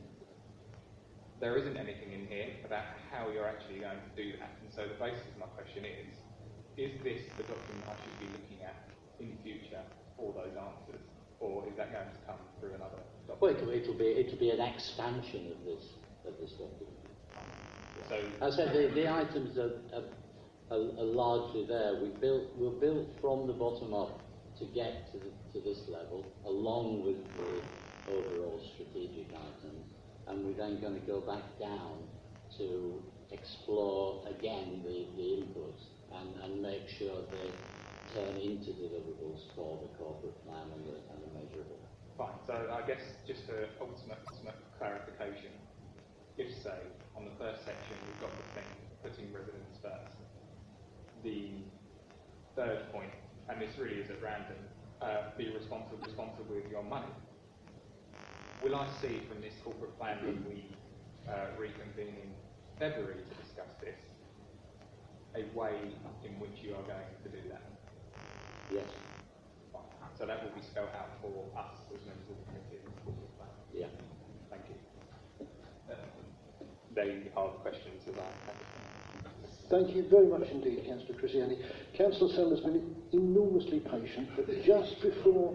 There 1.40 1.56
isn't 1.56 1.76
anything 1.76 2.12
in 2.12 2.26
here 2.26 2.50
about 2.64 2.84
how 3.12 3.30
you're 3.30 3.46
actually 3.46 3.78
going 3.80 4.00
to 4.00 4.12
do 4.16 4.36
that. 4.38 4.50
And 4.60 4.72
so 4.72 4.82
the 4.88 4.98
basis 4.98 5.24
of 5.32 5.38
my 5.38 5.46
question 5.56 5.84
is, 5.84 6.12
is 6.76 6.92
this 7.02 7.22
the 7.36 7.44
document 7.44 7.84
I 7.88 7.94
should 8.02 8.18
be 8.20 8.26
looking 8.32 8.60
at 8.64 8.90
in 9.20 9.30
the 9.36 9.38
future 9.42 9.82
for 10.16 10.32
those 10.34 10.56
answers? 10.56 11.02
Or 11.40 11.64
is 11.68 11.76
that 11.76 11.92
going 11.92 12.10
to 12.10 12.20
come 12.26 12.40
through 12.58 12.74
another? 12.74 13.02
Well, 13.28 13.54
it'll, 13.54 13.70
it'll 13.70 13.94
be 13.94 14.06
it'll 14.06 14.38
be 14.38 14.50
an 14.50 14.60
expansion 14.60 15.52
of 15.52 15.64
this 15.64 15.84
of 16.26 16.34
this 16.40 16.52
document. 16.52 16.94
So, 18.08 18.16
I 18.40 18.50
said 18.50 18.74
the, 18.74 18.94
the 18.94 19.12
items 19.12 19.58
are, 19.58 19.72
are, 19.92 20.08
are, 20.70 20.80
are 20.98 21.04
largely 21.04 21.66
there. 21.66 22.00
We 22.02 22.08
built 22.20 22.44
we're 22.56 22.80
built 22.80 23.08
from 23.20 23.46
the 23.46 23.52
bottom 23.52 23.92
up 23.92 24.20
to 24.58 24.64
get 24.66 25.12
to 25.12 25.18
the, 25.18 25.30
to 25.52 25.64
this 25.64 25.86
level, 25.88 26.26
along 26.46 27.04
with 27.04 27.22
the 27.36 28.12
overall 28.12 28.60
strategic 28.74 29.28
items, 29.28 29.84
and 30.26 30.44
we're 30.44 30.56
then 30.56 30.80
going 30.80 30.98
to 30.98 31.06
go 31.06 31.20
back 31.20 31.44
down 31.60 32.08
to 32.56 33.02
explore 33.30 34.26
again 34.28 34.82
the, 34.84 35.06
the 35.16 35.44
inputs 35.44 35.84
and, 36.12 36.42
and 36.42 36.62
make 36.62 36.88
sure 36.98 37.22
they 37.30 37.50
turn 38.14 38.36
into 38.40 38.70
deliverables 38.72 39.44
for 39.54 39.78
the 39.82 39.88
corporate 40.02 40.34
plan 40.46 40.64
and 40.74 40.86
the, 40.86 40.96
and 41.12 41.22
the 41.22 41.30
measurable. 41.38 41.78
Fine. 42.18 42.34
So 42.48 42.54
I 42.74 42.84
guess 42.84 42.98
just 43.28 43.46
for 43.46 43.54
ultimate, 43.80 44.18
ultimate 44.26 44.58
clarification, 44.76 45.54
if 46.36 46.50
say 46.64 46.82
on 47.16 47.24
the 47.24 47.30
first 47.38 47.64
section 47.64 47.94
we've 48.02 48.20
got 48.20 48.34
the 48.34 48.58
thing 48.58 48.66
putting 49.06 49.32
residents 49.32 49.78
first, 49.80 50.18
the 51.22 51.62
third 52.56 52.90
point, 52.90 53.14
and 53.48 53.62
this 53.62 53.78
really 53.78 54.02
is 54.02 54.10
at 54.10 54.20
random, 54.20 54.58
uh, 55.00 55.30
be 55.38 55.54
responsible 55.54 56.02
responsible 56.04 56.56
with 56.56 56.68
your 56.68 56.82
money. 56.82 57.06
Will 58.64 58.74
I 58.74 58.88
see 59.00 59.22
from 59.30 59.40
this 59.40 59.54
corporate 59.62 59.96
plan 59.96 60.18
when 60.26 60.44
we 60.44 60.66
uh, 61.30 61.54
reconvene 61.56 62.18
in 62.18 62.34
February 62.80 63.22
to 63.22 63.34
discuss 63.46 63.70
this 63.80 63.94
a 65.36 65.46
way 65.56 65.94
in 66.24 66.32
which 66.40 66.58
you 66.62 66.74
are 66.74 66.82
going 66.82 67.14
to 67.22 67.28
do 67.28 67.48
that? 67.48 67.62
Yes. 68.74 69.17
Fine. 70.18 70.26
So 70.26 70.26
that 70.26 70.42
will 70.42 70.54
be 70.54 70.66
spelled 70.66 70.90
out 70.98 71.10
for 71.22 71.46
us 71.58 71.78
as 71.94 72.00
members 72.06 72.28
of 72.30 72.36
the 72.38 72.44
committee 72.50 72.82
in 72.82 72.90
the 72.90 73.00
corporate 73.04 73.38
plan. 73.38 73.48
Yeah. 73.74 73.86
Thank 74.50 74.62
you. 74.68 75.46
Uh, 75.90 75.94
they 76.94 77.30
are 77.36 77.48
the 77.52 77.58
questions 77.58 78.04
that 78.06 78.18
I 78.18 78.24
have. 78.46 78.58
Thank 79.70 79.94
you 79.94 80.08
very 80.08 80.26
much 80.26 80.48
indeed, 80.50 80.82
Councillor 80.88 81.18
Criscione. 81.20 81.58
Councillor 81.96 82.32
Sellers 82.32 82.64
has 82.64 82.72
been 82.72 82.96
enormously 83.12 83.80
patient, 83.80 84.30
but 84.34 84.46
just 84.64 85.00
before 85.02 85.54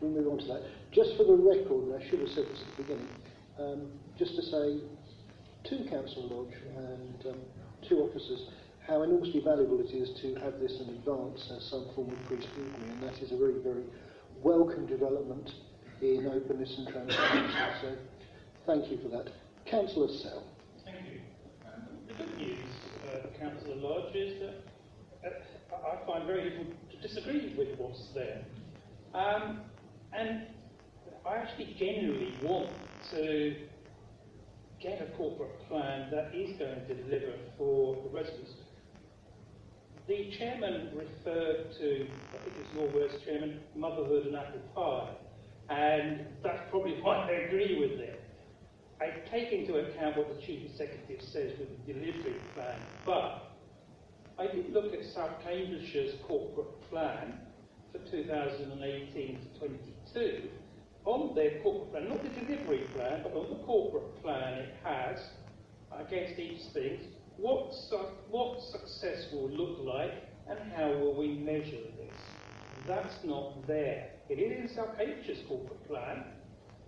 we 0.00 0.08
move 0.08 0.28
on 0.28 0.38
to 0.38 0.44
that, 0.44 0.62
just 0.92 1.16
for 1.16 1.24
the 1.24 1.32
record, 1.32 1.88
and 1.88 1.94
I 1.96 2.08
should 2.10 2.20
have 2.20 2.28
said 2.28 2.44
this 2.44 2.60
at 2.60 2.76
the 2.76 2.82
beginning, 2.82 3.08
um, 3.58 3.88
just 4.18 4.36
to 4.36 4.42
say 4.42 4.80
to 5.64 5.88
Council 5.88 6.28
Lodge 6.28 6.54
and 6.76 7.26
um, 7.32 7.40
two 7.88 8.00
officers 8.00 8.48
how 8.86 9.02
enormously 9.02 9.40
valuable 9.40 9.80
it 9.80 9.94
is 9.94 10.10
to 10.20 10.34
have 10.40 10.60
this 10.60 10.80
in 10.80 10.88
advance 10.94 11.50
as 11.56 11.64
some 11.70 11.86
form 11.94 12.10
of 12.10 12.18
pre-scrutiny, 12.26 12.90
and 12.90 13.02
that 13.02 13.20
is 13.22 13.32
a 13.32 13.36
very, 13.36 13.58
very 13.62 13.84
welcome 14.42 14.86
development 14.86 15.50
in 16.02 16.26
openness 16.26 16.74
and 16.76 16.88
transparency. 16.88 17.54
So 17.80 17.96
thank 18.66 18.90
you 18.90 18.98
for 18.98 19.08
that. 19.08 19.30
Councillor 19.64 20.08
Sell. 20.08 20.44
Thank 20.84 20.98
you. 21.10 21.20
Um, 21.66 21.82
the 22.08 22.14
good 22.14 22.36
news, 22.36 22.58
uh, 23.08 23.38
Councillor 23.38 23.76
Lodge, 23.76 24.14
is 24.14 24.42
that 25.22 25.42
uh, 25.72 25.76
I 25.76 26.06
find 26.06 26.26
very 26.26 26.50
little 26.50 26.66
to 26.90 27.08
disagree 27.08 27.54
with 27.56 27.78
what's 27.78 28.08
there. 28.14 28.44
Um, 29.14 29.60
and 30.12 30.42
I 31.26 31.36
actually 31.36 31.74
genuinely 31.78 32.34
want 32.42 32.68
to 33.12 33.54
get 34.82 35.00
a 35.00 35.16
corporate 35.16 35.58
plan 35.68 36.10
that 36.10 36.34
is 36.34 36.58
going 36.58 36.86
to 36.86 36.94
deliver 36.94 37.32
for 37.56 38.02
the 38.02 38.10
residents. 38.10 38.50
The 40.06 40.30
chairman 40.38 40.90
referred 40.94 41.72
to, 41.78 42.06
I 42.34 42.44
think 42.44 42.56
it's 42.60 42.74
your 42.74 42.88
words, 42.88 43.14
Chairman, 43.24 43.60
motherhood 43.74 44.26
and 44.26 44.36
apple 44.36 44.60
pie. 44.74 45.10
And 45.74 46.26
that's 46.42 46.60
probably 46.70 46.92
why 47.02 47.26
I 47.26 47.30
agree 47.30 47.78
with 47.80 47.98
it. 48.00 48.20
I 49.00 49.26
take 49.30 49.50
into 49.50 49.76
account 49.76 50.18
what 50.18 50.28
the 50.34 50.46
chief 50.46 50.70
executive 50.70 51.22
says 51.22 51.52
with 51.58 51.68
the 51.86 51.92
delivery 51.92 52.36
plan, 52.54 52.78
but 53.04 53.50
I 54.38 54.46
did 54.46 54.72
look 54.72 54.92
at 54.94 55.04
South 55.04 55.42
Cambridgeshire's 55.44 56.14
corporate 56.26 56.80
plan 56.90 57.40
for 57.90 57.98
2018 58.10 59.38
to 59.40 59.58
22. 59.58 60.48
On 61.06 61.34
their 61.34 61.60
corporate 61.62 61.92
plan, 61.92 62.08
not 62.08 62.22
the 62.22 62.40
delivery 62.40 62.86
plan, 62.94 63.22
but 63.22 63.34
on 63.34 63.48
the 63.50 63.64
corporate 63.64 64.22
plan, 64.22 64.58
it 64.58 64.74
has, 64.84 65.18
against 65.92 66.38
each 66.38 66.62
thing, 66.72 67.00
what, 67.44 67.74
su- 67.74 68.08
what 68.30 68.58
success 68.72 69.26
will 69.30 69.50
look 69.50 69.78
like 69.84 70.14
and 70.48 70.58
how 70.72 70.88
will 70.92 71.14
we 71.14 71.28
measure 71.28 71.82
this. 71.98 72.18
That's 72.88 73.22
not 73.22 73.66
there. 73.66 74.12
It 74.30 74.38
is 74.38 74.70
in 74.70 74.74
South 74.74 74.96
Cambridgeshire's 74.96 75.46
corporate 75.46 75.86
plan. 75.86 76.24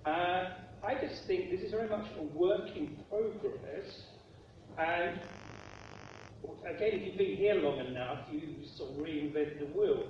Uh, 0.07 0.55
I 0.83 0.95
just 0.99 1.27
think 1.27 1.51
this 1.51 1.61
is 1.61 1.73
very 1.73 1.91
much 1.91 2.07
a 2.19 2.23
work 2.23 2.75
in 2.75 2.97
progress. 3.11 4.01
And 4.79 5.21
again, 6.65 6.91
if 6.93 7.07
you've 7.07 7.19
been 7.19 7.37
here 7.37 7.57
long 7.57 7.79
enough, 7.79 8.21
you 8.33 8.41
sort 8.79 8.93
of 8.93 8.97
reinvent 8.97 9.59
the 9.59 9.67
wheel. 9.79 10.05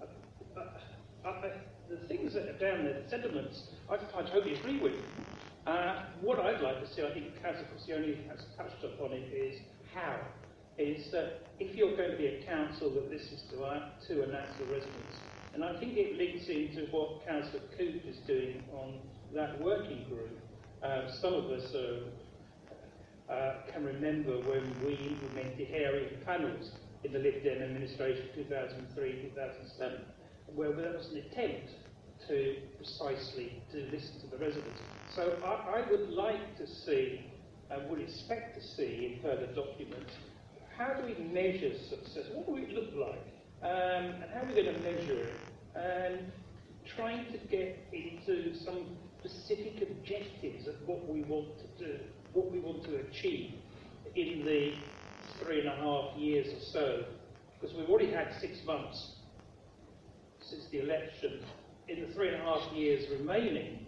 Uh, 0.00 0.58
uh, 0.58 1.28
uh, 1.28 1.48
the 1.90 2.08
things 2.08 2.32
that 2.32 2.48
are 2.48 2.58
down 2.58 2.84
there, 2.84 3.02
the 3.02 3.10
sentiments, 3.10 3.64
I, 3.90 3.96
I 3.96 4.22
totally 4.22 4.54
agree 4.54 4.80
with. 4.80 4.94
Uh, 5.66 6.04
what 6.20 6.38
I'd 6.38 6.60
like 6.60 6.80
to 6.80 6.94
see, 6.94 7.02
I 7.02 7.12
think 7.12 7.42
Criscione 7.42 8.28
has 8.30 8.38
touched 8.56 8.84
upon 8.84 9.12
it, 9.12 9.32
is 9.32 9.60
how. 9.92 10.16
Is 10.78 11.10
that 11.10 11.48
if 11.58 11.74
you're 11.74 11.96
going 11.96 12.12
to 12.12 12.16
be 12.16 12.26
a 12.26 12.44
council 12.44 12.90
that 12.90 13.10
is 13.12 13.42
to, 13.50 13.64
uh, 13.64 13.88
to 14.06 14.22
announce 14.22 14.50
the 14.58 14.66
residents, 14.66 15.16
and 15.54 15.64
I 15.64 15.76
think 15.80 15.96
it 15.96 16.16
links 16.16 16.46
into 16.48 16.86
what 16.92 17.26
Councillor 17.26 17.62
Coote 17.76 18.04
is 18.04 18.18
doing 18.26 18.62
on 18.74 19.00
that 19.34 19.60
working 19.60 20.04
group. 20.04 20.38
Um, 20.84 21.08
some 21.20 21.32
of 21.32 21.46
us 21.46 21.74
are, 21.74 23.32
uh, 23.32 23.54
can 23.72 23.84
remember 23.84 24.36
when 24.42 24.70
we 24.84 24.94
implemented 24.94 25.68
area 25.72 26.10
panels 26.24 26.72
in 27.02 27.12
the 27.12 27.18
Lib 27.18 27.42
Dem 27.42 27.62
administration 27.62 28.28
2003-2007, 28.36 29.98
where 30.54 30.72
there 30.74 30.92
was 30.92 31.08
an 31.08 31.24
attempt 31.30 31.70
to 32.28 32.56
precisely 32.76 33.62
to 33.72 33.78
listen 33.90 34.20
to 34.20 34.26
the 34.30 34.36
residents. 34.36 34.80
So 35.16 35.32
I, 35.46 35.78
I 35.78 35.90
would 35.90 36.10
like 36.10 36.58
to 36.58 36.66
see, 36.66 37.24
and 37.70 37.88
would 37.88 38.02
expect 38.02 38.54
to 38.60 38.62
see 38.62 39.14
in 39.14 39.22
further 39.22 39.46
documents, 39.46 40.12
how 40.76 40.92
do 40.92 41.06
we 41.06 41.14
measure 41.24 41.72
success? 41.88 42.24
What 42.34 42.46
do 42.46 42.56
it 42.56 42.70
look 42.74 42.90
like? 42.94 43.24
Um, 43.62 44.12
and 44.12 44.24
how 44.34 44.42
are 44.42 44.46
we 44.46 44.62
going 44.62 44.74
to 44.74 44.80
measure 44.82 45.20
it? 45.20 45.34
And 45.74 46.30
trying 46.94 47.32
to 47.32 47.38
get 47.48 47.78
into 47.94 48.54
some 48.62 48.84
specific 49.24 49.88
objectives 49.88 50.68
of 50.68 50.74
what 50.84 51.08
we 51.08 51.22
want 51.22 51.48
to 51.60 51.84
do, 51.84 51.98
what 52.34 52.52
we 52.52 52.58
want 52.60 52.84
to 52.84 52.96
achieve 52.96 53.54
in 54.16 54.44
the 54.44 54.74
three 55.42 55.60
and 55.60 55.68
a 55.68 55.76
half 55.76 56.14
years 56.18 56.46
or 56.48 56.60
so. 56.60 57.04
Because 57.58 57.74
we've 57.74 57.88
already 57.88 58.12
had 58.12 58.34
six 58.38 58.58
months 58.66 59.12
since 60.42 60.66
the 60.70 60.80
election. 60.80 61.40
In 61.88 62.06
the 62.06 62.12
three 62.12 62.28
and 62.28 62.42
a 62.42 62.44
half 62.44 62.70
years 62.74 63.08
remaining, 63.18 63.85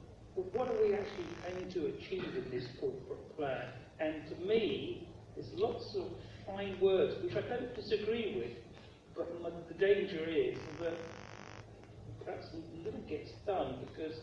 what 0.52 0.68
are 0.68 0.86
we 0.86 0.94
actually 0.94 1.26
aiming 1.48 1.70
to 1.72 1.86
achieve 1.86 2.24
in 2.36 2.50
this 2.50 2.66
corporate 2.80 3.36
plan? 3.36 3.66
And 4.00 4.14
to 4.28 4.46
me, 4.46 5.08
there's 5.34 5.52
lots 5.54 5.94
of 5.96 6.04
fine 6.46 6.78
words, 6.80 7.14
which 7.22 7.34
I 7.36 7.40
don't 7.48 7.74
disagree 7.74 8.36
with, 8.38 9.26
but 9.42 9.68
the 9.68 9.74
danger 9.74 10.24
is 10.24 10.58
that 10.80 10.94
perhaps 12.24 12.46
little 12.84 13.00
gets 13.08 13.30
done 13.46 13.76
because 13.80 14.16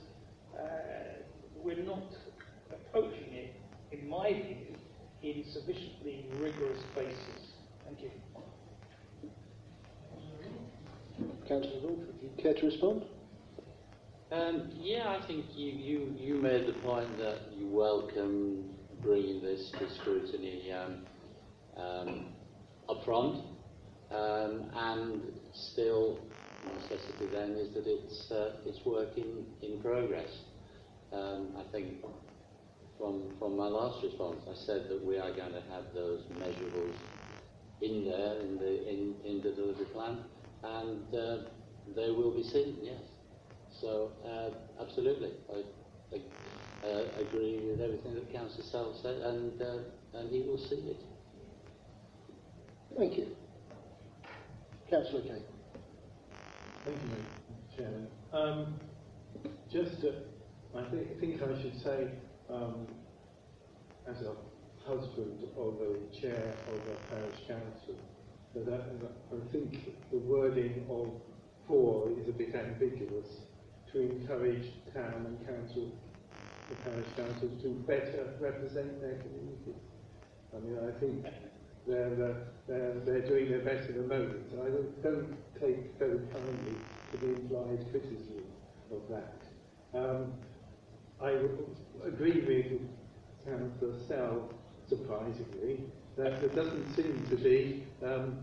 uh, 0.57 1.23
we're 1.57 1.83
not 1.83 2.03
approaching 2.71 3.33
it, 3.33 3.55
in 3.91 4.09
my 4.09 4.31
view, 4.31 4.75
in 5.21 5.43
sufficiently 5.51 6.25
rigorous 6.39 6.81
basis. 6.95 7.53
Thank 7.85 8.01
you. 8.01 8.11
Councillor 11.47 11.81
Lodge, 11.81 11.97
would 12.07 12.21
you 12.21 12.29
care 12.41 12.53
to 12.53 12.65
respond? 12.65 13.03
Um, 14.31 14.71
yeah, 14.73 15.07
I 15.21 15.27
think 15.27 15.45
you, 15.55 15.71
you, 15.71 16.15
you 16.17 16.35
made 16.41 16.65
the 16.65 16.73
point 16.73 17.15
that 17.19 17.41
you 17.55 17.67
welcome 17.67 18.71
bringing 19.03 19.39
this 19.43 19.71
to 19.77 19.87
scrutiny 19.99 20.71
um, 20.71 21.05
um, 21.77 22.25
up 22.89 23.05
front, 23.05 23.43
um, 24.09 24.71
and 24.73 25.21
still 25.53 26.19
necessity 26.73 27.27
then 27.31 27.51
is 27.51 27.75
that 27.75 27.83
it's, 27.85 28.31
uh, 28.31 28.57
it's 28.65 28.83
work 28.83 29.15
in, 29.15 29.45
in 29.61 29.79
progress. 29.79 30.29
Um, 31.13 31.49
I 31.59 31.71
think 31.71 32.03
from, 32.97 33.31
from 33.37 33.55
my 33.55 33.67
last 33.67 34.03
response, 34.03 34.41
I 34.49 34.55
said 34.65 34.87
that 34.89 35.05
we 35.05 35.19
are 35.19 35.35
going 35.35 35.53
to 35.53 35.61
have 35.69 35.93
those 35.93 36.21
measurables 36.33 36.95
in 37.83 38.05
there 38.05 38.39
in 38.39 38.57
the, 38.57 38.89
in, 38.89 39.13
in 39.23 39.41
the 39.43 39.51
delivery 39.51 39.85
plan, 39.93 40.17
and 40.63 41.13
uh, 41.13 41.37
they 41.95 42.09
will 42.09 42.35
be 42.35 42.41
seen, 42.41 42.77
yes. 42.81 43.01
So, 43.81 44.11
uh, 44.25 44.81
absolutely, 44.81 45.31
I, 45.53 46.15
I 46.15 46.87
uh, 46.87 47.03
agree 47.19 47.59
with 47.59 47.81
everything 47.81 48.15
that 48.15 48.31
Councillor 48.31 48.63
Sell 48.63 48.99
said, 49.01 49.15
and, 49.17 49.61
uh, 49.61 50.17
and 50.17 50.31
he 50.31 50.41
will 50.41 50.57
see 50.57 50.75
it. 50.75 51.01
Thank 52.97 53.17
you. 53.17 53.35
Councillor 54.89 55.21
Kay. 55.21 55.41
Thank 56.85 56.97
you, 57.01 57.09
Mr. 57.09 57.77
Chairman. 57.77 58.07
Um, 58.31 58.79
just, 59.71 60.05
uh, 60.05 60.77
I 60.77 60.89
think, 60.89 61.19
think 61.19 61.41
I 61.41 61.61
should 61.61 61.81
say, 61.83 62.11
um, 62.49 62.87
as 64.07 64.21
a 64.21 64.35
husband 64.87 65.43
of 65.57 65.73
a 65.81 66.21
chair 66.21 66.53
of 66.71 66.79
a 66.87 67.13
parish 67.13 67.39
council, 67.47 67.95
that 68.53 68.73
I, 68.73 69.35
I 69.35 69.51
think 69.51 70.11
the 70.11 70.19
wording 70.19 70.85
of 70.89 71.09
four 71.67 72.09
is 72.21 72.29
a 72.29 72.31
bit 72.31 72.55
ambiguous 72.55 73.27
to 73.95 74.01
encourage 74.01 74.65
town 74.93 75.25
and 75.25 75.47
council, 75.47 75.89
the 76.69 76.75
parish 76.83 77.07
councils 77.15 77.61
to 77.61 77.69
better 77.87 78.33
represent 78.41 78.99
their 78.99 79.15
communities. 79.23 79.81
I 80.53 80.59
mean, 80.59 80.77
I 80.83 80.99
think 80.99 81.25
they're, 81.87 82.11
uh, 82.11 82.33
they're, 82.67 82.99
they're 83.05 83.21
doing 83.25 83.49
their 83.49 83.61
best 83.61 83.87
at 83.89 83.95
the 83.95 84.01
moment. 84.01 84.51
I 84.53 84.67
don't, 84.67 85.01
don't 85.01 85.37
take 85.61 85.97
very 85.97 86.19
kindly 86.33 86.75
to 87.11 87.17
the 87.17 87.35
implied 87.35 87.85
criticism 87.91 88.43
of 88.91 89.01
that. 89.09 89.97
Um, 89.97 90.33
I 91.21 91.29
agree 92.05 92.41
with 92.41 92.81
Councillor 93.47 93.95
Sell, 94.09 94.49
surprisingly, 94.89 95.85
that 96.17 96.41
there 96.41 96.49
doesn't 96.49 96.95
seem 96.97 97.25
to 97.29 97.37
be 97.37 97.85
um, 98.05 98.39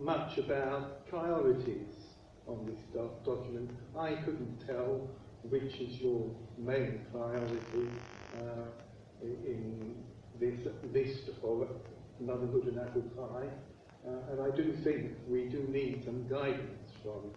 much 0.00 0.38
about 0.38 1.06
priorities 1.06 1.97
on 2.48 2.66
this 2.66 2.80
doc- 2.94 3.24
document. 3.24 3.70
I 3.98 4.14
couldn't 4.24 4.66
tell 4.66 5.08
which 5.42 5.74
is 5.80 6.00
your 6.00 6.30
main 6.56 7.00
priority 7.12 7.88
uh, 8.40 8.68
in 9.22 9.94
this 10.40 10.66
list 10.92 11.28
of 11.42 11.68
motherhood 12.20 12.64
and 12.66 12.78
apple 12.80 13.02
pie. 13.16 13.48
Uh, 14.06 14.32
and 14.32 14.40
I 14.52 14.56
do 14.56 14.72
think 14.84 15.12
we 15.28 15.48
do 15.48 15.66
need 15.68 16.02
some 16.04 16.26
guidance 16.28 16.90
from 17.02 17.30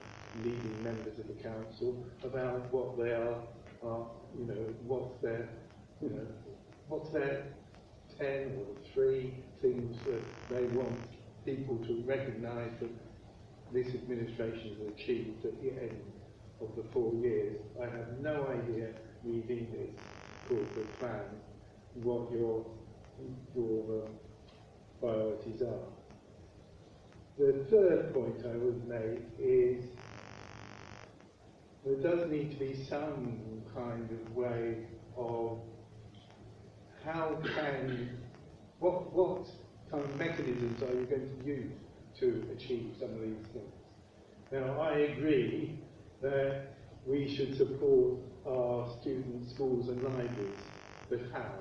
leading 0.44 0.84
members 0.84 1.20
of 1.20 1.28
the 1.28 1.44
council 1.44 2.06
about 2.24 2.72
what 2.72 2.98
they 2.98 3.12
are, 3.12 3.36
are 3.84 4.08
you 4.38 4.46
know, 4.46 4.74
what's 4.86 5.22
their, 5.22 5.50
you 6.02 6.10
know, 6.10 6.28
what's 6.88 7.10
their 7.10 7.46
10 8.18 8.60
or 8.60 8.76
three 8.94 9.34
things 9.62 9.98
that 10.06 10.22
they 10.50 10.64
want 10.76 11.00
people 11.46 11.78
to 11.78 12.04
recognise 12.06 12.72
that 12.80 12.90
this 13.74 13.88
administration 13.88 14.76
has 14.80 14.94
achieved 14.94 15.46
at 15.46 15.62
the 15.62 15.70
end 15.70 16.02
of 16.60 16.76
the 16.76 16.84
four 16.92 17.14
years. 17.14 17.58
I 17.80 17.86
have 17.86 18.20
no 18.20 18.48
idea, 18.48 18.90
reading 19.24 19.68
this 19.72 20.04
corporate 20.48 21.00
plan, 21.00 21.22
what 21.96 22.32
your, 22.32 22.66
your 23.56 24.04
uh, 24.04 24.10
priorities 25.00 25.62
are. 25.62 25.88
The 27.38 27.66
third 27.70 28.14
point 28.14 28.46
I 28.46 28.58
would 28.58 28.88
make 28.88 29.22
is 29.40 29.86
there 31.86 31.96
does 31.96 32.30
need 32.30 32.52
to 32.52 32.58
be 32.58 32.86
some 32.90 33.64
kind 33.74 34.10
of 34.12 34.36
way 34.36 34.86
of 35.18 35.60
how 37.06 37.38
can, 37.56 38.18
what, 38.80 39.14
what 39.14 39.48
kind 39.90 40.04
of 40.04 40.16
mechanisms 40.18 40.84
are 40.84 40.94
you 40.94 41.06
going 41.06 41.40
to 41.40 41.46
use 41.46 41.72
to 42.22 42.48
achieve 42.56 42.94
some 43.00 43.10
of 43.10 43.22
these 43.22 43.48
things? 43.52 43.74
Now, 44.52 44.80
I 44.80 45.00
agree 45.00 45.80
that 46.22 46.76
we 47.06 47.28
should 47.28 47.58
support 47.58 48.20
our 48.48 48.88
students, 49.02 49.52
schools 49.54 49.90
and 49.90 50.02
libraries, 50.04 50.60
but 51.10 51.20
how? 51.34 51.52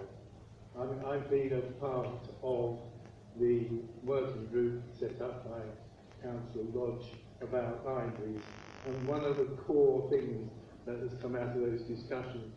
I 0.79 0.85
mean, 0.85 1.03
I've 1.07 1.31
been 1.31 1.53
a 1.55 1.81
part 1.81 2.29
of 2.43 2.79
the 3.39 3.69
working 4.03 4.47
group 4.47 4.83
set 4.99 5.21
up 5.23 5.49
by 5.51 5.61
Council 6.23 6.67
Lodge 6.75 7.07
about 7.41 7.85
libraries, 7.87 8.43
and 8.87 9.09
one 9.09 9.25
of 9.25 9.39
the 9.39 9.45
core 9.67 10.11
things 10.11 10.51
that 10.87 10.99
has 11.01 11.13
come 11.23 11.37
out 11.37 11.57
of 11.57 11.63
those 11.63 11.83
discussions 11.83 12.55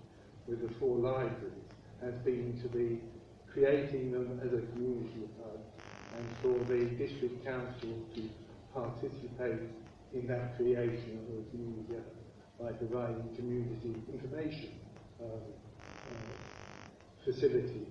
with 0.47 0.61
the 0.61 0.73
four 0.75 0.97
libraries 0.97 1.63
has 2.01 2.15
been 2.25 2.59
to 2.61 2.67
be 2.67 2.99
creating 3.49 4.11
them 4.11 4.41
as 4.43 4.51
a 4.51 4.61
community 4.73 5.29
hub 5.41 5.59
and 6.15 6.27
for 6.41 6.57
the 6.71 6.85
district 6.95 7.45
council 7.45 7.93
to 8.15 8.29
participate 8.73 9.59
in 10.13 10.27
that 10.27 10.55
creation 10.57 11.19
of 11.19 11.45
a 11.45 11.49
community 11.51 11.93
hub 11.93 12.03
by 12.59 12.71
providing 12.73 13.35
community 13.35 13.95
information 14.11 14.69
um, 15.21 15.29
uh, 15.29 17.25
facilities 17.25 17.87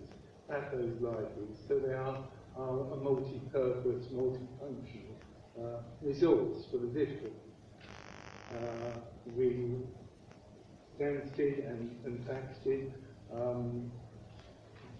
at 0.50 0.70
those 0.72 0.94
libraries. 1.00 1.58
So 1.68 1.78
they 1.78 1.94
are, 1.94 2.18
are 2.56 2.80
a 2.92 2.96
multi-purpose, 2.96 4.06
multifunctional 4.12 5.16
uh, 5.58 5.82
resource 6.02 6.64
for 6.70 6.78
the 6.78 6.86
district. 6.86 7.36
Uh, 8.52 8.98
we 9.36 9.82
Stansted 10.98 11.66
and, 11.68 11.96
and 12.04 12.26
Thaxted 12.26 12.92
um, 13.34 13.90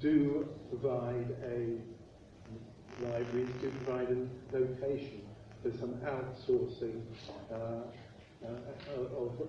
do 0.00 0.48
provide 0.70 1.36
a 1.44 1.76
libraries 3.00 3.48
do 3.60 3.70
provide 3.84 4.08
a 4.08 4.56
location 4.56 5.22
for 5.62 5.70
some 5.78 5.94
outsourcing 6.04 7.02
uh, 7.52 7.56
uh, 8.44 9.16
of 9.16 9.48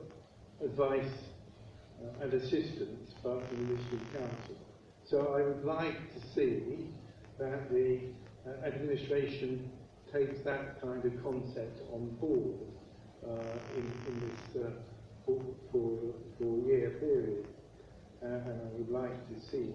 advice 0.64 1.12
uh, 2.02 2.24
and 2.24 2.34
assistance 2.34 3.14
from 3.22 3.41
the 3.52 3.76
district 3.76 4.14
council. 4.14 4.56
So 5.06 5.36
I 5.38 5.41
would 5.41 5.66
like 5.66 6.14
to 6.14 6.28
see 6.34 6.88
that 7.39 7.70
the 7.72 8.00
uh, 8.48 8.66
administration 8.66 9.72
takes 10.12 10.39
that 10.41 10.82
kind 10.82 11.04
of 11.04 11.24
concept 11.24 11.82
on 11.91 12.10
board 12.22 12.60
uh, 13.28 13.76
in, 13.76 13.91
in 14.08 14.20
this 14.20 14.64
uh, 14.64 14.70
four, 15.26 15.41
four, 15.72 16.00
four 16.38 16.58
year 16.68 16.91
period. 17.00 17.48
Uh, 18.22 18.28
and 18.28 18.62
I 18.62 18.78
would 18.78 18.89
like 18.89 19.28
to 19.30 19.50
see 19.52 19.74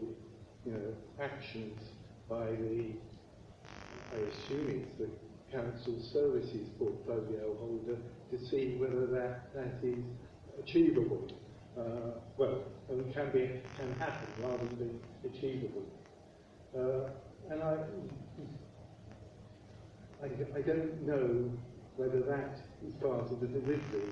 you 0.65 0.73
know, 0.73 0.95
actions 1.21 1.79
by 2.29 2.47
the, 2.47 2.93
I 4.13 4.17
assume 4.17 4.83
it's 4.83 4.99
the 4.99 5.09
council 5.57 5.97
services 6.13 6.69
portfolio 6.79 7.57
holder 7.59 7.99
to 8.31 8.47
see 8.47 8.77
whether 8.77 9.07
that, 9.07 9.55
that 9.55 9.79
is 9.83 10.05
achievable. 10.63 11.27
Uh, 11.79 12.19
well, 12.37 12.65
and 12.91 13.13
can 13.15 13.31
be 13.33 13.61
can 13.79 13.93
happen 13.99 14.29
rather 14.43 14.65
than 14.77 14.99
achievable. 15.25 15.87
Uh, 16.77 17.11
and 17.53 17.63
I, 17.63 17.77
I, 20.23 20.59
I 20.59 20.63
don't 20.63 21.07
know 21.07 21.51
whether 21.97 22.21
that 22.21 22.59
is 22.87 22.93
part 23.01 23.31
of 23.31 23.41
the 23.41 23.47
delivery 23.47 24.11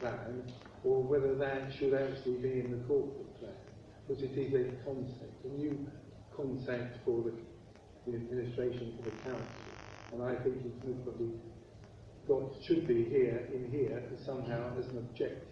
plan 0.00 0.42
or 0.84 1.02
whether 1.02 1.34
that 1.34 1.72
should 1.78 1.94
actually 1.94 2.36
be 2.36 2.60
in 2.60 2.70
the 2.70 2.84
corporate 2.86 3.40
plan, 3.40 3.52
because 4.06 4.22
it 4.22 4.36
is 4.36 4.54
a 4.54 4.84
concept, 4.84 5.44
a 5.44 5.48
new 5.48 5.86
concept 6.36 6.98
for 7.04 7.22
the, 7.22 7.32
the 8.06 8.16
administration 8.16 8.94
for 8.96 9.10
the 9.10 9.16
council, 9.22 9.46
and 10.12 10.22
I 10.22 10.34
think 10.42 10.56
it's 10.64 10.76
should 12.66 12.86
be 12.88 13.04
here 13.04 13.48
in 13.54 13.70
here 13.70 14.02
somehow 14.24 14.72
as 14.78 14.86
an 14.86 14.98
objective 14.98 15.42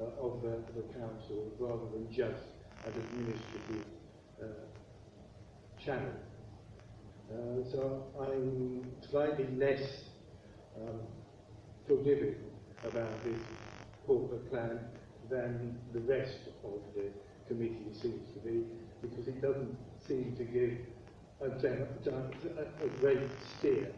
uh, 0.00 0.26
of 0.26 0.42
the, 0.42 0.62
the 0.74 0.82
council 0.98 1.52
rather 1.58 1.84
than 1.92 2.06
just 2.10 2.44
an 2.86 2.92
administrative 2.92 3.84
uh, 4.42 4.46
channel. 5.84 6.12
Uh, 7.30 7.70
so 7.70 8.04
I'm 8.18 8.90
slightly 9.10 9.46
less 9.56 9.82
um, 10.80 11.00
forgiving 11.86 12.36
about 12.84 13.12
this 13.24 13.40
corporate 14.06 14.50
plan 14.50 14.80
than 15.28 15.78
the 15.92 16.00
rest 16.00 16.38
of 16.64 16.80
the 16.96 17.10
committee 17.46 17.92
seems 17.92 18.32
to 18.32 18.40
be, 18.40 18.64
because 19.02 19.28
it 19.28 19.40
doesn't 19.42 19.76
seem 20.06 20.34
to 20.36 20.44
give 20.44 20.78
a, 21.40 21.46
a, 21.46 22.84
a 22.84 22.88
great 23.00 23.30
steer 23.58 23.92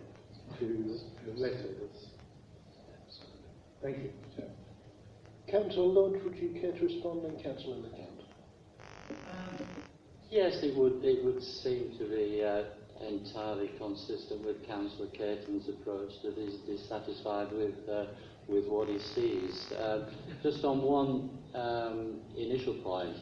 to 0.59 0.99
the 1.26 1.32
rest 1.43 1.64
of 1.64 1.90
us. 1.90 2.07
Thank 3.82 3.99
you, 3.99 4.11
Chair. 4.36 4.49
Councillor 5.51 5.86
Lodge, 5.86 6.22
would 6.22 6.36
you 6.36 6.61
care 6.61 6.72
to 6.72 6.86
respond, 6.86 7.24
and 7.24 7.43
Councillor 7.43 7.76
LeCount? 7.76 8.22
Um, 9.11 9.66
yes, 10.30 10.62
it 10.62 10.76
would. 10.76 11.05
It 11.05 11.24
would 11.24 11.43
seem 11.43 11.90
to 11.99 12.05
be 12.05 12.43
uh, 12.45 12.64
entirely 13.07 13.70
consistent 13.76 14.47
with 14.47 14.64
Councillor 14.66 15.09
Caton's 15.09 15.68
approach 15.68 16.12
that 16.22 16.34
he's 16.36 16.59
dissatisfied 16.61 17.51
with 17.53 17.74
uh, 17.88 18.07
with 18.49 18.66
what 18.66 18.88
he 18.88 18.99
sees. 18.99 19.72
Uh, 19.72 20.09
just 20.43 20.64
on 20.64 20.80
one 20.82 21.30
um, 21.55 22.20
initial 22.36 22.74
point, 22.74 23.16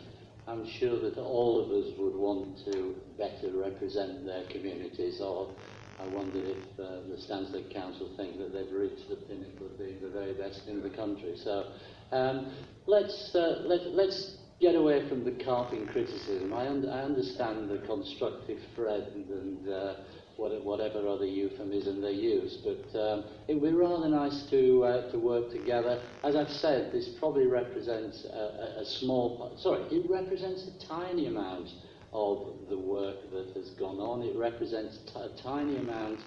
I'm 0.51 0.67
sure 0.69 0.99
that 0.99 1.17
all 1.17 1.63
of 1.63 1.71
us 1.71 1.93
would 1.97 2.17
want 2.17 2.59
to 2.65 2.97
better 3.17 3.57
represent 3.57 4.27
their 4.27 4.43
communities, 4.51 5.21
or 5.21 5.55
I 6.01 6.09
wonder 6.09 6.41
if 6.43 6.81
uh, 6.81 7.07
the 7.09 7.17
Stansted 7.17 7.73
Council 7.73 8.11
think 8.17 8.37
that 8.39 8.53
they've 8.53 8.73
reached 8.73 9.09
the 9.09 9.17
pinnacle 9.17 9.67
of 9.67 9.79
being 9.79 10.01
the 10.03 10.09
very 10.09 10.35
best 10.35 10.67
in 10.67 10.83
the 10.83 10.91
country. 10.91 11.35
So 11.37 11.67
um, 12.11 12.53
let's, 12.87 13.33
uh, 13.33 13.63
let, 13.65 13.95
let's 13.95 14.39
get 14.61 14.75
away 14.75 15.09
from 15.09 15.25
the 15.25 15.33
carping 15.45 15.87
criticism. 15.87 16.53
I, 16.53 16.67
un- 16.67 16.89
I 16.89 17.03
understand 17.03 17.71
the 17.71 17.79
constructive 17.87 18.59
thread 18.75 19.13
and 19.15 19.69
uh, 19.69 19.95
whatever 20.41 21.07
other 21.07 21.27
euphemism 21.27 22.01
they 22.01 22.13
use, 22.13 22.59
but 22.65 22.99
um, 22.99 23.25
it 23.49 23.55
would 23.55 23.71
be 23.71 23.77
rather 23.77 24.09
nice 24.09 24.47
to, 24.51 24.85
uh, 24.85 25.11
to 25.13 25.19
work 25.19 25.51
together. 25.51 26.03
As 26.25 26.35
I've 26.37 26.51
said, 26.51 26.93
this 26.93 27.09
probably 27.19 27.47
represents 27.47 28.25
a, 28.25 28.81
a, 28.81 28.85
small, 28.85 29.57
sorry, 29.59 29.83
it 29.91 30.11
represents 30.11 30.67
a 30.67 30.87
tiny 30.87 31.27
amount 31.27 31.69
of 32.13 32.57
the 32.69 32.79
work 32.79 33.31
that 33.33 33.53
has 33.55 33.71
gone 33.71 33.99
on. 33.99 34.23
It 34.23 34.37
represents 34.37 34.99
a 35.15 35.29
tiny 35.43 35.77
amount 35.77 36.21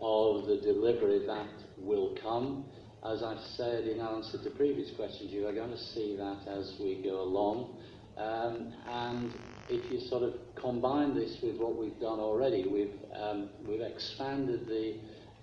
of 0.00 0.46
the 0.46 0.56
delivery 0.56 1.26
that 1.26 1.48
will 1.76 2.16
come. 2.22 2.64
As 3.04 3.22
I've 3.22 3.44
said 3.56 3.84
in 3.84 4.00
answer 4.00 4.42
to 4.42 4.50
previous 4.50 4.90
questions, 4.96 5.30
you 5.30 5.46
are 5.46 5.52
going 5.52 5.70
to 5.70 5.78
see 5.78 6.16
that 6.16 6.48
as 6.48 6.74
we 6.80 7.00
go 7.02 7.20
along. 7.20 7.76
Um, 8.16 8.74
and 8.88 9.32
if 9.68 9.90
you 9.92 10.00
sort 10.00 10.22
of 10.22 10.34
combine 10.54 11.14
this 11.14 11.38
with 11.42 11.56
what 11.56 11.76
we've 11.76 11.98
done 12.00 12.18
already, 12.18 12.66
we've, 12.66 12.94
um, 13.14 13.50
we've 13.66 13.80
expanded 13.80 14.66
the, 14.66 14.94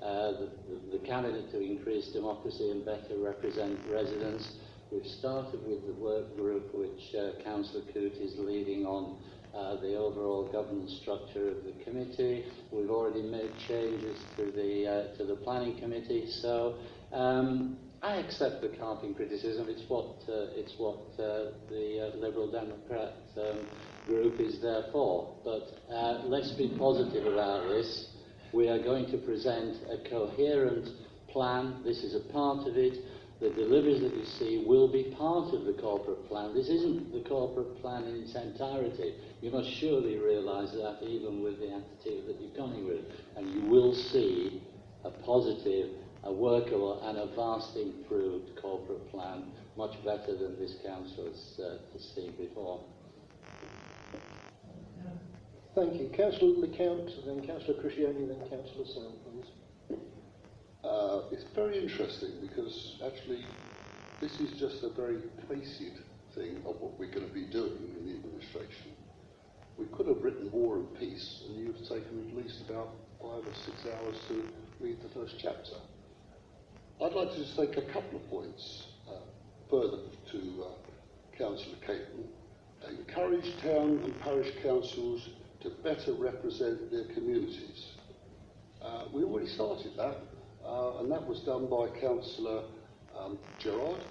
uh, 0.04 0.32
the, 0.32 0.98
the 0.98 1.06
cabinet 1.06 1.52
to 1.52 1.62
increase 1.62 2.08
democracy 2.08 2.72
and 2.72 2.84
better 2.84 3.18
represent 3.20 3.80
residents. 3.90 4.54
We've 4.92 5.06
started 5.06 5.66
with 5.68 5.86
the 5.86 5.94
work 5.94 6.36
group 6.36 6.74
which 6.74 7.16
uh, 7.16 7.42
Councillor 7.44 7.84
Coote 7.94 8.14
is 8.14 8.34
leading 8.38 8.86
on 8.86 9.18
uh, 9.56 9.80
the 9.80 9.96
overall 9.96 10.50
governance 10.52 10.98
structure 11.02 11.50
of 11.50 11.64
the 11.64 11.74
committee. 11.84 12.46
We've 12.72 12.90
already 12.90 13.22
made 13.22 13.52
changes 13.68 14.20
to 14.38 14.52
the 14.52 14.88
uh, 14.88 15.18
to 15.18 15.24
the 15.24 15.36
planning 15.36 15.80
committee. 15.80 16.30
So 16.30 16.76
um, 17.14 17.78
I 18.04 18.18
accept 18.18 18.62
the 18.62 18.68
carping 18.68 19.16
criticism. 19.16 19.68
It's 19.70 19.90
what 19.90 20.18
uh, 20.28 20.52
it's 20.60 20.74
what 20.78 21.00
uh, 21.18 21.52
the 21.70 22.12
Liberal 22.18 22.52
Democrat 22.52 23.14
um, 23.38 23.66
group 24.06 24.40
is 24.40 24.62
there 24.62 24.86
for. 24.92 25.36
But 25.44 25.94
uh, 25.94 26.24
let's 26.26 26.52
be 26.52 26.76
positive 26.78 27.26
about 27.26 27.68
this. 27.68 28.08
We 28.54 28.70
are 28.70 28.82
going 28.82 29.12
to 29.12 29.18
present 29.18 29.78
a 29.90 30.10
coherent 30.10 30.90
plan. 31.30 31.82
This 31.84 32.04
is 32.04 32.16
a 32.16 32.32
part 32.32 32.68
of 32.68 32.78
it. 32.78 33.04
The 33.42 33.50
deliveries 33.50 34.02
that 34.02 34.16
you 34.16 34.26
see 34.40 34.64
will 34.66 34.88
be 34.88 35.14
part 35.18 35.54
of 35.54 35.66
the 35.66 35.74
corporate 35.74 36.26
plan. 36.30 36.56
This 36.56 36.70
isn't 36.70 37.12
the 37.12 37.28
corporate 37.28 37.82
plan 37.82 38.06
in 38.06 38.16
its 38.16 38.34
entirety. 38.34 39.16
You 39.42 39.52
must 39.52 39.70
surely 39.70 40.18
realise 40.18 40.72
that 40.72 41.00
even 41.04 41.44
with 41.44 41.60
the 41.60 41.68
attitude 41.68 42.28
that 42.28 42.38
you're 42.40 42.56
coming 42.56 42.88
with. 42.88 43.04
And 43.36 43.54
you 43.54 43.70
will 43.70 43.94
see 43.94 44.64
a 45.04 45.10
positive, 45.12 45.90
a 46.24 46.32
workable 46.32 47.02
and 47.04 47.18
a 47.18 47.36
vastly 47.36 47.92
improved 47.92 48.56
corporate 48.62 49.12
plan, 49.12 49.52
much 49.76 49.94
better 50.06 50.38
than 50.38 50.58
this 50.58 50.76
council 50.86 51.26
has, 51.28 51.60
uh, 51.60 51.78
seen 52.16 52.34
before. 52.38 52.80
Thank 55.76 56.00
you. 56.00 56.08
Councillor 56.16 56.66
LeCount, 56.66 57.26
then 57.26 57.46
Councillor 57.46 57.74
Criscione, 57.84 58.30
then 58.30 58.40
Councillor 58.50 58.86
Sell, 58.86 59.14
please. 59.26 59.98
Uh, 60.86 61.24
it's 61.34 61.44
very 61.54 61.84
interesting 61.84 62.32
because 62.40 62.96
actually 63.06 63.44
this 64.22 64.40
is 64.40 64.58
just 64.58 64.84
a 64.84 64.90
very 64.90 65.18
placid 65.46 66.00
thing 66.34 66.56
of 66.66 66.80
what 66.80 66.98
we're 66.98 67.12
going 67.12 67.28
to 67.28 67.34
be 67.34 67.44
doing 67.44 67.92
in 68.00 68.06
the 68.06 68.16
administration. 68.16 68.94
We 69.78 69.88
could 69.88 70.08
have 70.08 70.24
written 70.24 70.50
War 70.54 70.78
and 70.78 70.98
Peace 70.98 71.44
and 71.46 71.58
you've 71.60 71.80
taken 71.80 72.26
at 72.30 72.38
least 72.38 72.62
about 72.70 72.92
five 73.20 73.46
or 73.46 73.56
six 73.66 73.86
hours 73.86 74.16
to 74.30 74.48
read 74.80 75.02
the 75.02 75.10
first 75.10 75.36
chapter. 75.40 75.76
I'd 77.04 77.12
like 77.12 77.32
to 77.32 77.38
just 77.38 77.58
take 77.58 77.76
a 77.76 77.82
couple 77.92 78.20
of 78.20 78.30
points 78.30 78.84
uh, 79.10 79.20
further 79.70 79.98
to 80.32 80.64
uh, 80.64 81.38
Councillor 81.38 81.76
Caton. 81.86 82.30
Encourage 82.88 83.52
town 83.62 84.00
and 84.06 84.22
parish 84.22 84.54
councils 84.64 85.28
to 85.66 85.72
better 85.82 86.14
represent 86.14 86.92
their 86.92 87.06
communities. 87.16 87.94
Uh, 88.82 89.06
we 89.12 89.24
already 89.24 89.48
started 89.48 89.92
that, 89.98 90.18
uh, 90.64 91.00
and 91.00 91.12
that 91.12 91.26
was 91.26 91.40
done 91.40 91.66
by 91.66 91.88
Councillor 92.00 92.66
um, 93.18 93.40
Gerard, 93.60 94.02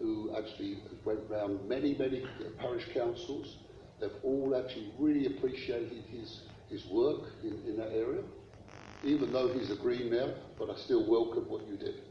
who 0.00 0.34
actually 0.36 0.78
went 1.04 1.20
round 1.28 1.68
many, 1.68 1.94
many 1.96 2.24
parish 2.58 2.84
councils. 2.92 3.58
They've 4.00 4.10
all 4.24 4.56
actually 4.56 4.92
really 4.98 5.26
appreciated 5.26 6.02
his, 6.10 6.40
his 6.68 6.84
work 6.86 7.22
in, 7.44 7.62
in 7.68 7.76
that 7.76 7.92
area, 7.92 8.22
even 9.04 9.32
though 9.32 9.46
he's 9.52 9.70
a 9.70 9.76
Green 9.76 10.10
now, 10.10 10.34
but 10.58 10.70
I 10.70 10.76
still 10.76 11.08
welcome 11.08 11.48
what 11.48 11.68
you 11.68 11.76
did. 11.76 12.02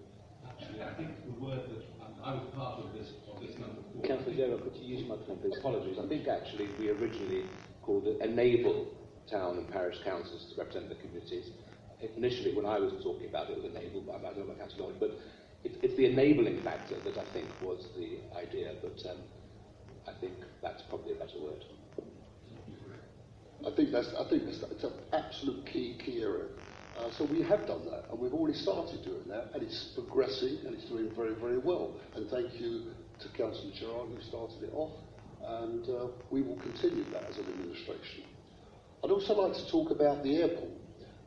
Actually, 0.47 0.83
I 0.83 0.93
think 0.93 1.09
the 1.25 1.43
word 1.43 1.59
that 1.67 1.83
I 2.23 2.33
was 2.33 2.47
part 2.55 2.79
of 2.79 2.93
this, 2.93 3.11
of 3.33 3.41
this 3.41 3.57
number 3.59 3.81
four. 3.93 4.03
Councillor 4.03 4.35
Gerard, 4.35 4.63
could 4.63 4.75
you 4.77 4.95
use 4.95 5.07
my 5.07 5.15
phone, 5.27 5.37
please? 5.41 5.57
Apologies. 5.57 5.97
I 6.01 6.07
think 6.07 6.27
actually 6.29 6.69
we 6.79 6.89
originally 6.89 7.43
called 7.89 8.05
enable 8.21 8.85
town 9.31 9.57
and 9.57 9.67
parish 9.67 9.97
councils 10.03 10.45
to 10.51 10.61
represent 10.61 10.89
the 10.89 10.95
communities. 10.95 11.49
Initially, 12.15 12.53
when 12.55 12.67
I 12.67 12.77
was 12.77 12.93
talking 13.01 13.27
about 13.27 13.49
it, 13.49 13.57
it 13.57 13.63
was 13.63 13.71
enabled 13.73 14.05
by, 14.05 14.13
I 14.17 14.33
don't 14.33 14.77
Lloyd, 14.77 14.99
but 14.99 15.17
it, 15.63 15.71
it's 15.81 15.95
the 15.97 16.05
enabling 16.05 16.61
factor 16.61 16.97
that 17.03 17.17
I 17.17 17.25
think 17.33 17.47
was 17.63 17.87
the 17.97 18.19
idea, 18.37 18.75
but 18.83 19.01
um, 19.09 19.17
I 20.07 20.13
think 20.21 20.33
that's 20.61 20.83
probably 20.83 21.13
a 21.13 21.15
better 21.15 21.39
word. 21.41 21.65
I 23.65 23.75
think 23.75 23.91
that's, 23.91 24.13
I 24.13 24.29
think 24.29 24.45
that's, 24.45 24.61
it's 24.71 24.83
an 24.83 24.93
absolute 25.11 25.65
key, 25.65 25.97
key 26.05 26.21
area. 26.21 26.45
Uh, 26.95 27.09
so 27.17 27.25
we 27.25 27.41
have 27.41 27.65
done 27.65 27.85
that, 27.89 28.05
and 28.11 28.19
we've 28.19 28.33
already 28.33 28.57
started 28.57 29.03
doing 29.03 29.25
that, 29.29 29.49
and 29.55 29.63
it's 29.63 29.93
progressing, 29.95 30.59
and 30.63 30.75
it's 30.75 30.85
doing 30.85 31.09
very, 31.15 31.33
very 31.33 31.57
well. 31.57 31.95
And 32.15 32.29
thank 32.29 32.53
you 32.61 32.83
to 33.19 33.27
Councillor 33.29 33.73
Gerard 33.73 34.09
who 34.15 34.21
started 34.21 34.61
it 34.63 34.73
off, 34.73 34.93
and 35.45 35.87
uh, 35.89 36.07
we 36.29 36.41
will 36.41 36.57
continue 36.57 37.03
that 37.11 37.23
as 37.29 37.37
an 37.37 37.45
administration. 37.45 38.23
I'd 39.03 39.11
also 39.11 39.33
like 39.33 39.53
to 39.53 39.71
talk 39.71 39.91
about 39.91 40.23
the 40.23 40.35
airport. 40.37 40.71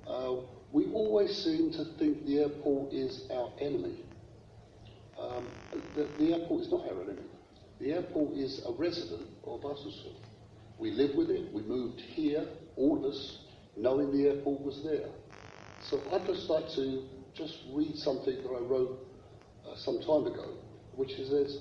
Uh, 0.07 0.35
we 0.73 0.87
always 0.93 1.37
seem 1.45 1.71
to 1.73 1.85
think 1.99 2.27
the 2.27 2.41
airport 2.41 2.93
is 2.93 3.25
our 3.33 3.51
enemy. 3.61 4.01
Um, 5.19 5.47
the, 5.95 6.09
the 6.19 6.35
airport 6.35 6.63
is 6.63 6.71
not 6.71 6.87
our 6.87 7.03
enemy. 7.03 7.23
The 7.81 7.93
airport 7.93 8.35
is 8.37 8.63
a 8.67 8.73
resident 8.73 9.29
of 9.45 9.61
Uttlesford. 9.61 10.17
We 10.79 10.91
live 10.91 11.15
with 11.17 11.31
it. 11.31 11.53
We 11.53 11.63
moved 11.63 12.01
here, 12.01 12.47
all 12.77 12.99
of 12.99 13.05
us, 13.05 13.39
knowing 13.77 14.13
the 14.13 14.29
airport 14.29 14.61
was 14.61 14.83
there. 14.85 15.09
So 15.89 16.01
I'd 16.13 16.27
just 16.27 16.49
like 16.49 16.69
to 16.77 17.05
just 17.35 17.59
read 17.73 17.97
something 17.97 18.37
that 18.37 18.49
I 18.49 18.61
wrote 18.61 18.99
uh, 19.67 19.77
some 19.77 19.99
time 20.01 20.27
ago, 20.27 20.55
which 20.97 21.13
is 21.13 21.31
this. 21.31 21.59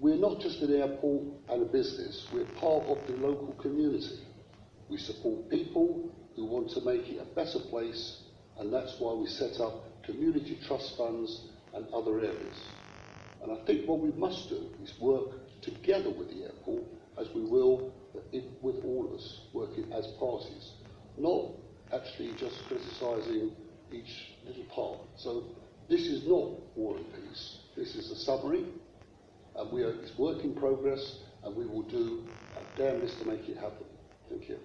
We're 0.00 0.16
not 0.16 0.40
just 0.40 0.60
an 0.62 0.72
airport 0.72 1.24
and 1.48 1.62
a 1.62 1.64
business, 1.64 2.26
we're 2.32 2.44
part 2.60 2.84
of 2.84 2.98
the 3.08 3.14
local 3.16 3.52
community. 3.60 4.20
We 4.88 4.96
support 4.96 5.50
people 5.50 6.08
who 6.36 6.46
want 6.46 6.70
to 6.70 6.80
make 6.82 7.08
it 7.08 7.20
a 7.20 7.34
better 7.34 7.58
place, 7.58 8.22
and 8.58 8.72
that's 8.72 8.94
why 9.00 9.12
we 9.12 9.26
set 9.26 9.60
up 9.60 10.04
community 10.04 10.56
trust 10.66 10.96
funds 10.96 11.48
and 11.74 11.86
other 11.92 12.20
areas. 12.20 12.60
And 13.42 13.50
I 13.50 13.64
think 13.66 13.88
what 13.88 13.98
we 13.98 14.12
must 14.12 14.48
do 14.48 14.68
is 14.82 14.92
work 15.00 15.30
together 15.62 16.10
with 16.10 16.28
the 16.28 16.44
airport 16.44 16.84
as 17.18 17.26
we 17.34 17.42
will 17.42 17.92
with 18.62 18.76
all 18.84 19.06
of 19.06 19.18
us, 19.18 19.40
working 19.52 19.92
as 19.92 20.06
parties, 20.18 20.72
not 21.16 21.50
actually 21.92 22.32
just 22.38 22.56
criticising 22.66 23.50
each 23.92 24.36
little 24.46 24.64
part. 24.64 24.98
So 25.16 25.44
this 25.88 26.02
is 26.02 26.26
not 26.26 26.50
War 26.76 26.96
and 26.96 27.06
Peace. 27.14 27.58
This 27.76 27.94
is 27.94 28.10
a 28.10 28.16
summary, 28.16 28.64
and 29.58 29.72
we 29.72 29.82
are, 29.82 29.90
it's 29.90 30.16
work 30.18 30.44
in 30.44 30.54
progress, 30.54 31.18
and 31.42 31.54
we 31.54 31.66
will 31.66 31.82
do 31.82 32.22
our 32.56 32.62
damnedest 32.78 33.18
to 33.20 33.26
make 33.26 33.48
it 33.48 33.56
happen. 33.56 33.86
Thank 34.30 34.48
you. 34.48 34.58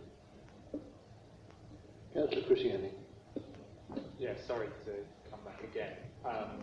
Councillor 2.13 2.43
Criscione. 2.43 2.91
Yeah, 4.19 4.33
sorry 4.47 4.67
to 4.85 4.93
come 5.31 5.39
back 5.45 5.63
again. 5.63 5.97
Um, 6.25 6.61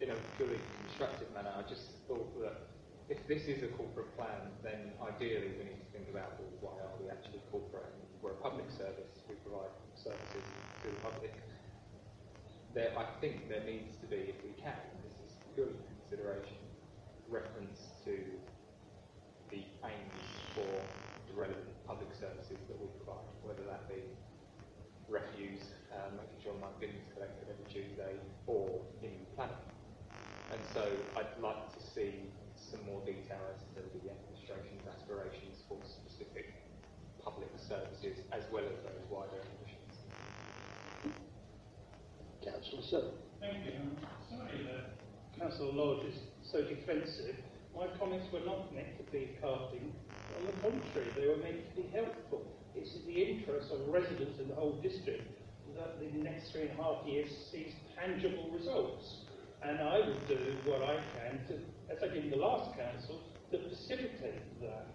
in 0.00 0.10
a 0.10 0.14
purely 0.36 0.58
constructive 0.86 1.32
manner, 1.34 1.50
I 1.50 1.62
just 1.68 1.82
thought 2.06 2.30
that 2.42 2.70
if 3.08 3.18
this 3.26 3.42
is 3.50 3.62
a 3.62 3.68
corporate 3.74 4.14
plan, 4.16 4.54
then 4.62 4.94
ideally 5.02 5.50
we 5.58 5.64
need 5.66 5.82
to 5.82 5.90
think 5.90 6.06
about 6.10 6.38
well, 6.38 6.72
why 6.72 6.74
are 6.78 6.94
we 7.02 7.10
actually 7.10 7.42
corporate? 7.50 7.90
We're 8.22 8.38
a 8.38 8.42
public 8.42 8.70
service, 8.70 9.18
we 9.28 9.34
provide 9.42 9.74
services 9.98 10.46
to 10.82 10.94
the 10.94 11.00
public. 11.02 11.34
There, 12.74 12.94
I 12.96 13.04
think 13.20 13.50
there 13.50 13.66
needs 13.66 13.98
to 13.98 14.06
be, 14.06 14.30
if 14.30 14.38
we 14.46 14.54
can, 14.62 14.78
this 15.02 15.18
is 15.26 15.34
purely 15.54 15.74
consideration, 15.98 16.61
reference 17.32 17.96
to 18.04 18.12
the 19.48 19.64
aims 19.88 20.28
for 20.54 20.68
the 21.28 21.34
relevant 21.34 21.72
public 21.88 22.12
services 22.12 22.60
that 22.68 22.76
we 22.76 22.86
provide, 23.00 23.24
whether 23.42 23.64
that 23.64 23.88
be 23.88 24.04
refuse, 25.08 25.72
um, 25.96 26.20
making 26.20 26.38
sure 26.44 26.52
my 26.60 26.68
bin 26.76 26.92
is 26.92 27.08
collected 27.16 27.48
every 27.48 27.64
Tuesday, 27.72 28.20
or 28.46 28.68
in 29.02 29.24
planning. 29.34 29.56
And 30.52 30.60
so 30.76 30.84
I'd 31.16 31.32
like 31.40 31.72
to 31.72 31.80
see 31.80 32.28
some 32.54 32.84
more 32.84 33.00
detail 33.08 33.40
as 33.48 33.64
to 33.76 33.80
the 33.80 34.12
administration's 34.12 34.84
aspirations 34.84 35.64
for 35.68 35.80
specific 35.88 36.52
public 37.24 37.48
services 37.56 38.20
as 38.32 38.44
well 38.52 38.64
as 38.68 38.76
those 38.84 39.04
wider 39.08 39.40
ambitions. 39.40 39.96
Councillor 42.44 42.82
Sell. 42.82 43.08
Thank 43.40 43.64
you. 43.64 43.72
I'm 43.72 44.20
sorry 44.28 44.68
that 44.68 45.00
Councillor 45.38 45.72
Lodge 45.72 46.06
is 46.12 46.18
so 46.52 46.60
defensive. 46.62 47.34
My 47.74 47.86
comments 47.98 48.26
were 48.30 48.44
not 48.44 48.72
meant 48.74 48.98
to 48.98 49.10
be 49.10 49.30
carping. 49.40 49.90
On 50.38 50.44
the 50.44 50.52
contrary, 50.60 51.08
they 51.16 51.26
were 51.26 51.38
meant 51.38 51.64
to 51.74 51.82
be 51.82 51.88
helpful. 51.88 52.44
It's 52.76 52.94
in 52.94 53.06
the 53.06 53.18
interest 53.18 53.72
of 53.72 53.88
residents 53.88 54.38
in 54.38 54.48
the 54.48 54.54
whole 54.54 54.78
district 54.82 55.24
that 55.74 55.98
the 55.98 56.22
next 56.22 56.52
three 56.52 56.68
and 56.68 56.78
a 56.78 56.82
half 56.82 57.06
years 57.06 57.30
sees 57.50 57.72
tangible 57.96 58.50
results. 58.52 59.24
And 59.64 59.80
I 59.80 60.00
will 60.00 60.20
do 60.28 60.38
what 60.66 60.82
I 60.82 61.00
can 61.16 61.40
to, 61.48 61.54
as 61.88 62.02
I 62.02 62.12
did 62.12 62.24
in 62.24 62.30
the 62.30 62.36
last 62.36 62.76
council, 62.76 63.20
to 63.50 63.58
facilitate 63.70 64.60
that. 64.60 64.86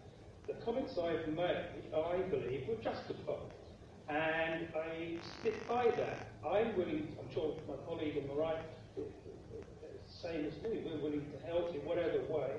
The 0.47 0.53
comments 0.63 0.93
I've 0.97 1.27
made, 1.33 1.89
I 1.95 2.17
believe, 2.29 2.67
were 2.67 2.81
justified. 2.83 3.49
And 4.09 4.67
I 4.75 5.17
stick 5.39 5.67
by 5.67 5.85
that. 5.97 6.27
I'm 6.45 6.77
willing, 6.77 7.17
I'm 7.19 7.33
sure 7.33 7.55
my 7.67 7.75
colleague 7.87 8.17
on 8.21 8.27
the 8.27 8.39
right, 8.39 8.61
same 10.27 10.45
as 10.45 10.53
me, 10.63 10.83
we're 10.83 11.01
willing 11.01 11.25
to 11.31 11.47
help 11.47 11.73
in 11.73 11.81
whatever 11.81 12.19
way 12.29 12.51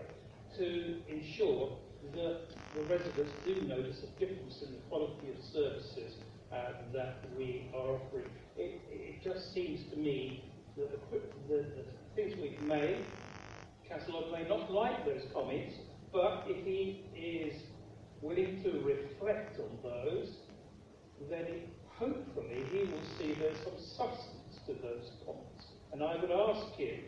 to 0.56 0.96
ensure 1.08 1.76
that 2.14 2.40
the 2.74 2.82
residents 2.82 3.32
do 3.44 3.60
notice 3.62 3.98
a 4.02 4.20
difference 4.20 4.62
in 4.62 4.72
the 4.72 4.78
quality 4.88 5.28
of 5.36 5.44
services 5.52 6.14
uh, 6.52 6.72
that 6.94 7.16
we 7.36 7.68
are 7.74 7.96
offering. 7.96 8.30
It, 8.56 8.80
it, 8.90 9.22
just 9.22 9.52
seems 9.52 9.80
to 9.90 9.96
me 9.96 10.44
that 10.76 10.90
the, 11.10 11.18
the, 11.48 11.62
the 11.62 11.84
things 12.16 12.34
we've 12.40 12.60
made 12.62 13.04
Councillor 13.88 14.30
may 14.32 14.48
not 14.48 14.70
like 14.70 15.04
those 15.04 15.22
comments, 15.32 15.74
but 16.12 16.44
if 16.46 16.64
he 16.64 17.04
is 17.16 17.62
willing 18.22 18.62
to 18.62 18.80
reflect 18.80 19.58
on 19.58 19.78
those, 19.82 20.28
then 21.30 21.44
he, 21.46 21.62
hopefully 21.86 22.64
he 22.72 22.78
will 22.80 23.04
see 23.18 23.34
there's 23.40 23.58
some 23.58 23.78
substance 23.96 24.58
to 24.66 24.72
those 24.74 25.10
comments. 25.26 25.66
And 25.92 26.02
I 26.02 26.16
would 26.16 26.30
ask 26.30 26.74
him, 26.76 27.00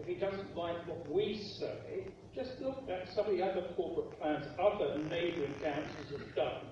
if 0.00 0.06
he 0.06 0.14
doesn't 0.14 0.56
like 0.56 0.86
what 0.86 1.10
we 1.10 1.38
say, 1.58 2.06
just 2.34 2.60
look 2.60 2.88
at 2.88 3.12
some 3.14 3.26
of 3.26 3.32
the 3.32 3.42
other 3.42 3.62
corporate 3.76 4.18
plans 4.20 4.46
other 4.58 4.98
neighbouring 5.10 5.54
councils 5.62 6.10
have 6.10 6.34
done 6.36 6.62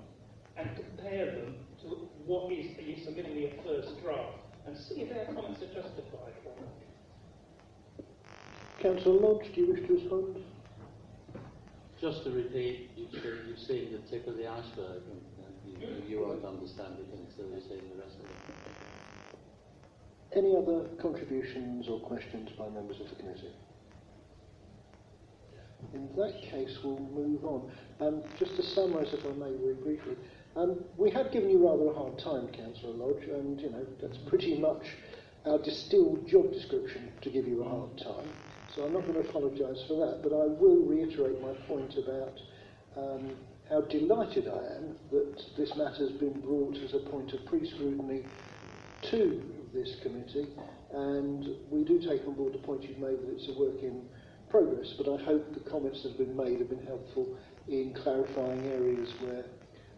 and 0.57 0.71
compare 0.77 1.27
them 1.27 1.57
to 1.83 2.09
what 2.25 2.53
is, 2.53 2.67
is 2.79 3.07
admittedly 3.09 3.47
a 3.47 3.63
first 3.63 4.01
draft 4.03 4.39
and 4.67 4.77
see 4.77 5.03
if 5.03 5.09
their 5.11 5.27
comments 5.27 5.63
are 5.63 5.67
justified 5.67 6.35
or 6.45 6.55
not. 6.61 8.07
Councillor 8.81 9.21
Lodge, 9.21 9.53
do 9.55 9.61
you 9.61 9.73
wish 9.73 9.87
to 9.87 9.95
respond? 9.95 10.45
Just 12.01 12.25
to 12.25 12.31
repeat, 12.31 12.91
you've 12.97 13.11
seen, 13.11 13.33
you've 13.49 13.59
seen 13.59 13.93
the 13.93 13.99
tip 14.11 14.27
of 14.27 14.37
the 14.37 14.47
iceberg, 14.47 15.03
and, 15.11 15.21
and 15.47 16.07
you, 16.09 16.17
you 16.17 16.21
won't 16.21 16.45
understand 16.45 16.95
it 16.99 17.09
until 17.13 17.55
you've 17.55 17.65
seen 17.65 17.81
the 17.91 18.03
rest 18.03 18.17
of 18.23 18.25
it. 18.27 18.56
Any 20.37 20.55
other 20.55 20.85
contributions 21.01 21.89
or 21.89 21.99
questions 22.01 22.51
by 22.59 22.69
members 22.69 23.01
of 23.01 23.09
the 23.09 23.15
committee? 23.17 23.55
In 25.95 26.09
that 26.15 26.43
case, 26.43 26.77
we'll 26.85 26.99
move 26.99 27.43
on. 27.45 27.71
Um, 28.01 28.23
just 28.39 28.55
to 28.57 28.63
summarise, 28.63 29.15
if 29.15 29.25
I 29.25 29.31
may, 29.31 29.57
very 29.57 29.75
briefly, 29.75 30.17
um, 30.55 30.85
we 30.99 31.11
have 31.11 31.33
given 31.33 31.49
you 31.49 31.67
rather 31.67 31.87
a 31.91 31.95
hard 31.95 32.19
time, 32.19 32.49
Councillor 32.49 32.93
Lodge, 32.93 33.25
and 33.25 33.59
you 33.61 33.71
know 33.71 33.87
that's 34.01 34.19
pretty 34.29 34.59
much 34.59 34.85
our 35.47 35.59
distilled 35.59 36.29
job 36.29 36.53
description 36.53 37.11
to 37.23 37.31
give 37.31 37.49
you 37.49 37.65
a 37.65 37.69
hard 37.69 37.97
time. 37.97 38.29
So 38.75 38.85
I'm 38.85 38.93
not 38.93 39.07
going 39.07 39.15
to 39.15 39.29
apologise 39.29 39.85
for 39.89 40.07
that, 40.07 40.23
but 40.23 40.35
I 40.35 40.47
will 40.47 40.83
reiterate 40.85 41.41
my 41.41 41.55
point 41.67 41.97
about 41.97 42.39
um, 42.95 43.31
how 43.71 43.81
delighted 43.83 44.49
I 44.49 44.77
am 44.77 44.97
that 45.13 45.43
this 45.57 45.75
matter 45.77 46.09
has 46.09 46.13
been 46.13 46.41
brought 46.41 46.77
as 46.77 46.93
a 46.93 46.99
point 46.99 47.33
of 47.33 47.45
pre-scrutiny 47.47 48.25
to 49.11 49.43
this 49.75 49.97
committee, 50.03 50.49
and 50.93 51.47
we 51.71 51.85
do 51.85 51.99
take 52.01 52.27
on 52.27 52.35
board 52.35 52.53
the 52.53 52.59
point 52.59 52.83
you've 52.83 52.99
made 52.99 53.19
that 53.21 53.31
it's 53.33 53.49
a 53.49 53.59
work 53.59 53.83
in 53.83 54.03
progress, 54.49 54.95
but 54.97 55.09
I 55.09 55.23
hope 55.25 55.55
the 55.55 55.71
comments 55.71 56.03
that 56.03 56.11
have 56.11 56.19
been 56.19 56.37
made 56.37 56.61
have 56.61 56.71
been 56.71 56.87
helpful 56.87 57.37
in 57.69 57.95
clarifying 57.95 58.65
areas 58.67 59.13
where 59.21 59.45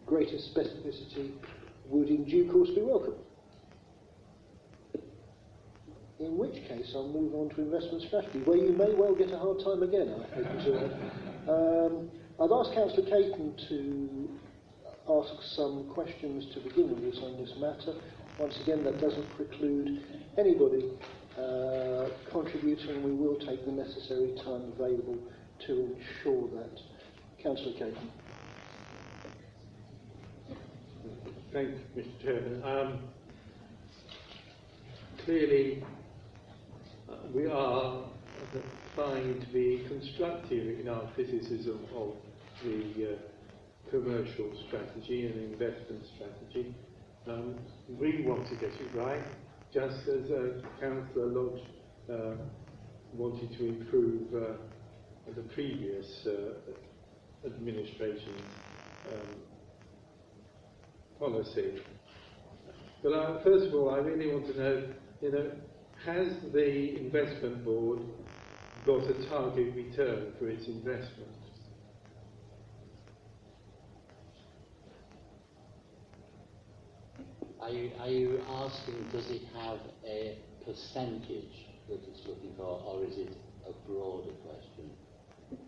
greater 0.07 0.37
specificity 0.37 1.33
would 1.87 2.09
in 2.09 2.25
due 2.25 2.51
course 2.51 2.71
be 2.71 2.81
welcome. 2.81 3.14
In 6.19 6.37
which 6.37 6.55
case, 6.66 6.91
I'll 6.95 7.09
move 7.09 7.35
on 7.35 7.51
to 7.51 7.61
investment 7.61 8.03
strategy, 8.03 8.41
where 8.41 8.57
you 8.57 8.73
may 8.73 8.93
well 8.95 9.14
get 9.14 9.31
a 9.31 9.39
hard 9.39 9.61
time 9.61 9.83
again, 9.83 10.12
I 10.12 10.35
hope. 10.35 10.49
Um, 11.49 12.11
I've 12.41 12.51
asked 12.53 12.73
Councillor 12.75 13.09
Caton 13.09 13.55
to 13.69 14.29
ask 15.09 15.33
some 15.55 15.89
questions 15.91 16.53
to 16.55 16.61
begin 16.61 16.91
with 16.91 17.16
on 17.23 17.37
this 17.39 17.53
matter. 17.59 17.99
Once 18.39 18.57
again, 18.62 18.84
that 18.84 19.01
doesn't 19.01 19.28
preclude 19.36 20.01
anybody 20.39 20.93
uh, 21.36 22.09
contributing. 22.30 23.03
We 23.03 23.11
will 23.12 23.36
take 23.36 23.64
the 23.64 23.72
necessary 23.72 24.34
time 24.45 24.72
available 24.72 25.18
to 25.66 25.97
ensure 25.97 26.49
that. 26.51 26.78
Councillor 27.43 27.72
Caton. 27.72 28.11
Thank 31.53 31.70
you, 31.70 32.03
Mr. 32.03 32.22
Chairman. 32.22 32.62
Um, 32.62 32.99
clearly, 35.24 35.82
uh, 37.11 37.14
we 37.34 37.47
are 37.47 38.05
trying 38.95 39.41
to 39.41 39.47
be 39.47 39.84
constructive 39.89 40.78
in 40.78 40.89
our 40.89 41.03
criticism 41.14 41.80
of 41.97 42.14
the 42.62 43.14
uh, 43.14 43.91
commercial 43.91 44.51
strategy 44.68 45.26
and 45.26 45.53
investment 45.53 46.05
strategy. 46.14 46.74
Um, 47.29 47.57
we 47.89 48.22
want 48.22 48.49
to 48.49 48.55
get 48.55 48.70
it 48.70 48.95
right, 48.95 49.22
just 49.72 50.09
as 50.09 50.31
uh, 50.31 50.62
Councillor 50.81 51.26
Lodge 51.26 51.61
uh, 52.11 52.37
wanted 53.12 53.53
to 53.59 53.66
improve 53.66 54.35
uh, 54.35 54.53
the 55.37 55.43
previous 55.53 56.26
uh, 56.26 57.47
administration's 57.47 58.41
um, 59.12 59.43
policy. 61.18 61.83
But 63.03 63.12
uh, 63.12 63.43
first 63.45 63.66
of 63.66 63.74
all, 63.74 63.91
I 63.91 63.99
really 63.99 64.33
want 64.33 64.47
to 64.47 64.59
know, 64.59 64.89
you 65.20 65.33
know, 65.33 65.51
has 66.07 66.33
the 66.55 66.99
investment 66.99 67.62
board 67.62 68.01
got 68.87 69.03
a 69.03 69.29
target 69.29 69.74
return 69.74 70.33
for 70.39 70.49
its 70.49 70.66
investment? 70.66 71.38
Are 77.69 77.75
you, 77.75 77.91
are 78.01 78.09
you 78.09 78.41
asking, 78.49 78.95
does 79.12 79.29
it 79.29 79.43
have 79.61 79.79
a 80.03 80.39
percentage 80.64 81.66
that 81.91 82.01
it's 82.09 82.27
looking 82.27 82.55
for, 82.57 82.64
or 82.64 83.05
is 83.05 83.19
it 83.19 83.37
a 83.69 83.73
broader 83.87 84.31
question? 84.41 84.91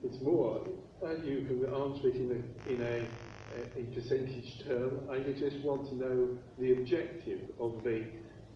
It's 0.03 0.17
more, 0.23 0.67
uh, 1.05 1.17
you 1.23 1.45
can 1.45 1.67
answer 1.67 2.09
it 2.09 2.17
in 2.17 2.31
a, 2.31 2.73
in 2.73 2.81
a, 2.81 3.07
a, 3.79 3.85
percentage 3.95 4.65
term. 4.67 5.01
I 5.11 5.19
just 5.39 5.63
want 5.63 5.91
to 5.91 5.95
know 5.95 6.39
the 6.59 6.73
objective 6.73 7.41
of 7.61 7.85
the, 7.85 8.07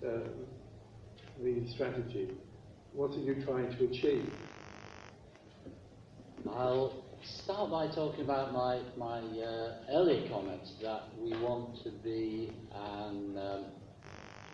uh, 0.07 0.21
the 1.43 1.69
strategy. 1.75 2.31
What 2.95 3.11
are 3.11 3.21
you 3.21 3.45
trying 3.45 3.77
to 3.77 3.85
achieve? 3.85 4.33
I'll 6.49 7.04
start 7.25 7.71
by 7.71 7.87
talking 7.89 8.25
about 8.25 8.53
my, 8.53 8.81
my 8.97 9.19
uh, 9.19 9.75
earlier 9.91 10.29
comments 10.29 10.73
that 10.83 11.05
we 11.19 11.31
want 11.39 11.83
to 11.83 11.91
be 11.91 12.53
an, 12.75 13.39
um, 13.39 13.65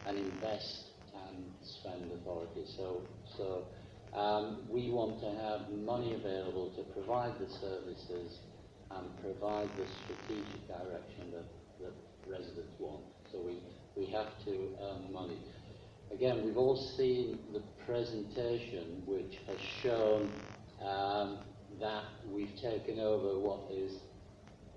an 0.06 0.16
invest 0.16 0.90
and 1.14 1.44
spend 1.62 2.10
authority. 2.12 2.64
So, 2.76 3.02
so 3.36 3.64
um, 4.16 4.62
we 4.68 4.90
want 4.90 5.20
to 5.20 5.30
have 5.42 5.68
money 5.84 6.14
available 6.14 6.70
to 6.76 6.82
provide 6.94 7.38
the 7.40 7.48
services 7.60 8.38
and 8.90 9.06
provide 9.20 9.68
the 9.76 9.86
strategic 10.04 10.68
direction 10.68 11.32
that, 11.32 11.44
that 11.80 11.92
residents 12.30 12.74
want. 12.78 13.02
So 13.32 13.38
we, 13.40 13.58
we 13.96 14.06
have 14.12 14.28
to 14.44 14.68
earn 14.80 15.12
money. 15.12 15.38
Again, 16.12 16.44
we've 16.44 16.56
all 16.56 16.76
seen 16.96 17.38
the 17.52 17.62
presentation 17.84 19.02
which 19.06 19.38
has 19.46 19.58
shown 19.82 20.30
um, 20.84 21.38
that 21.80 22.04
we've 22.30 22.54
taken 22.60 23.00
over 23.00 23.38
what 23.38 23.60
is 23.72 23.92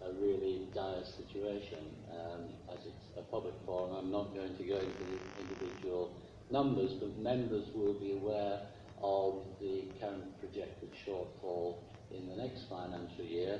a 0.01 0.11
really 0.13 0.67
dire 0.73 1.03
situation. 1.03 1.79
Um, 2.11 2.49
as 2.71 2.79
it's 2.85 3.17
a 3.17 3.21
public 3.21 3.53
forum, 3.65 3.95
I'm 3.95 4.11
not 4.11 4.33
going 4.33 4.55
to 4.55 4.63
go 4.63 4.75
into 4.75 5.03
the 5.11 5.19
individual 5.41 6.11
numbers, 6.51 6.91
but 6.99 7.17
members 7.17 7.67
will 7.75 7.93
be 7.93 8.13
aware 8.13 8.61
of 9.01 9.43
the 9.59 9.83
current 9.99 10.39
projected 10.39 10.89
shortfall 11.05 11.75
in 12.11 12.27
the 12.29 12.35
next 12.35 12.63
financial 12.69 13.25
year, 13.25 13.59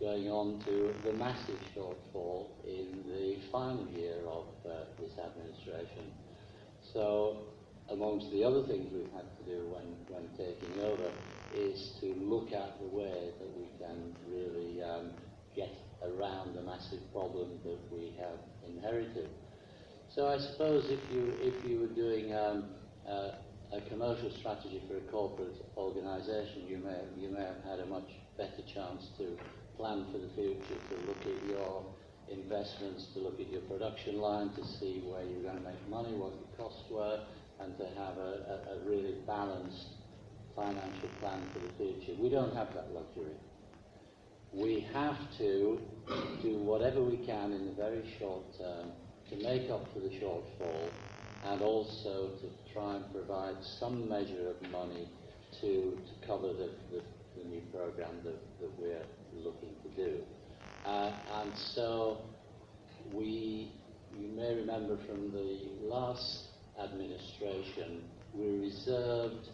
going 0.00 0.28
on 0.28 0.60
to 0.66 0.94
the 1.04 1.12
massive 1.14 1.58
shortfall 1.74 2.48
in 2.66 3.02
the 3.08 3.36
final 3.50 3.86
year 3.88 4.16
of 4.26 4.46
uh, 4.66 4.84
this 5.00 5.12
administration. 5.18 6.12
So, 6.92 7.38
amongst 7.90 8.30
the 8.32 8.44
other 8.44 8.62
things 8.64 8.92
we've 8.92 9.12
had 9.12 9.26
to 9.38 9.44
do 9.44 9.66
when, 9.72 9.96
when 10.08 10.28
taking 10.36 10.82
over 10.82 11.10
is 11.54 11.92
to 12.00 12.14
look 12.18 12.52
at 12.52 12.78
the 12.80 12.88
way 12.88 13.30
that 13.38 13.50
we 13.56 13.66
can 13.78 14.14
really 14.28 14.82
um, 14.82 15.10
get 15.54 15.70
around 16.02 16.54
the 16.54 16.62
massive 16.62 17.00
problem 17.12 17.58
that 17.64 17.78
we 17.92 18.14
have 18.18 18.38
inherited. 18.66 19.28
So 20.14 20.28
I 20.28 20.38
suppose 20.38 20.84
if 20.90 21.00
you 21.12 21.32
if 21.40 21.64
you 21.64 21.80
were 21.80 21.94
doing 21.94 22.34
um, 22.34 22.64
uh, 23.08 23.32
a 23.72 23.80
commercial 23.88 24.30
strategy 24.38 24.82
for 24.88 24.96
a 24.96 25.12
corporate 25.12 25.56
organisation, 25.76 26.66
you 26.68 26.78
may 26.78 27.00
you 27.16 27.30
may 27.30 27.40
have 27.40 27.62
had 27.64 27.80
a 27.80 27.86
much 27.86 28.08
better 28.36 28.62
chance 28.74 29.08
to 29.18 29.36
plan 29.76 30.04
for 30.12 30.18
the 30.18 30.28
future, 30.34 30.78
to 30.90 30.96
look 31.06 31.20
at 31.24 31.48
your 31.48 31.84
investments, 32.28 33.08
to 33.14 33.20
look 33.20 33.40
at 33.40 33.50
your 33.50 33.62
production 33.62 34.20
line, 34.20 34.50
to 34.50 34.64
see 34.64 35.02
where 35.06 35.24
you're 35.24 35.42
going 35.42 35.56
to 35.56 35.64
make 35.64 35.88
money, 35.88 36.12
what 36.14 36.32
the 36.32 36.56
costs 36.62 36.84
were, 36.90 37.24
and 37.60 37.76
to 37.78 37.84
have 37.96 38.16
a, 38.18 38.68
a, 38.68 38.76
a 38.76 38.84
really 38.84 39.14
balanced 39.26 40.01
financial 40.54 41.08
plan 41.20 41.42
for 41.52 41.60
the 41.60 41.72
future. 41.76 42.20
We 42.20 42.28
don't 42.28 42.54
have 42.54 42.72
that 42.74 42.92
luxury. 42.92 43.36
We 44.52 44.86
have 44.92 45.16
to 45.38 45.80
do 46.42 46.58
whatever 46.58 47.02
we 47.02 47.16
can 47.18 47.52
in 47.52 47.66
the 47.66 47.72
very 47.72 48.02
short 48.18 48.42
term 48.58 48.92
to 49.30 49.36
make 49.36 49.70
up 49.70 49.86
for 49.92 50.00
the 50.00 50.10
shortfall 50.10 50.90
and 51.46 51.62
also 51.62 52.30
to 52.40 52.72
try 52.72 52.96
and 52.96 53.12
provide 53.12 53.56
some 53.80 54.08
measure 54.08 54.50
of 54.50 54.70
money 54.70 55.08
to, 55.60 55.96
to 55.96 56.26
cover 56.26 56.48
the, 56.48 56.70
the, 56.90 57.02
the 57.36 57.48
new 57.48 57.62
program 57.72 58.16
that, 58.24 58.38
that 58.60 58.70
we're 58.78 59.04
looking 59.34 59.70
to 59.82 59.88
do. 59.96 60.18
Uh, 60.84 61.12
and 61.40 61.52
so 61.56 62.18
we, 63.12 63.72
you 64.18 64.28
may 64.28 64.54
remember 64.54 64.98
from 65.06 65.32
the 65.32 65.58
last 65.82 66.48
administration, 66.82 68.02
we 68.34 68.46
reserved 68.60 69.48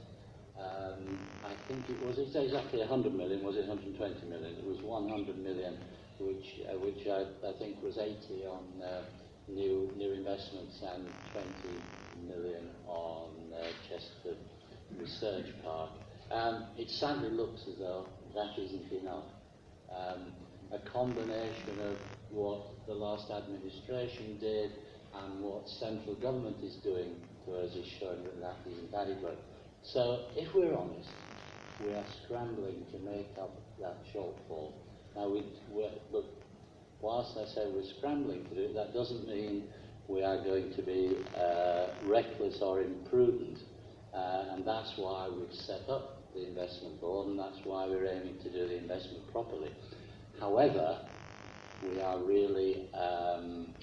Um, 0.58 1.18
I 1.44 1.54
think 1.68 1.88
it 1.88 2.04
was 2.04 2.18
exactly 2.18 2.80
100 2.80 3.14
million, 3.14 3.44
was 3.44 3.56
it 3.56 3.68
120 3.68 4.26
million? 4.26 4.58
It 4.58 4.66
was 4.66 4.82
100 4.82 5.38
million, 5.38 5.78
which 6.18 6.66
uh, 6.66 6.78
which 6.78 7.06
I, 7.06 7.26
I 7.46 7.52
think 7.58 7.80
was 7.82 7.96
80 7.96 8.44
on 8.46 8.82
uh, 8.82 9.02
new 9.46 9.92
new 9.96 10.12
investments 10.12 10.82
and 10.82 11.06
20 11.32 12.26
million 12.26 12.70
on 12.88 13.30
uh, 13.54 13.70
Chesterford 13.88 14.38
Research 14.98 15.46
Park. 15.62 15.90
Um, 16.30 16.66
it 16.76 16.90
sadly 16.90 17.30
looks 17.30 17.62
as 17.70 17.78
though 17.78 18.06
that 18.34 18.58
isn't 18.58 18.90
enough. 18.92 19.24
Um, 19.94 20.32
a 20.72 20.78
combination 20.90 21.80
of 21.80 21.96
what 22.30 22.60
the 22.86 22.94
last 22.94 23.30
administration 23.30 24.38
did 24.40 24.72
and 25.14 25.40
what 25.40 25.66
central 25.68 26.14
government 26.16 26.56
is 26.62 26.76
doing 26.82 27.14
to 27.46 27.54
us 27.56 27.74
is 27.74 27.86
showing 27.98 28.22
that 28.24 28.40
that 28.40 28.56
isn't 28.70 28.92
adequate. 28.92 29.38
So, 29.82 30.26
if 30.36 30.54
we're 30.54 30.76
honest, 30.76 31.08
we 31.80 31.94
are 31.94 32.04
scrambling 32.24 32.84
to 32.92 32.98
make 32.98 33.28
up 33.40 33.54
that 33.80 33.96
shortfall. 34.14 34.72
Now, 35.16 35.30
we, 35.30 35.44
whilst 37.00 37.38
I 37.38 37.44
say 37.54 37.70
we're 37.72 37.88
scrambling 37.98 38.44
to 38.48 38.54
do 38.54 38.62
it, 38.62 38.74
that 38.74 38.92
doesn't 38.92 39.26
mean 39.28 39.64
we 40.08 40.22
are 40.22 40.42
going 40.42 40.72
to 40.74 40.82
be 40.82 41.16
uh, 41.36 41.88
reckless 42.06 42.58
or 42.60 42.82
imprudent. 42.82 43.58
Uh, 44.14 44.44
and 44.52 44.66
that's 44.66 44.92
why 44.96 45.28
we've 45.28 45.52
set 45.52 45.88
up 45.88 46.22
the 46.34 46.46
investment 46.46 47.00
board, 47.00 47.28
and 47.28 47.38
that's 47.38 47.58
why 47.64 47.86
we're 47.86 48.06
aiming 48.06 48.38
to 48.42 48.50
do 48.50 48.68
the 48.68 48.76
investment 48.76 49.30
properly. 49.32 49.70
However, 50.40 50.98
we 51.82 52.00
are 52.00 52.18
really 52.18 52.88
um, 52.94 53.74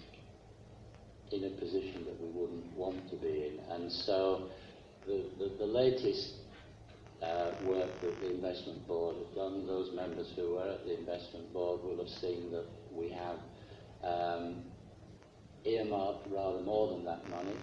in 1.31 1.43
a 1.45 1.49
position 1.59 2.05
that 2.05 2.19
we 2.21 2.29
wouldn't 2.29 2.71
want 2.75 3.09
to 3.09 3.15
be 3.15 3.47
in. 3.47 3.59
And 3.71 3.91
so 3.91 4.49
the, 5.07 5.23
the, 5.39 5.51
the 5.59 5.65
latest 5.65 6.33
uh, 7.21 7.51
work 7.65 7.89
that 8.01 8.19
the 8.21 8.33
investment 8.33 8.85
board 8.87 9.15
have 9.17 9.35
done, 9.35 9.65
those 9.67 9.93
members 9.95 10.27
who 10.35 10.55
were 10.55 10.69
at 10.69 10.85
the 10.85 10.97
investment 10.97 11.51
board 11.53 11.81
will 11.83 11.97
have 11.97 12.09
seen 12.09 12.51
that 12.51 12.65
we 12.91 13.09
have 13.09 13.39
um, 14.03 14.63
earmarked 15.65 16.27
rather 16.31 16.61
more 16.61 16.89
than 16.93 17.05
that 17.05 17.27
money 17.29 17.55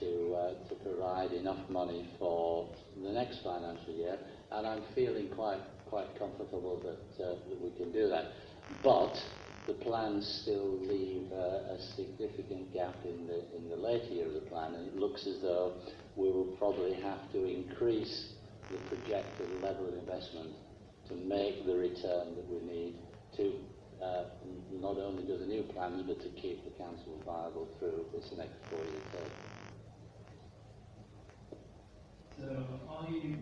to, 0.00 0.34
uh, 0.34 0.68
to 0.68 0.74
provide 0.76 1.32
enough 1.32 1.68
money 1.68 2.08
for 2.18 2.68
the 3.02 3.12
next 3.12 3.42
financial 3.42 3.94
year, 3.94 4.18
and 4.52 4.66
I'm 4.66 4.82
feeling 4.94 5.28
quite, 5.28 5.60
quite 5.86 6.18
comfortable 6.18 6.80
that, 6.84 7.24
uh, 7.24 7.34
that 7.48 7.60
we 7.60 7.70
can 7.76 7.92
do 7.92 8.08
that. 8.08 8.32
But 8.82 9.14
the 9.66 9.74
plans 9.74 10.40
still 10.42 10.78
leave 10.80 11.30
uh, 11.32 11.74
a 11.74 11.78
significant 11.96 12.72
gap 12.72 12.96
in 13.04 13.26
the, 13.26 13.44
in 13.56 13.68
the 13.68 13.76
later 13.76 14.12
year 14.12 14.26
of 14.26 14.34
the 14.34 14.40
plan, 14.40 14.74
and 14.74 14.88
it 14.88 14.96
looks 14.96 15.26
as 15.26 15.40
though 15.40 15.72
we 16.16 16.30
will 16.30 16.54
probably 16.58 16.94
have 16.94 17.30
to 17.32 17.44
increase 17.44 18.32
the 18.70 18.78
projected 18.88 19.62
level 19.62 19.88
of 19.88 19.94
investment 19.94 20.50
to 21.08 21.14
make 21.14 21.66
the 21.66 21.74
return 21.74 22.34
that 22.34 22.48
we 22.48 22.60
need 22.66 22.94
to 23.36 23.52
uh, 24.02 24.24
not 24.72 24.98
only 24.98 25.24
do 25.24 25.38
the 25.38 25.46
new 25.46 25.62
plans, 25.62 26.02
but 26.06 26.20
to 26.20 26.28
keep 26.40 26.64
the 26.64 26.70
council 26.82 27.20
viable 27.24 27.68
through 27.78 28.04
this 28.14 28.32
next 28.36 28.54
four-year 28.70 29.00
term. 29.12 29.30
So 32.38 32.66
are 32.88 33.08
you, 33.10 33.38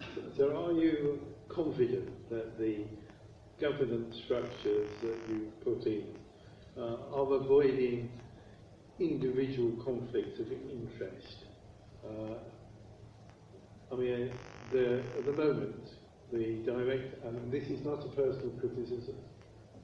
so 0.36 0.66
are 0.66 0.72
you 0.72 1.20
confident 1.48 2.28
that 2.28 2.58
the 2.58 2.84
governance 3.60 4.20
structures 4.24 4.90
that 5.02 5.18
you 5.28 5.52
put 5.64 5.86
in 5.86 6.04
uh, 6.76 6.96
are 7.14 7.34
avoiding 7.34 8.10
individual 8.98 9.72
conflicts 9.84 10.40
of 10.40 10.50
interest? 10.50 11.41
Uh, 12.04 12.34
I 13.92 13.94
mean, 13.96 14.30
the, 14.72 15.02
at 15.18 15.24
the 15.24 15.32
moment, 15.32 15.88
the 16.32 16.62
director, 16.64 17.16
and 17.24 17.52
this 17.52 17.64
is 17.64 17.84
not 17.84 18.04
a 18.04 18.08
personal 18.08 18.50
criticism, 18.58 19.14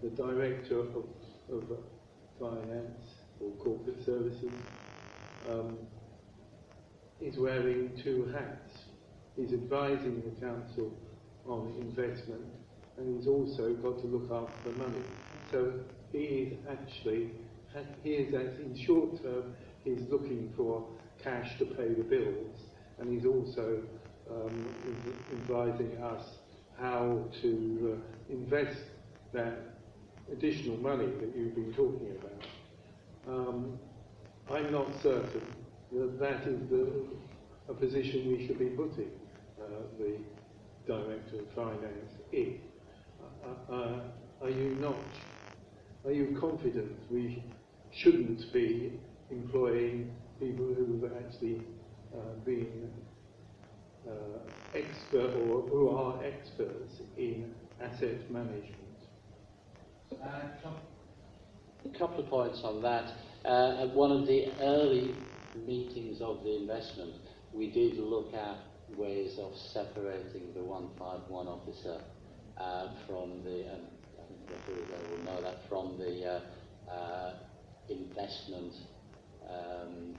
the 0.02 0.10
director 0.10 0.80
of, 0.80 1.04
of 1.52 1.78
finance 2.40 3.04
or 3.40 3.50
corporate 3.62 4.04
services 4.04 4.52
um, 5.48 5.76
is 7.20 7.36
wearing 7.38 7.92
two 8.02 8.32
hats. 8.32 8.78
He's 9.36 9.52
advising 9.52 10.22
the 10.22 10.46
council 10.46 10.92
on 11.46 11.74
investment 11.80 12.44
and 12.96 13.16
he's 13.16 13.28
also 13.28 13.74
got 13.74 14.00
to 14.00 14.06
look 14.06 14.30
after 14.30 14.70
the 14.70 14.78
money. 14.78 15.02
So 15.52 15.72
he 16.12 16.18
is 16.18 16.58
actually, 16.68 17.30
he 18.02 18.10
is 18.10 18.34
in 18.34 18.76
short 18.86 19.22
term, 19.22 19.54
he's 19.84 20.00
looking 20.10 20.52
for 20.56 20.84
cash 21.22 21.58
to 21.58 21.64
pay 21.64 21.94
the 21.94 22.04
bills 22.04 22.56
and 22.98 23.12
he's 23.12 23.26
also 23.26 23.82
um, 24.30 24.74
advising 25.32 25.96
us 26.02 26.24
how 26.80 27.24
to 27.42 27.98
uh, 27.98 28.32
invest 28.32 28.78
that 29.32 29.58
additional 30.30 30.76
money 30.76 31.06
that 31.20 31.34
you've 31.36 31.54
been 31.54 31.72
talking 31.74 32.14
about. 32.20 32.46
Um, 33.28 33.78
I'm 34.50 34.70
not 34.72 34.86
certain 35.02 35.42
that 35.92 36.18
that 36.20 36.42
is 36.46 36.60
the, 36.70 37.06
a 37.68 37.74
position 37.74 38.28
we 38.28 38.46
should 38.46 38.58
be 38.58 38.66
putting 38.66 39.10
uh, 39.60 39.64
the 39.98 40.16
Director 40.86 41.40
of 41.40 41.54
Finance 41.54 42.12
in. 42.32 42.60
Uh, 43.44 43.72
uh, 43.72 44.00
are 44.42 44.50
you 44.50 44.76
not? 44.80 44.96
Are 46.04 46.12
you 46.12 46.36
confident 46.40 46.92
we 47.10 47.42
shouldn't 47.92 48.52
be 48.52 48.92
employing 49.30 50.14
people 50.38 50.66
who 50.74 51.00
have 51.02 51.12
actually 51.24 51.62
uh, 52.14 52.34
been 52.44 52.90
uh, 54.06 54.38
expert 54.74 55.34
or 55.34 55.62
who 55.62 55.90
are 55.90 56.22
experts 56.24 57.00
in 57.16 57.52
asset 57.80 58.30
management? 58.30 58.74
A 61.84 61.98
couple 61.98 62.20
of 62.20 62.30
points 62.30 62.60
on 62.64 62.82
that. 62.82 63.12
Uh, 63.44 63.82
at 63.82 63.94
one 63.94 64.12
of 64.12 64.26
the 64.26 64.48
early 64.60 65.14
meetings 65.66 66.20
of 66.20 66.42
the 66.44 66.56
investment, 66.56 67.14
we 67.52 67.70
did 67.70 67.98
look 67.98 68.32
at 68.34 68.58
ways 68.96 69.38
of 69.38 69.52
separating 69.56 70.52
the 70.54 70.62
151 70.62 71.46
officer 71.48 72.00
uh, 72.58 72.88
from 73.06 73.42
the, 73.44 73.70
um, 73.72 73.80
I 74.18 74.66
think 74.66 74.88
the 74.88 75.16
will 75.16 75.24
know 75.24 75.42
that, 75.42 75.68
from 75.68 75.98
the 75.98 76.24
uh, 76.26 76.92
uh, 76.92 77.34
investment 77.88 78.72
um, 79.48 80.14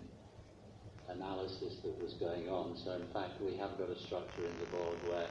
analysis 1.10 1.78
that 1.84 1.96
was 2.02 2.14
going 2.20 2.50
on. 2.50 2.78
So 2.78 2.94
in 2.94 3.08
fact, 3.14 3.42
we 3.42 3.58
have 3.58 3.78
got 3.78 3.90
a 3.90 4.00
structure 4.06 4.46
in 4.46 4.56
the 4.60 4.70
board 4.72 4.98
where 5.10 5.30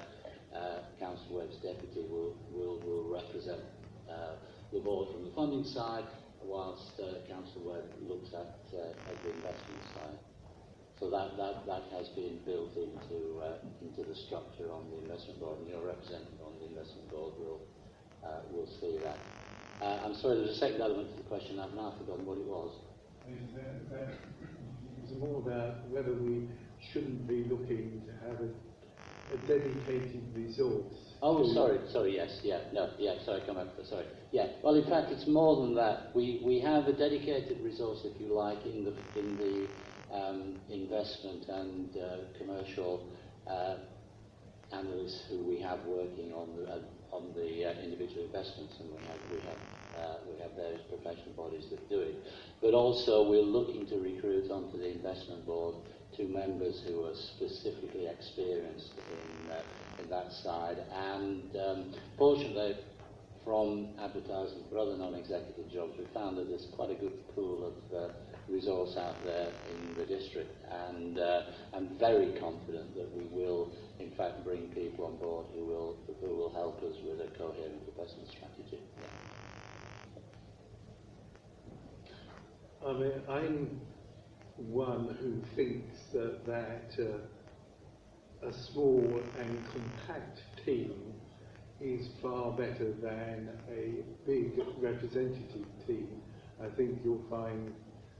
uh, 0.55 0.79
Councillor 0.99 1.45
Webb's 1.45 1.57
deputy 1.63 2.03
will, 2.09 2.35
will, 2.51 2.81
will 2.81 3.07
represent 3.09 3.63
uh, 4.11 4.37
the 4.73 4.81
board 4.81 5.09
from 5.13 5.25
the 5.25 5.33
funding 5.33 5.65
side, 5.65 6.05
whilst 6.43 6.99
uh, 7.01 7.25
Councillor 7.29 7.79
Webb 7.79 7.87
looks 8.03 8.31
at, 8.35 8.59
uh, 8.75 9.11
at 9.11 9.17
the 9.23 9.31
investment 9.33 9.83
side. 9.95 10.19
So 10.99 11.11
that, 11.11 11.37
that, 11.37 11.67
that 11.67 11.85
has 11.95 12.09
been 12.19 12.41
built 12.45 12.75
into, 12.75 13.39
uh, 13.39 13.63
into 13.81 14.03
the 14.03 14.17
structure 14.27 14.73
on 14.73 14.91
the 14.91 14.99
investment 15.07 15.39
board, 15.39 15.59
and 15.61 15.69
your 15.69 15.87
representative 15.87 16.43
on 16.43 16.59
the 16.59 16.67
investment 16.67 17.09
board 17.11 17.35
will, 17.39 17.61
uh, 18.25 18.43
will 18.51 18.67
see 18.81 18.99
that. 19.05 19.19
Uh, 19.81 20.03
I'm 20.05 20.15
sorry, 20.17 20.39
there's 20.39 20.57
a 20.57 20.59
second 20.59 20.81
element 20.81 21.11
to 21.15 21.23
the 21.23 21.29
question. 21.29 21.61
I've 21.61 21.75
now 21.75 21.95
forgotten 21.99 22.27
what 22.27 22.39
it 22.39 22.45
was. 22.45 22.75
It's 25.09 25.19
more 25.21 25.39
about 25.39 25.89
whether 25.89 26.13
we 26.13 26.49
shouldn't 26.93 27.27
be 27.27 27.45
looking 27.45 28.03
to 28.07 28.29
have 28.29 28.41
a, 28.41 29.35
a 29.35 29.39
dedicated 29.47 30.23
resource 30.35 31.09
Oh, 31.21 31.53
sorry, 31.53 31.81
sorry, 31.91 32.15
yes, 32.15 32.39
yeah, 32.45 32.61
no, 32.73 32.91
yeah, 32.97 33.15
sorry, 33.25 33.43
come 33.45 33.57
up, 33.57 33.75
sorry. 33.89 34.07
Yeah, 34.31 34.47
well, 34.63 34.77
in 34.77 34.89
fact, 34.89 35.11
it's 35.11 35.27
more 35.27 35.67
than 35.67 35.75
that. 35.75 36.15
We, 36.15 36.41
we 36.45 36.61
have 36.61 36.87
a 36.87 36.93
dedicated 36.93 37.59
resource, 37.65 38.03
if 38.05 38.21
you 38.21 38.33
like, 38.33 38.65
in 38.65 38.85
the, 38.85 38.95
in 39.19 39.37
the 39.37 40.15
um, 40.15 40.57
investment 40.71 41.49
and 41.49 41.97
uh, 41.97 42.17
commercial 42.39 43.05
uh, 43.51 43.79
analysts 44.73 45.23
who 45.29 45.43
we 45.43 45.61
have 45.61 45.81
working 45.87 46.33
on 46.33 46.55
the, 46.57 46.71
uh, 46.71 46.79
on 47.11 47.33
the 47.35 47.67
uh, 47.67 47.83
individual 47.83 48.25
investments, 48.25 48.75
and 48.79 48.89
we 48.91 48.99
have, 49.07 49.19
we 49.33 49.41
have 49.49 49.78
uh, 49.99 50.19
we 50.31 50.41
have 50.43 50.53
various 50.57 50.83
professional 50.89 51.35
bodies 51.37 51.65
that 51.71 51.89
do 51.89 52.01
it. 52.01 52.17
But 52.63 52.75
also, 52.75 53.29
we're 53.29 53.43
looking 53.43 53.87
to 53.89 53.97
recruit 53.97 54.51
onto 54.51 54.79
the 54.79 54.91
investment 54.93 55.45
board 55.47 55.75
two 56.17 56.29
members 56.29 56.83
who 56.87 57.05
are 57.05 57.15
specifically 57.15 58.07
experienced 58.07 58.93
in 58.97 59.51
uh, 59.51 59.63
in 60.03 60.11
that 60.11 60.33
side. 60.33 60.79
And 60.93 61.57
um, 61.57 61.95
fortunately, 62.17 62.77
from 63.45 63.89
advertising 64.01 64.63
for 64.71 64.79
other 64.79 64.97
non-executive 64.97 65.71
jobs, 65.73 65.93
we 65.99 66.05
found 66.13 66.37
that 66.37 66.49
there's 66.49 66.67
quite 66.77 66.91
a 66.91 66.95
good 66.95 67.35
pool 67.35 67.73
of 67.73 67.97
uh, 67.97 68.13
resource 68.49 68.97
out 68.97 69.17
there 69.25 69.49
in 69.73 69.95
the 69.97 70.05
district. 70.05 70.51
And 70.71 71.19
uh, 71.19 71.43
I'm 71.75 71.89
very 71.99 72.39
confident 72.39 72.95
that 72.95 73.09
we 73.17 73.25
will, 73.31 73.71
in 74.01 74.11
fact, 74.13 74.45
bring 74.45 74.69
people 74.69 75.07
on 75.07 75.17
board 75.17 75.47
who 75.55 75.65
will, 75.65 75.97
who 76.21 76.37
will 76.37 76.53
help 76.53 76.83
us 76.83 76.97
with 77.05 77.21
a 77.21 77.31
coherent 77.39 77.81
investment 77.89 78.29
strategy. 78.29 78.81
I 82.87 82.93
mean, 82.93 83.13
I'm 83.29 83.81
one 84.57 85.17
who 85.21 85.43
thinks 85.57 85.99
that 86.13 86.47
that 86.47 86.95
uh, 87.01 88.49
a 88.49 88.53
small 88.53 89.21
and 89.39 89.65
compact 89.73 90.43
team 90.65 90.95
is 91.81 92.09
far 92.23 92.53
better 92.53 92.93
than 93.03 93.51
a 93.71 94.05
big 94.27 94.53
representative 94.79 95.67
team. 95.87 96.09
I 96.63 96.69
think 96.77 97.01
you'll 97.05 97.25
find, 97.29 97.73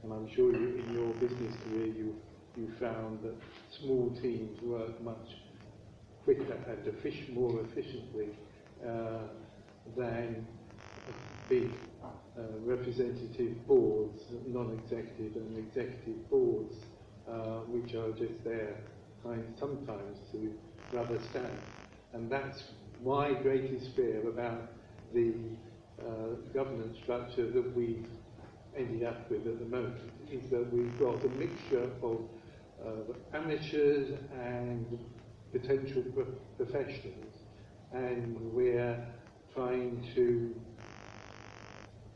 and 0.03 0.13
I'm 0.13 0.29
sure 0.33 0.51
you, 0.53 0.83
in 0.85 0.93
your 0.93 1.13
business 1.15 1.55
career 1.65 1.87
you 1.87 2.15
you 2.57 2.69
found 2.79 3.21
that 3.23 3.35
small 3.69 4.09
teams 4.21 4.61
work 4.61 5.01
much 5.01 5.37
quicker 6.25 6.53
and 6.67 6.87
efficient, 6.87 7.33
more 7.33 7.61
efficiently 7.61 8.29
uh, 8.85 9.27
than 9.95 10.45
big 11.47 11.71
uh, 12.39 12.43
representative 12.63 13.67
boards, 13.67 14.23
non-executive 14.47 15.35
and 15.35 15.57
executive 15.57 16.29
boards, 16.29 16.75
uh, 17.27 17.59
which 17.67 17.93
are 17.95 18.11
just 18.11 18.43
there 18.43 18.77
kind 19.23 19.43
sometimes 19.59 20.17
to 20.31 20.53
rubber 20.93 21.19
stamp. 21.29 21.51
And 22.13 22.31
that's 22.31 22.63
my 23.03 23.33
greatest 23.33 23.95
fear 23.95 24.27
about 24.27 24.71
the 25.13 25.33
uh, 26.01 26.35
governance 26.53 26.97
structure 27.03 27.51
that 27.51 27.75
we've 27.75 28.07
ended 28.77 29.03
up 29.03 29.29
with 29.29 29.45
at 29.45 29.59
the 29.59 29.65
moment, 29.65 29.99
is 30.31 30.49
that 30.49 30.71
we've 30.71 30.97
got 30.99 31.23
a 31.23 31.29
mixture 31.29 31.89
of 32.01 32.19
uh, 32.85 33.37
amateurs 33.37 34.17
and 34.41 34.99
potential 35.51 36.03
pro 36.13 36.25
professionals, 36.57 37.33
and 37.91 38.37
we're 38.53 38.97
trying 39.53 40.07
to 40.15 40.55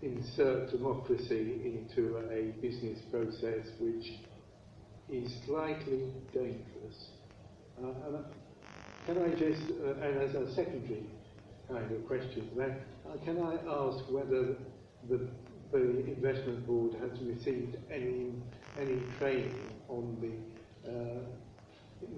insert 0.03 0.69
democracy 0.71 1.61
into 1.63 2.17
a 2.17 2.51
business 2.61 2.99
process 3.09 3.65
which 3.79 4.19
is 5.09 5.31
slightly 5.45 6.11
dangerous. 6.33 7.09
Uh, 7.81 8.21
can 9.05 9.17
I 9.17 9.29
just, 9.29 9.63
uh, 9.85 9.93
and 10.01 10.21
as 10.21 10.35
a 10.35 10.53
secondary 10.53 11.05
kind 11.69 11.91
of 11.91 12.05
question 12.07 12.49
to 12.49 12.55
that, 12.55 12.81
uh, 13.07 13.17
can 13.23 13.37
I 13.37 13.53
ask 13.55 14.03
whether 14.11 14.55
the, 15.09 15.29
the 15.71 16.05
investment 16.05 16.67
board 16.67 16.93
has 17.01 17.19
received 17.21 17.77
any 17.91 18.31
any 18.79 18.99
training 19.19 19.55
on 19.87 20.17
the 20.21 20.91
uh, 20.91 21.19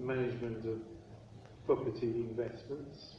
management 0.00 0.64
of 0.66 0.78
property 1.66 2.26
investments? 2.30 3.16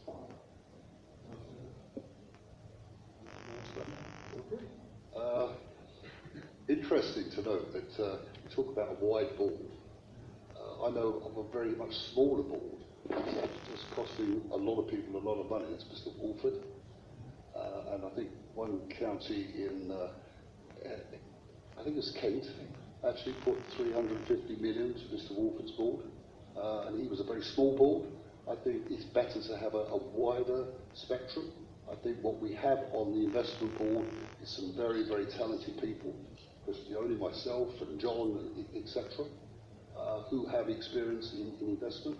Uh, 5.15 5.49
interesting 6.69 7.29
to 7.31 7.41
note 7.41 7.73
that 7.73 8.03
uh, 8.03 8.17
you 8.43 8.55
talk 8.55 8.71
about 8.71 8.89
a 8.89 9.05
wide 9.05 9.35
board. 9.37 9.53
Uh, 10.55 10.85
I 10.85 10.91
know 10.91 11.21
of 11.25 11.45
a 11.45 11.51
very 11.51 11.75
much 11.75 11.91
smaller 12.13 12.43
board 12.43 12.81
that's 13.09 13.83
costing 13.95 14.41
a 14.51 14.55
lot 14.55 14.81
of 14.81 14.89
people 14.89 15.17
a 15.17 15.23
lot 15.23 15.41
of 15.41 15.49
money. 15.49 15.65
It's 15.73 15.83
Mr. 15.85 16.13
Woodford. 16.17 16.63
Uh, 17.55 17.95
and 17.95 18.05
I 18.05 18.09
think 18.15 18.29
one 18.53 18.81
county 18.99 19.47
in, 19.55 19.91
uh, 19.91 20.09
I 21.79 21.83
think 21.83 21.97
it's 21.97 22.15
Kent, 22.21 22.45
actually 23.07 23.35
put 23.43 23.57
350 23.75 24.55
million 24.61 24.93
to 24.93 24.99
Mr. 25.15 25.37
Woodford's 25.37 25.71
board. 25.71 26.05
Uh, 26.55 26.87
and 26.87 27.01
he 27.01 27.07
was 27.07 27.19
a 27.19 27.23
very 27.23 27.41
small 27.41 27.75
board. 27.75 28.07
I 28.49 28.55
think 28.63 28.83
it's 28.89 29.05
better 29.05 29.41
to 29.41 29.57
have 29.57 29.73
a, 29.73 29.91
a 29.91 29.97
wider 29.97 30.67
spectrum 30.93 31.51
I 31.91 31.95
think 32.03 32.17
what 32.21 32.41
we 32.41 32.53
have 32.53 32.79
on 32.91 33.13
the 33.13 33.25
investment 33.25 33.77
board 33.77 34.05
is 34.43 34.49
some 34.49 34.73
very, 34.75 35.03
very 35.07 35.25
talented 35.25 35.79
people, 35.81 36.13
only 36.97 37.15
myself 37.15 37.69
and 37.81 37.99
John, 37.99 38.65
etc., 38.75 39.25
uh, 39.97 40.21
who 40.29 40.45
have 40.47 40.69
experience 40.69 41.33
in, 41.33 41.53
in 41.61 41.69
investment. 41.69 42.17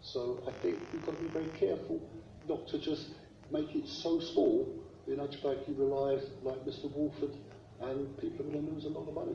So 0.00 0.42
I 0.46 0.52
think 0.62 0.78
we've 0.92 1.04
got 1.04 1.16
to 1.16 1.22
be 1.22 1.28
very 1.28 1.50
careful 1.58 2.00
not 2.48 2.68
to 2.68 2.78
just 2.78 3.08
make 3.50 3.74
it 3.74 3.86
so 3.86 4.20
small 4.20 4.68
in 5.06 5.16
Ajbag 5.16 5.66
you 5.68 5.74
rely 5.76 6.18
like 6.42 6.64
Mr. 6.64 6.90
Woodford 6.94 7.36
and 7.80 8.16
people 8.18 8.46
are 8.46 8.50
going 8.50 8.66
to 8.66 8.72
lose 8.72 8.84
a 8.84 8.88
lot 8.88 9.08
of 9.08 9.14
money. 9.14 9.34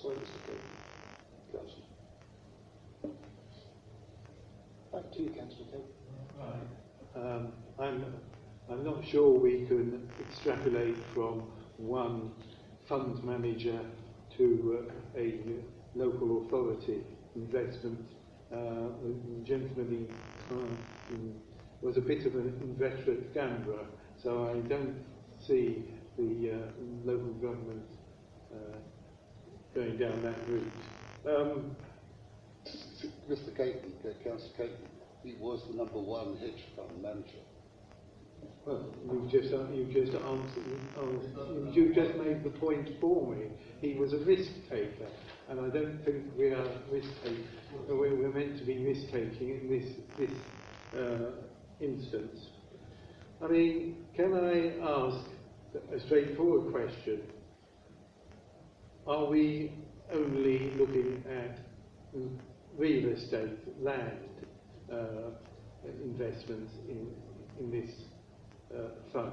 Sorry, 0.00 0.14
Mr. 0.16 0.46
Kate. 0.46 0.60
Councillor. 1.52 1.86
Back 4.92 5.12
to 5.12 5.22
you, 5.22 5.30
Councillor 5.30 5.66
Kate. 5.72 5.84
Um, 7.16 7.52
I'm 7.78 8.04
I'm 8.70 8.84
not 8.84 9.04
sure 9.04 9.36
we 9.36 9.66
can 9.66 10.08
extrapolate 10.20 10.96
from 11.12 11.42
one 11.76 12.30
fund 12.88 13.22
manager 13.24 13.80
to 14.36 14.86
uh, 14.88 15.18
a 15.18 15.40
local 15.96 16.46
authority 16.46 17.02
investment. 17.34 18.06
Uh, 18.52 18.94
the 19.02 19.44
gentleman 19.44 20.08
uh, 20.52 20.54
was 21.82 21.96
a 21.96 22.00
bit 22.00 22.24
of 22.26 22.36
an 22.36 22.60
inveterate 22.62 23.34
gambler, 23.34 23.86
so 24.22 24.48
I 24.50 24.60
don't 24.68 25.04
see 25.40 25.82
the 26.16 26.52
uh, 26.52 26.56
local 27.04 27.32
government 27.34 27.90
uh, 28.54 28.76
going 29.74 29.96
down 29.96 30.22
that 30.22 30.48
route. 30.48 30.72
Um, 31.26 31.76
Mr. 33.28 33.56
Caton, 33.56 33.94
Councillor 34.22 34.52
Caton, 34.56 34.86
he 35.24 35.34
was 35.40 35.64
the 35.68 35.76
number 35.76 35.98
one 35.98 36.36
hedge 36.36 36.66
fund 36.76 37.02
manager 37.02 37.42
well, 38.66 38.86
you've 39.10 39.30
just 39.30 39.54
uh, 39.54 39.68
you 39.72 39.86
just 39.92 40.14
answered. 40.14 40.80
Uh, 40.96 41.70
you 41.70 41.94
just 41.94 42.14
made 42.16 42.44
the 42.44 42.50
point 42.50 42.88
for 43.00 43.34
me. 43.34 43.46
He 43.80 43.94
was 43.94 44.12
a 44.12 44.18
risk 44.18 44.50
taker, 44.68 45.08
and 45.48 45.60
I 45.60 45.68
don't 45.70 45.98
think 46.04 46.24
we 46.36 46.48
are 46.48 46.68
risk 46.90 47.08
takers. 47.24 47.46
We're 47.88 48.32
meant 48.32 48.58
to 48.58 48.64
be 48.64 48.84
risk 48.84 49.06
taking 49.10 49.60
in 49.60 49.68
this 49.70 49.92
this 50.18 50.38
uh, 51.00 51.30
instance. 51.80 52.48
I 53.42 53.48
mean, 53.48 54.04
can 54.14 54.34
I 54.34 54.78
ask 54.82 55.26
a 55.94 56.00
straightforward 56.06 56.72
question? 56.72 57.22
Are 59.06 59.24
we 59.24 59.72
only 60.12 60.70
looking 60.78 61.24
at 61.28 61.58
real 62.76 63.08
estate, 63.08 63.58
land 63.82 64.18
uh, 64.92 65.30
investments 66.04 66.72
in 66.88 67.08
in 67.60 67.70
this 67.70 67.90
fund? 69.12 69.32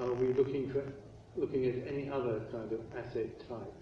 Are 0.00 0.14
we 0.14 0.32
looking 0.32 0.70
for 0.72 0.82
looking 1.36 1.64
at 1.66 1.92
any 1.92 2.08
other 2.08 2.40
kind 2.50 2.72
of 2.72 2.80
asset 2.96 3.28
type? 3.48 3.74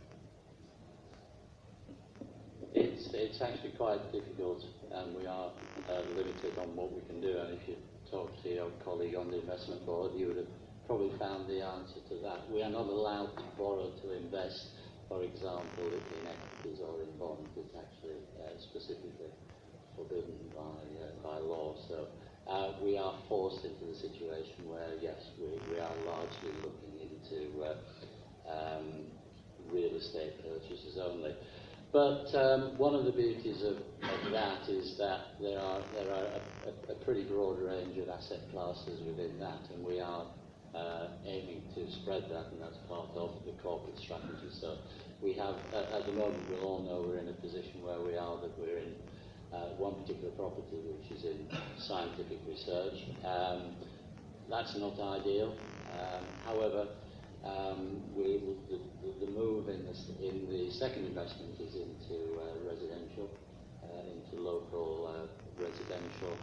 It's 2.75 3.09
it's 3.15 3.41
actually 3.41 3.73
quite 3.77 4.13
difficult, 4.13 4.65
and 4.93 5.17
we 5.17 5.27
are 5.27 5.51
uh, 5.89 6.01
limited 6.15 6.59
on 6.59 6.75
what 6.77 6.93
we 6.93 7.01
can 7.07 7.21
do. 7.21 7.39
And 7.39 7.55
if 7.55 7.69
you 7.69 7.77
talk 8.11 8.31
to 8.43 8.49
your 8.49 8.71
colleague 8.85 9.15
on 9.15 9.31
the 9.31 9.41
investment 9.41 9.87
board, 9.87 10.13
you 10.17 10.29
would 10.29 10.37
have 10.37 10.53
probably 10.87 11.17
found 11.19 11.49
the 11.49 11.63
answer 11.63 12.01
to 12.09 12.15
that. 12.23 12.51
We 12.51 12.63
are 12.63 12.71
not 12.71 12.87
allowed 12.87 13.37
to 13.37 13.45
borrow 13.57 13.91
to 13.91 14.17
invest, 14.17 14.59
for 15.09 15.23
example, 15.23 15.87
in 15.87 16.27
equities 16.27 16.81
or 16.81 17.03
in 17.03 17.11
bonds. 17.19 17.51
It's 17.57 17.75
actually 17.77 18.21
uh, 18.43 18.59
specifically 18.59 19.33
forbidden 19.97 20.37
by 20.55 20.83
uh, 20.99 21.15
by 21.23 21.39
law. 21.39 21.75
So 21.89 22.09
uh, 22.49 22.73
we 22.83 22.97
are 22.97 23.15
forced 23.29 23.65
into 23.65 23.85
the 23.85 23.95
situation 23.95 24.65
where, 24.65 24.89
yes, 25.01 25.21
we, 25.39 25.47
we 25.71 25.81
are 25.81 25.93
largely 26.07 26.53
looking 26.65 26.97
into 27.05 27.63
uh, 27.63 27.77
um, 28.49 29.07
real 29.71 29.95
estate 29.97 30.33
purchases 30.43 30.99
only. 31.01 31.35
But 31.93 32.35
um, 32.35 32.77
one 32.77 32.95
of 32.95 33.05
the 33.05 33.13
beauties 33.13 33.63
of, 33.63 33.77
of, 33.77 34.33
that 34.33 34.69
is 34.69 34.97
that 34.99 35.41
there 35.41 35.59
are, 35.59 35.81
there 35.95 36.13
are 36.13 36.25
a, 36.25 36.41
a, 36.69 36.93
a, 36.93 37.05
pretty 37.05 37.25
broad 37.25 37.61
range 37.61 37.97
of 37.97 38.09
asset 38.11 38.41
classes 38.53 39.01
within 39.07 39.39
that, 39.41 39.61
and 39.73 39.85
we 39.85 39.99
are 39.99 40.27
uh, 40.75 41.09
aiming 41.25 41.63
to 41.75 41.91
spread 42.03 42.25
that, 42.29 42.53
and 42.53 42.61
that's 42.61 42.77
part 42.89 43.09
of 43.17 43.33
the 43.47 43.53
corporate 43.63 43.99
strategy. 43.99 44.53
So 44.61 44.77
we 45.23 45.33
have, 45.35 45.57
at, 45.73 46.01
at 46.01 46.07
the 46.07 46.13
moment, 46.13 46.45
we 46.51 46.57
all 46.57 46.83
know 46.83 47.09
we're 47.09 47.21
in 47.21 47.29
a 47.29 47.41
position 47.41 47.83
where 47.83 48.01
we 48.01 48.17
are 48.17 48.37
that 48.41 48.53
we're 48.59 48.79
in 48.79 48.93
uh, 49.53 49.75
one 49.79 49.95
particular 50.03 50.31
property 50.37 50.79
which 50.85 51.11
is 51.19 51.25
in 51.25 51.49
scientific 51.79 52.39
research. 52.47 53.05
Um, 53.25 53.77
that's 54.49 54.77
not 54.77 54.99
ideal. 54.99 55.55
Um, 55.93 56.25
however, 56.45 56.89
um, 57.45 58.03
we, 58.17 58.41
the, 58.69 58.81
the, 59.27 59.31
move 59.31 59.69
in, 59.69 59.85
this, 59.85 60.11
in 60.21 60.49
the 60.51 60.71
second 60.73 61.07
investment 61.07 61.61
is 61.61 61.75
into 61.75 62.41
uh, 62.41 62.69
residential, 62.69 63.31
uh, 63.85 64.01
into 64.11 64.43
local 64.43 65.07
uh, 65.07 65.63
residential, 65.63 66.37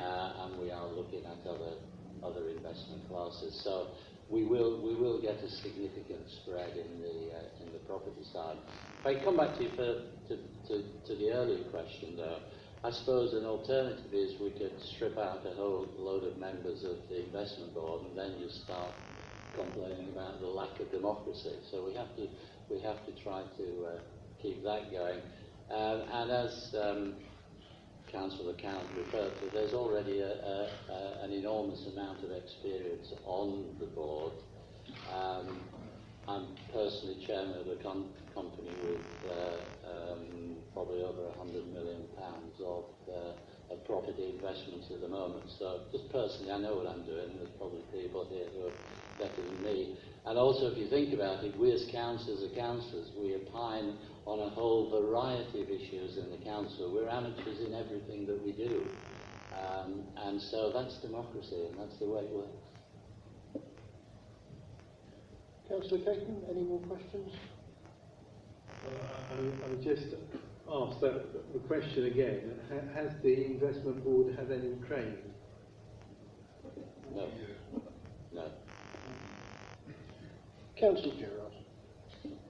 uh, 0.00 0.46
and 0.46 0.58
we 0.60 0.70
are 0.70 0.86
looking 0.86 1.24
at 1.26 1.46
other 1.46 1.76
other 2.22 2.48
investment 2.48 3.06
classes. 3.08 3.60
So 3.62 3.88
we 4.30 4.44
will 4.44 4.80
we 4.82 4.94
will 4.94 5.20
get 5.20 5.42
a 5.42 5.48
significant 5.48 6.28
spread 6.42 6.76
in 6.76 7.00
the 7.00 7.34
uh, 7.34 7.64
in 7.64 7.72
the 7.72 7.78
property 7.86 8.24
side. 8.32 8.56
If 9.00 9.06
I 9.06 9.24
come 9.24 9.36
back 9.36 9.56
to 9.56 9.62
you 9.62 9.70
for, 9.70 10.02
to, 10.28 10.36
to, 10.68 10.84
to 11.06 11.14
the 11.16 11.30
earlier 11.32 11.64
question, 11.70 12.16
though, 12.16 12.38
I 12.84 12.90
suppose 12.90 13.32
an 13.32 13.46
alternative 13.46 14.12
is 14.12 14.38
we 14.40 14.50
could 14.50 14.72
strip 14.82 15.16
out 15.16 15.46
a 15.46 15.54
whole 15.54 15.88
load 15.96 16.24
of 16.24 16.36
members 16.36 16.84
of 16.84 16.96
the 17.08 17.24
investment 17.24 17.74
board, 17.74 18.02
and 18.06 18.18
then 18.18 18.38
you 18.38 18.48
start 18.50 18.92
complaining 19.56 20.10
about 20.10 20.40
the 20.40 20.46
lack 20.46 20.78
of 20.78 20.90
democracy. 20.90 21.56
So 21.70 21.84
we 21.84 21.94
have 21.94 22.14
to 22.16 22.28
we 22.70 22.80
have 22.80 23.04
to 23.06 23.12
try 23.22 23.42
to 23.56 23.86
uh, 23.86 23.98
keep 24.42 24.62
that 24.64 24.90
going. 24.92 25.20
Uh, 25.70 26.04
and 26.12 26.30
as 26.30 26.74
um, 26.80 27.14
Councillor 28.12 28.54
Count 28.54 28.84
referred 28.96 29.32
to, 29.40 29.50
there's 29.52 29.74
already 29.74 30.20
a, 30.20 30.32
a, 30.32 30.70
a, 30.90 31.24
an 31.24 31.32
enormous 31.32 31.86
amount 31.92 32.24
of 32.24 32.30
experience 32.32 33.12
on 33.24 33.76
the 33.78 33.86
board. 33.86 34.32
Um, 35.12 35.60
I'm 36.26 36.46
personally 36.72 37.24
chairman 37.26 37.56
of 37.56 37.66
a 37.68 37.82
com- 37.82 38.12
company 38.34 38.68
with 38.84 39.00
uh, 39.32 40.12
um, 40.12 40.56
probably 40.74 41.02
over 41.02 41.32
100 41.40 41.72
million 41.72 42.04
pounds 42.20 42.52
of, 42.60 42.84
uh, 43.08 43.72
of 43.72 43.84
property 43.86 44.36
investments 44.36 44.88
at 44.92 45.00
the 45.00 45.08
moment. 45.08 45.44
So 45.58 45.88
just 45.92 46.12
personally, 46.12 46.52
I 46.52 46.58
know 46.58 46.76
what 46.76 46.86
I'm 46.86 47.04
doing. 47.04 47.32
There's 47.36 47.52
probably 47.56 47.80
people 47.92 48.28
here 48.28 48.44
who 48.52 48.68
are 48.68 48.76
better 49.18 49.42
than 49.42 49.62
me. 49.64 49.96
And 50.26 50.36
also, 50.36 50.68
if 50.68 50.76
you 50.76 50.88
think 50.88 51.14
about 51.14 51.42
it, 51.44 51.56
we 51.58 51.72
as 51.72 51.88
councillors 51.90 52.44
are 52.44 52.54
councillors. 52.54 53.08
We 53.16 53.34
opine 53.34 53.96
on 54.28 54.40
a 54.40 54.50
whole 54.50 54.90
variety 54.90 55.62
of 55.62 55.70
issues 55.70 56.18
in 56.18 56.30
the 56.30 56.36
council. 56.44 56.92
We're 56.92 57.08
amateurs 57.08 57.60
in 57.66 57.74
everything 57.74 58.26
that 58.26 58.44
we 58.44 58.52
do. 58.52 58.86
Um, 59.56 60.02
and 60.18 60.40
so 60.40 60.70
that's 60.70 60.98
democracy, 60.98 61.64
and 61.70 61.80
that's 61.80 61.96
the 61.98 62.04
way 62.04 62.20
it 62.20 62.30
works. 62.30 63.62
Councillor 65.66 66.00
Caton, 66.00 66.42
any 66.50 66.62
more 66.62 66.80
questions? 66.80 67.32
I, 68.68 69.34
I 69.34 69.70
would 69.70 69.82
just 69.82 70.14
ask 70.70 71.00
that, 71.00 71.52
the 71.54 71.58
question 71.60 72.04
again. 72.04 72.52
Has 72.94 73.12
the 73.22 73.46
investment 73.46 74.04
board 74.04 74.36
had 74.38 74.50
any 74.52 74.74
training? 74.86 75.16
No. 77.14 77.28
No. 78.34 78.44
Councillor 80.76 81.14
Gerard. 81.16 81.52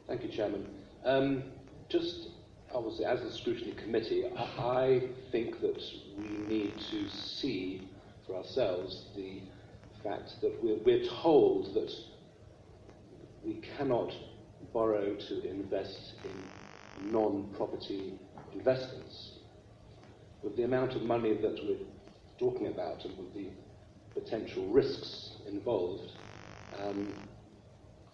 Thank 0.08 0.24
you, 0.24 0.28
Chairman. 0.28 0.66
Um, 1.04 1.44
just 1.88 2.28
obviously, 2.74 3.04
as 3.04 3.20
a 3.22 3.32
scrutiny 3.32 3.72
committee, 3.72 4.24
I, 4.36 5.02
think 5.30 5.60
that 5.60 5.82
we 6.16 6.28
need 6.48 6.72
to 6.90 7.08
see 7.10 7.86
for 8.26 8.36
ourselves 8.36 9.04
the 9.14 9.42
fact 10.02 10.40
that 10.40 10.62
we're, 10.62 10.78
we're 10.84 11.04
told 11.04 11.74
that 11.74 11.92
we 13.44 13.60
cannot 13.76 14.12
borrow 14.72 15.14
to 15.14 15.48
invest 15.48 16.14
in 16.24 17.12
non-property 17.12 18.14
investments. 18.54 19.32
With 20.42 20.56
the 20.56 20.62
amount 20.62 20.94
of 20.94 21.02
money 21.02 21.34
that 21.34 21.58
we're 21.62 21.86
talking 22.38 22.68
about 22.68 23.04
and 23.04 23.16
with 23.18 23.34
the 23.34 23.48
potential 24.14 24.66
risks 24.68 25.32
involved, 25.46 26.12
um, 26.82 27.12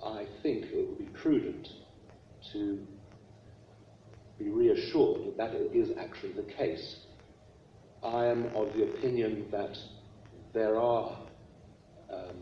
I 0.04 0.26
think 0.42 0.64
it 0.64 0.88
would 0.88 0.98
be 0.98 1.10
prudent 1.12 1.68
to 2.52 2.86
be 4.38 4.48
reassured 4.48 5.26
that 5.26 5.36
that 5.36 5.54
is 5.72 5.90
actually 5.98 6.32
the 6.32 6.42
case. 6.42 6.96
I 8.02 8.26
am 8.26 8.46
of 8.54 8.72
the 8.74 8.84
opinion 8.84 9.46
that 9.50 9.76
there 10.52 10.78
are 10.78 11.16
um, 12.12 12.36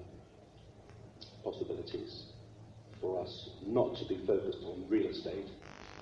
possibilities 1.44 2.24
for 3.01 3.20
us 3.20 3.51
not 3.66 3.97
to 3.97 4.05
be 4.06 4.20
focused 4.27 4.59
on 4.64 4.85
real 4.89 5.09
estate, 5.09 5.48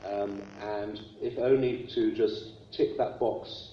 um, 0.07 0.43
and 0.61 1.01
if 1.21 1.39
only 1.39 1.89
to 1.95 2.15
just 2.15 2.73
tick 2.73 2.97
that 2.99 3.19
box 3.19 3.73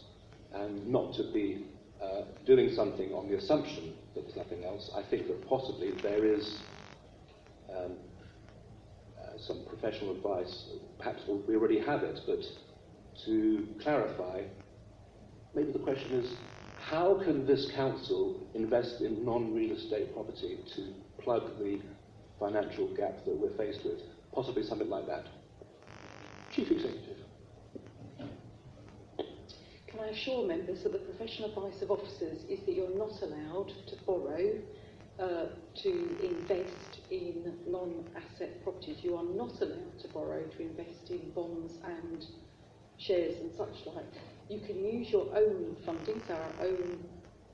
and 0.54 0.88
not 0.88 1.14
to 1.16 1.32
be 1.34 1.66
uh, 2.02 2.22
doing 2.46 2.70
something 2.74 3.12
on 3.14 3.30
the 3.30 3.38
assumption 3.38 3.94
that 4.14 4.24
there's 4.24 4.36
nothing 4.36 4.64
else, 4.64 4.92
I 4.96 5.04
think 5.10 5.28
that 5.28 5.48
possibly 5.48 5.92
there 6.02 6.26
is 6.26 6.58
um, 7.76 7.94
some 9.40 9.66
professional 9.68 10.16
advice. 10.16 10.66
Perhaps 10.98 11.24
we 11.48 11.56
already 11.56 11.80
have 11.80 12.04
it, 12.04 12.20
but 12.26 12.40
to 13.26 13.68
clarify, 13.82 14.44
maybe 15.56 15.72
the 15.72 15.80
question 15.80 16.12
is 16.14 16.36
how 16.80 17.22
can 17.24 17.46
this 17.46 17.70
council 17.76 18.48
invest 18.54 19.02
in 19.02 19.26
non 19.26 19.54
real 19.54 19.76
estate 19.76 20.14
property 20.14 20.58
to 20.76 20.94
plug 21.22 21.58
the 21.60 21.80
financial 22.40 22.88
gap 22.96 23.26
that 23.26 23.36
we're 23.36 23.56
faced 23.58 23.84
with? 23.84 24.00
Possibly 24.34 24.64
something 24.64 24.90
like 24.90 25.08
that. 25.08 25.26
Chief 26.54 26.72
Executive. 26.72 27.18
Can 29.88 30.00
I 30.00 30.08
assure 30.10 30.48
members 30.48 30.84
that 30.84 30.94
the 30.94 31.00
professional 31.00 31.50
advice 31.50 31.82
of 31.82 31.92
officers 31.92 32.44
is 32.50 32.60
that 32.66 32.74
you're 32.74 32.98
not 32.98 33.12
allowed 33.22 33.70
to 33.88 33.96
borrow 34.06 34.54
uh, 35.20 35.46
to 35.76 36.18
invest 36.24 37.00
in 37.10 37.54
non-asset 37.68 38.64
properties. 38.64 38.98
You 39.02 39.16
are 39.16 39.24
not 39.24 39.60
allowed 39.62 40.00
to 40.00 40.08
borrow 40.10 40.44
to 40.44 40.62
invest 40.62 41.10
in 41.10 41.32
bonds 41.32 41.74
and 41.84 42.26
shares 42.98 43.38
and 43.40 43.52
such 43.56 43.86
like. 43.88 44.06
You 44.50 44.60
can 44.60 44.84
use 44.84 45.10
your 45.10 45.28
own 45.36 45.76
funding, 45.86 46.22
so 46.28 46.34
our 46.34 46.66
own 46.68 47.04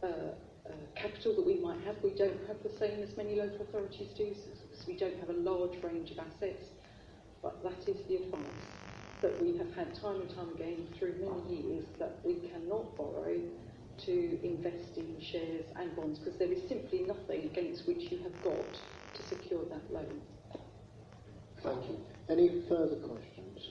uh, 0.03 0.07
uh, 0.07 0.71
capital 0.95 1.35
that 1.35 1.45
we 1.45 1.55
might 1.55 1.79
have. 1.85 1.95
We 2.03 2.11
don't 2.11 2.39
have 2.47 2.57
the 2.63 2.77
same 2.77 3.01
as 3.01 3.15
many 3.17 3.35
local 3.35 3.61
authorities 3.61 4.09
do, 4.15 4.35
so 4.35 4.83
we 4.87 4.95
don't 4.95 5.19
have 5.19 5.29
a 5.29 5.39
large 5.39 5.81
range 5.83 6.11
of 6.11 6.19
assets, 6.19 6.67
but 7.41 7.63
that 7.63 7.89
is 7.89 7.97
the 8.07 8.15
advice 8.17 8.41
that 9.21 9.41
we 9.41 9.57
have 9.57 9.73
had 9.73 9.95
time 9.95 10.19
and 10.19 10.29
time 10.35 10.49
again 10.53 10.85
through 10.99 11.15
many 11.19 11.61
years 11.61 11.85
that 11.97 12.19
we 12.25 12.35
cannot 12.35 12.95
borrow 12.97 13.39
to 14.05 14.39
invest 14.43 14.97
in 14.97 15.15
shares 15.21 15.65
and 15.75 15.95
bonds 15.95 16.19
because 16.19 16.37
there 16.39 16.51
is 16.51 16.61
simply 16.67 17.03
nothing 17.03 17.45
against 17.45 17.87
which 17.87 18.11
you 18.11 18.19
have 18.23 18.43
got 18.43 18.73
to 19.13 19.23
secure 19.23 19.63
that 19.65 19.93
loan. 19.93 20.21
Thank 21.61 21.85
you. 21.89 21.97
Any 22.29 22.63
further 22.67 22.97
questions? 22.97 23.69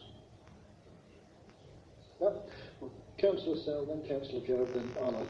No? 2.21 2.43
Well, 2.81 2.91
Councillor 3.19 3.57
Sell, 3.65 3.85
then 3.87 4.03
Councillor 4.09 4.47
Job, 4.47 4.69
then 4.75 4.91
Arnold, 5.01 5.29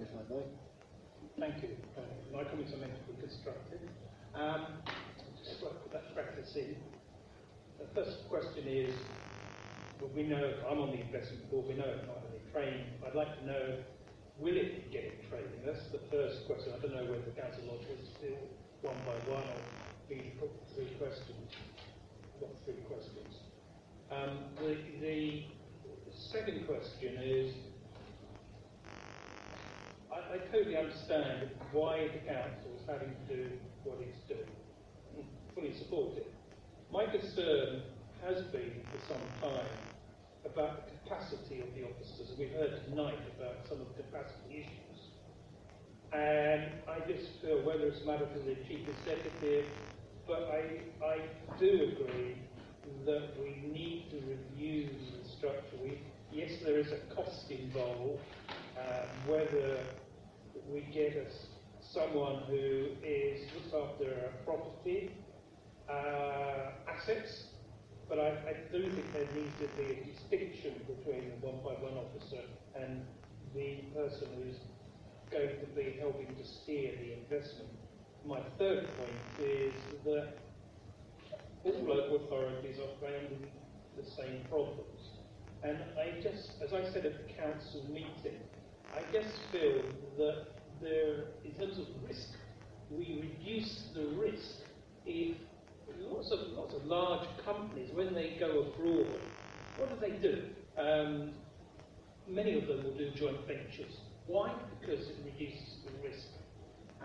if 0.00 0.08
I 0.08 0.34
may. 0.34 0.42
Thank 1.38 1.62
you. 1.62 1.70
Uh, 1.96 2.02
my 2.36 2.44
comments 2.44 2.72
are 2.72 2.76
meant 2.76 2.92
to 2.94 3.12
be 3.12 3.20
constructive. 3.20 3.80
Um, 4.34 4.66
just 5.42 5.62
like 5.62 5.82
put 5.82 5.92
that 5.92 6.14
practice 6.14 6.54
in. 6.56 6.76
The 7.78 7.86
first 7.94 8.28
question 8.28 8.64
is, 8.66 8.94
well, 10.00 10.10
we 10.14 10.22
know, 10.22 10.54
I'm 10.70 10.78
on 10.78 10.90
the 10.90 11.00
investment 11.00 11.50
board, 11.50 11.66
we 11.66 11.74
know 11.74 11.84
it's 11.86 12.06
not 12.06 12.22
any 12.30 12.52
training. 12.52 12.86
I'd 13.06 13.14
like 13.14 13.38
to 13.40 13.46
know 13.46 13.76
Will 14.38 14.56
it 14.56 14.90
be 14.90 14.92
getting 14.92 15.18
training? 15.30 15.62
That's 15.64 15.86
the 15.88 16.00
first 16.10 16.46
question. 16.46 16.72
I 16.76 16.82
don't 16.82 16.94
know 16.94 17.04
whether 17.04 17.22
the 17.22 17.40
Council 17.40 17.62
Lodge 17.70 17.86
will 17.86 18.02
still 18.18 18.38
one 18.82 18.96
by 19.06 19.14
one 19.30 19.42
or 19.42 19.60
put 20.40 20.50
three 20.74 20.90
questions. 20.98 21.50
Three 22.64 22.82
questions. 22.88 23.34
Um, 24.10 24.38
the, 24.60 24.76
the 25.00 25.44
second 26.32 26.66
question 26.66 27.16
is 27.22 27.54
I, 30.12 30.34
I 30.34 30.38
totally 30.52 30.76
understand 30.76 31.50
why 31.72 32.08
the 32.08 32.18
Council 32.26 32.70
is 32.76 32.86
having 32.86 33.14
to 33.28 33.36
do 33.36 33.50
what 33.84 33.98
it's 34.00 34.18
doing. 34.28 35.26
fully 35.54 35.72
support 35.78 36.16
it. 36.16 36.30
My 36.92 37.06
concern 37.06 37.82
has 38.26 38.42
been 38.44 38.82
for 38.90 39.12
some 39.12 39.50
time 39.50 39.93
about 40.44 40.86
the 40.86 40.92
capacity 41.08 41.60
of 41.60 41.74
the 41.74 41.84
officers. 41.84 42.32
We've 42.38 42.52
heard 42.52 42.84
tonight 42.88 43.18
about 43.38 43.66
some 43.68 43.80
of 43.80 43.86
the 43.96 44.02
capacity 44.02 44.66
issues. 44.66 45.00
And 46.12 46.70
I 46.88 47.00
just 47.08 47.40
feel, 47.42 47.62
whether 47.64 47.86
it's 47.86 48.02
a 48.02 48.06
matter 48.06 48.28
for 48.32 48.38
the 48.38 48.54
Chief 48.68 48.86
Executive, 48.88 49.66
but 50.26 50.48
I, 50.52 50.80
I 51.04 51.18
do 51.58 51.92
agree 51.96 52.36
that 53.04 53.30
we 53.40 53.68
need 53.72 54.10
to 54.10 54.16
review 54.26 54.88
the 55.22 55.28
structure. 55.28 55.76
We, 55.82 55.98
yes, 56.32 56.52
there 56.64 56.78
is 56.78 56.92
a 56.92 57.14
cost 57.14 57.50
involved, 57.50 58.20
uh, 58.78 59.06
whether 59.26 59.78
we 60.70 60.80
get 60.92 61.16
a, 61.16 61.26
someone 61.92 62.42
who 62.48 62.88
is 63.02 63.40
looks 63.54 63.74
after 63.74 64.10
a 64.12 64.44
property, 64.44 65.10
uh, 65.90 66.70
assets, 66.88 67.44
but 68.08 68.18
I, 68.18 68.28
I 68.28 68.54
do 68.72 68.82
think 68.82 69.12
there 69.12 69.26
needs 69.34 69.54
to 69.60 69.68
be 69.76 69.92
a 69.92 70.04
distinction 70.04 70.74
between 70.86 71.30
the 71.40 71.46
151 71.46 71.98
officer 71.98 72.42
and 72.78 73.02
the 73.54 73.84
person 73.94 74.28
who's 74.36 74.58
going 75.30 75.60
to 75.60 75.66
be 75.74 75.96
helping 75.98 76.26
to 76.26 76.44
steer 76.44 76.92
the 77.00 77.14
investment. 77.14 77.70
My 78.26 78.40
third 78.58 78.86
point 78.98 79.48
is 79.48 79.74
that 80.04 80.38
all 81.64 81.84
local 81.84 82.24
authorities 82.24 82.76
are 82.78 82.94
facing 83.00 83.46
the 83.96 84.04
same 84.04 84.44
problems. 84.48 85.00
And 85.62 85.78
I 85.98 86.20
just, 86.20 86.52
as 86.62 86.72
I 86.72 86.84
said 86.92 87.06
at 87.06 87.26
the 87.26 87.32
council 87.32 87.84
meeting, 87.88 88.38
I 88.94 89.00
just 89.12 89.34
feel 89.50 89.82
that 90.18 90.46
there, 90.80 91.24
in 91.44 91.52
terms 91.58 91.78
of 91.78 91.86
risk, 92.06 92.28
we 92.90 93.20
reduce 93.22 93.84
the 93.94 94.06
risk 94.16 94.60
if 95.06 95.36
lots 96.00 96.30
of 96.30 96.40
lots 96.56 96.74
of 96.74 96.84
large 96.86 97.26
companies, 97.44 97.90
when 97.92 98.14
they 98.14 98.36
go 98.38 98.60
abroad, 98.60 99.06
what 99.76 99.88
do 99.90 99.96
they 100.00 100.16
do? 100.16 100.42
Um, 100.78 101.32
many 102.28 102.58
of 102.58 102.66
them 102.66 102.84
will 102.84 102.94
do 102.94 103.10
joint 103.10 103.46
ventures. 103.46 103.98
Why? 104.26 104.52
Because 104.80 105.08
it 105.08 105.16
reduces 105.24 105.78
the 105.84 106.08
risk. 106.08 106.28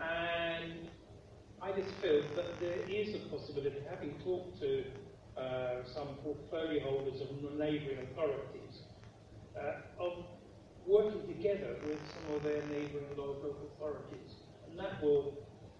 And 0.00 0.88
I 1.60 1.72
just 1.72 1.90
feel 2.00 2.22
that 2.36 2.58
there 2.58 2.88
is 2.88 3.14
a 3.14 3.18
possibility, 3.28 3.76
having 3.88 4.14
talked 4.24 4.58
to 4.60 4.84
uh, 5.36 5.82
some 5.94 6.08
portfolio 6.24 6.82
holders 6.82 7.20
of 7.20 7.30
neighbouring 7.58 7.98
authorities, 8.12 8.80
uh, 9.56 10.02
of 10.02 10.24
working 10.86 11.26
together 11.28 11.76
with 11.86 11.98
some 12.14 12.36
of 12.36 12.42
their 12.42 12.62
neighbouring 12.68 13.06
local 13.16 13.54
authorities. 13.76 14.32
And 14.68 14.78
that 14.78 15.02
will 15.02 15.34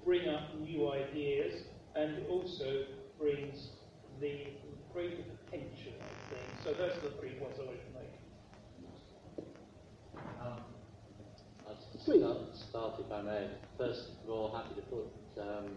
bring 0.05 0.29
up 0.29 0.55
new 0.61 0.93
ideas 0.93 1.63
and 1.97 2.27
also 2.29 2.85
brings 3.21 3.69
the 4.21 4.49
greater 4.93 5.23
potential, 5.45 5.93
I 6.01 6.35
think. 6.35 6.49
So 6.65 6.73
those 6.73 6.97
are 6.97 7.11
the 7.11 7.15
three 7.21 7.37
points 7.37 7.59
I 7.61 7.67
wanted 7.67 7.85
to 7.85 7.93
make. 8.01 8.15
Um, 10.41 10.65
I'll 11.69 11.77
start, 12.01 12.57
start, 12.57 12.93
if 12.99 13.13
I 13.13 13.23
may. 13.23 13.47
First 13.77 14.09
of 14.25 14.31
all, 14.31 14.57
happy 14.57 14.75
to 14.75 14.87
put 14.89 15.07
um, 15.39 15.69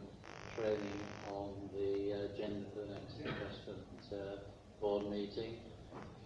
training 0.56 1.00
on 1.32 1.50
the 1.74 2.12
agenda 2.32 2.66
for 2.74 2.88
the 2.88 2.94
next 2.94 3.20
investment 3.20 3.80
uh, 4.14 4.40
board 4.80 5.12
meeting. 5.12 5.58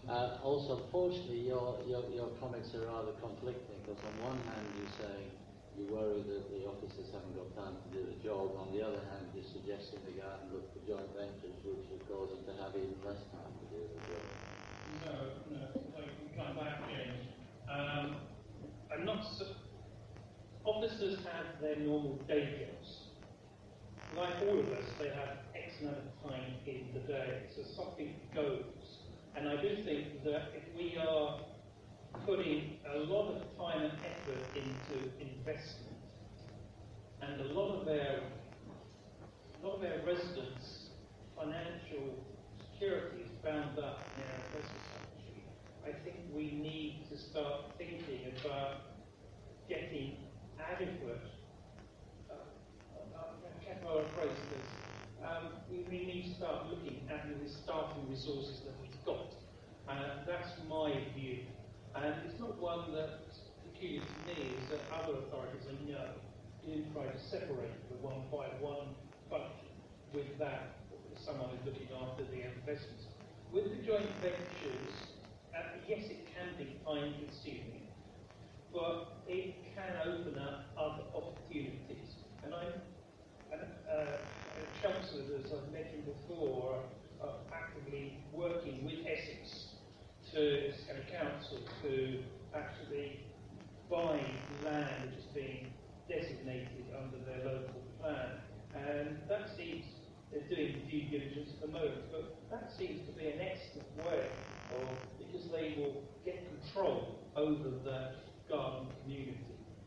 Uh, 0.08 0.38
also, 0.44 0.84
unfortunately, 0.86 1.40
your, 1.40 1.78
your, 1.88 2.04
your 2.14 2.28
comments 2.40 2.74
are 2.76 2.86
rather 2.86 3.12
conflicting 3.20 3.76
because 3.84 4.00
on 4.06 4.30
one 4.30 4.40
hand 4.54 4.66
you're 4.78 5.08
saying 5.08 5.32
you 5.78 5.86
worry 5.94 6.26
that 6.26 6.50
the 6.50 6.66
officers 6.66 7.14
haven't 7.14 7.38
got 7.38 7.54
time 7.54 7.78
to 7.78 7.88
do 7.94 8.02
the 8.02 8.18
job. 8.26 8.58
On 8.58 8.74
the 8.74 8.82
other 8.82 8.98
hand, 9.14 9.30
you're 9.38 9.46
suggesting 9.46 10.02
they 10.10 10.18
go 10.18 10.26
out 10.26 10.42
and 10.42 10.58
look 10.58 10.66
for 10.74 10.82
joint 10.90 11.06
ventures, 11.14 11.54
which 11.62 11.86
would 11.94 12.02
cause 12.10 12.34
them 12.34 12.42
to 12.50 12.54
have 12.58 12.74
even 12.74 12.98
less 13.06 13.22
time 13.30 13.54
to 13.62 13.66
do 13.70 13.80
the 13.86 14.00
job. 14.10 14.26
No, 15.06 15.14
no, 15.54 15.62
can 16.02 16.30
come 16.34 16.58
back, 16.58 16.82
James. 16.90 17.30
Um, 17.70 18.18
I'm 18.90 19.06
not. 19.06 19.22
Su- 19.38 19.54
officers 20.66 21.20
have 21.32 21.62
their 21.62 21.78
normal 21.78 22.18
day 22.28 22.66
jobs. 22.66 23.14
Like 24.18 24.34
all 24.50 24.60
of 24.60 24.68
us, 24.74 24.90
they 24.98 25.10
have 25.10 25.46
X 25.54 25.78
amount 25.82 25.98
of 25.98 26.30
time 26.32 26.58
in 26.66 26.90
the 26.94 27.06
day, 27.06 27.46
so 27.56 27.62
something 27.76 28.16
goes. 28.34 28.66
And 29.36 29.48
I 29.48 29.62
do 29.62 29.84
think 29.86 30.24
that 30.24 30.50
if 30.58 30.66
we 30.76 30.98
are 30.98 31.40
putting 32.26 32.78
a 32.94 33.00
lot 33.00 33.36
of 33.36 33.58
time 33.58 33.84
and 33.84 33.94
effort 33.94 34.44
into 34.56 35.10
investment, 35.20 35.98
and 37.22 37.42
a 37.42 37.54
lot 37.54 37.80
of 37.80 37.86
their, 37.86 38.22
a 39.62 39.66
lot 39.66 39.76
of 39.76 39.82
their 39.82 40.02
residents' 40.06 40.90
financial 41.36 42.16
security 42.60 43.24
is 43.24 43.32
bound 43.44 43.78
up 43.80 44.02
in 44.18 44.24
our 44.24 44.40
investment 44.48 44.84
strategy, 44.90 45.44
I 45.86 45.92
think 46.04 46.18
we 46.34 46.52
need 46.52 47.06
to 47.10 47.18
start 47.18 47.78
thinking 47.78 48.32
about 48.44 48.82
getting 49.70 50.18
adequate, 50.60 51.22
uh, 52.30 52.34
uh, 52.34 53.28
how 53.84 54.00
I 54.00 54.04
um, 55.28 55.54
we, 55.70 55.84
we 55.90 56.06
need 56.06 56.24
to 56.30 56.36
start 56.36 56.70
looking 56.70 57.02
at 57.10 57.28
the 57.28 57.50
staffing 57.50 58.10
resources 58.10 58.62
that 58.66 58.74
we've 58.82 59.06
got. 59.06 59.34
Uh, 59.90 60.26
that's 60.26 60.50
my 60.70 60.94
view. 61.16 61.40
And 61.98 62.14
it's 62.30 62.40
not 62.40 62.62
one 62.62 62.94
that's 62.94 63.42
peculiar 63.66 64.02
to 64.06 64.18
me, 64.30 64.54
is 64.54 64.70
that 64.70 64.82
other 64.94 65.18
authorities 65.18 65.66
I 65.66 65.74
know 65.90 66.14
do 66.62 66.86
try 66.94 67.10
to 67.10 67.18
separate 67.18 67.74
the 67.90 67.98
151 68.06 68.94
function 69.34 69.74
with 70.14 70.30
that, 70.38 70.78
someone 71.18 71.50
who's 71.50 71.66
looking 71.66 71.90
after 71.98 72.22
the 72.30 72.46
investments. 72.46 73.10
With 73.52 73.74
the 73.74 73.82
joint 73.82 74.06
ventures, 74.22 74.94
uh, 75.58 75.82
yes, 75.90 76.06
it 76.06 76.30
can 76.38 76.54
be 76.62 76.78
time 76.86 77.18
consuming, 77.18 77.90
but 78.72 79.18
it 79.28 79.58
can 79.74 79.90
open 80.06 80.38
up 80.38 80.70
other 80.78 81.02
opportunities. 81.18 82.14
And 82.44 82.54
I, 82.54 82.78
and, 83.52 83.62
uh, 83.90 84.22
councillors, 84.86 85.46
as 85.46 85.52
I've 85.52 85.74
mentioned 85.74 86.06
before, 86.06 86.78
are 87.24 87.42
actively 87.52 88.22
working 88.34 88.86
with 88.86 89.02
Essex 89.02 89.57
to 90.34 90.70
Essex 90.70 91.00
Council 91.12 91.60
to 91.84 92.24
actually 92.56 93.26
buy 93.90 94.20
land 94.64 95.10
which 95.10 95.20
is 95.20 95.26
being 95.34 95.72
designated 96.10 96.86
under 96.96 97.18
their 97.26 97.46
local 97.46 97.82
plan. 98.00 98.42
And 98.76 99.18
that 99.30 99.50
seems, 99.56 99.86
they're 100.32 100.48
doing 100.48 100.82
due 100.90 101.08
diligence 101.10 101.52
at 101.56 101.68
the 101.68 101.74
moment, 101.74 102.12
but 102.12 102.38
that 102.52 102.72
seems 102.78 103.06
to 103.08 103.14
be 103.14 103.28
an 103.28 103.40
excellent 103.40 103.88
way 103.98 104.28
of, 104.76 104.88
because 105.18 105.50
they 105.52 105.76
will 105.78 106.04
get 106.26 106.44
control 106.62 107.20
over 107.36 107.70
the 107.84 108.12
garden 108.50 108.88
community. 109.04 109.38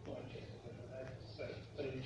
Not 0.07 0.25
just, 0.33 0.49
I 0.93 1.05
have 1.05 1.15
to 1.15 1.37
say, 1.37 1.55
but 1.77 1.87
in 1.87 2.03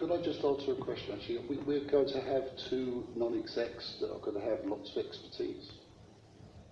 Could 0.00 0.12
I 0.12 0.22
just 0.22 0.42
answer 0.42 0.72
a 0.72 0.76
question, 0.76 1.12
actually? 1.12 1.44
We, 1.46 1.58
we're 1.58 1.84
going 1.84 2.08
to 2.08 2.22
have 2.22 2.44
two 2.70 3.06
non-execs 3.14 3.98
that 4.00 4.10
are 4.10 4.18
going 4.20 4.40
to 4.40 4.40
have 4.40 4.64
lots 4.64 4.96
of 4.96 5.04
expertise, 5.04 5.72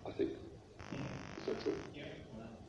I 0.09 0.12
think. 0.12 0.30
Is 0.30 1.46
that 1.46 1.62
true? 1.62 1.74
Yeah. 1.94 2.05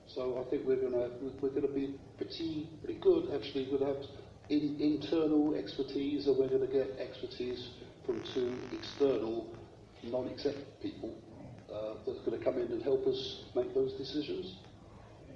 So 0.07 0.44
I 0.45 0.49
think 0.49 0.68
we're 0.68 0.81
going 0.81 0.91
to 0.91 1.11
we're 1.41 1.52
going 1.52 1.61
to 1.61 1.73
be 1.73 1.95
pretty 2.18 2.68
pretty 2.84 2.99
good. 2.99 3.34
Actually, 3.34 3.69
we'll 3.72 3.88
have 3.88 4.03
in, 4.49 4.76
internal 4.81 5.56
expertise, 5.56 6.27
and 6.27 6.38
we're 6.38 6.49
going 6.49 6.68
to 6.68 6.73
get 6.73 6.98
expertise 6.99 7.69
from 8.06 8.22
two 8.34 8.53
external 8.77 9.56
non-exec 10.03 10.56
people 10.81 11.15
uh, 11.73 11.94
that's 12.06 12.19
going 12.26 12.38
to 12.38 12.44
come 12.44 12.56
in 12.56 12.69
and 12.69 12.84
help 12.84 13.07
us 13.07 13.44
make 13.56 13.73
those 13.73 13.94
decisions. 13.94 14.57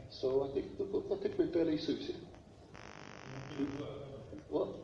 So 0.09 0.49
I 0.49 0.53
think 0.53 0.65
I 0.81 1.15
think 1.23 1.39
we're 1.39 1.53
fairly 1.53 1.77
suited. 1.77 2.17
What? 4.49 4.82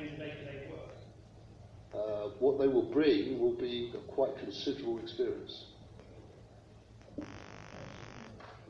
Not 0.00 0.18
maybe 0.18 0.30
day-to-day 0.30 0.68
work. 0.70 0.96
Uh, 1.94 2.30
what 2.38 2.58
they 2.58 2.68
will 2.68 2.90
bring 2.90 3.38
will 3.38 3.54
be 3.54 3.92
a 3.94 4.12
quite 4.12 4.38
considerable 4.38 4.98
experience. 5.00 5.64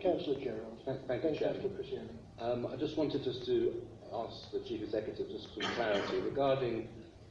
Councillor 0.02 0.40
Gerard. 0.40 0.58
Thank, 0.84 1.06
thank 1.06 1.40
you, 1.40 1.46
Councillor 1.46 1.82
Chairman. 1.84 2.18
Um, 2.40 2.66
I 2.66 2.76
just 2.76 2.96
wanted 2.96 3.22
just 3.22 3.44
to 3.46 3.74
ask 4.12 4.50
the 4.50 4.60
Chief 4.60 4.82
Executive 4.82 5.28
just 5.28 5.48
some 5.54 5.74
clarity 5.74 6.20
regarding 6.20 6.88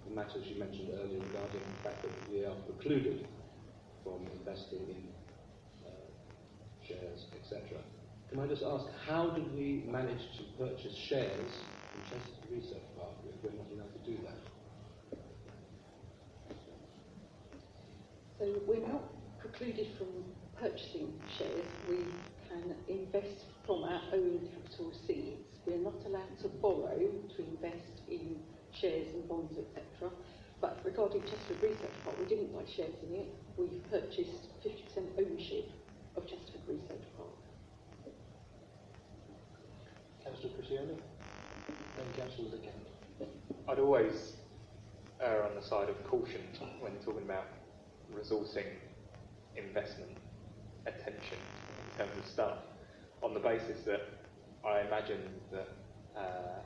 the 0.08 0.16
matters 0.16 0.46
you 0.46 0.60
mentioned 0.60 0.90
earlier 0.94 1.20
regarding 1.20 1.60
the 1.60 1.84
fact 1.84 2.02
that 2.04 2.32
we 2.32 2.46
are 2.46 2.56
precluded 2.68 3.28
from 4.04 4.28
investing 4.40 4.80
in 4.88 5.04
uh, 5.86 6.88
shares, 6.88 7.26
etc. 7.36 7.82
Can 8.30 8.40
I 8.40 8.48
just 8.48 8.62
ask, 8.62 8.86
how 9.08 9.32
did 9.32 9.52
we 9.58 9.84
manage 9.88 10.22
to 10.38 10.44
purchase 10.64 10.96
shares 10.96 11.52
Research 12.50 12.82
Park 12.98 13.12
we're 13.44 13.52
not 13.52 13.68
allowed 13.72 13.94
to 13.94 14.12
do 14.12 14.18
that? 14.24 14.40
So 18.40 18.62
we're 18.68 18.88
not 18.88 19.04
precluded 19.40 19.88
from 19.98 20.08
purchasing 20.60 21.14
shares. 21.38 21.66
We 21.88 21.98
can 22.48 22.76
invest 22.88 23.46
from 23.66 23.84
our 23.84 24.02
own 24.14 24.48
capital 24.52 24.92
receipts. 24.92 25.60
We're 25.66 25.78
not 25.78 25.96
allowed 26.06 26.40
to 26.42 26.48
borrow 26.48 26.98
to 26.98 27.40
invest 27.40 28.02
in 28.10 28.40
shares 28.74 29.08
and 29.14 29.28
bonds, 29.28 29.56
etc. 29.58 30.12
But 30.62 30.80
regarding 30.84 31.22
Chesterford 31.22 31.64
Research 31.64 31.96
Park, 32.04 32.20
we 32.20 32.26
didn't 32.26 32.54
buy 32.54 32.64
shares 32.76 32.96
in 33.08 33.16
it. 33.16 33.28
We've 33.58 33.84
purchased 33.90 34.50
50% 34.66 35.20
ownership 35.20 35.70
of 36.16 36.28
Chesterford 36.28 36.68
Research 36.68 37.06
Park. 37.18 37.30
Councillor 40.24 40.54
Criscione. 40.54 41.09
DeCamp. 42.20 43.28
I'd 43.70 43.80
always 43.80 44.34
err 45.22 45.46
on 45.46 45.56
the 45.56 45.62
side 45.62 45.90
of 45.90 46.04
caution 46.04 46.42
when 46.82 46.92
talking 47.06 47.24
about 47.24 47.46
resourcing 48.14 48.66
investment 49.56 50.18
attention 50.86 51.38
in 51.38 51.98
terms 51.98 52.18
of 52.18 52.26
staff, 52.26 52.58
on 53.24 53.34
the 53.34 53.40
basis 53.40 53.84
that 53.86 54.02
I 54.66 54.82
imagine 54.82 55.22
that 55.52 55.70
uh, 56.18 56.60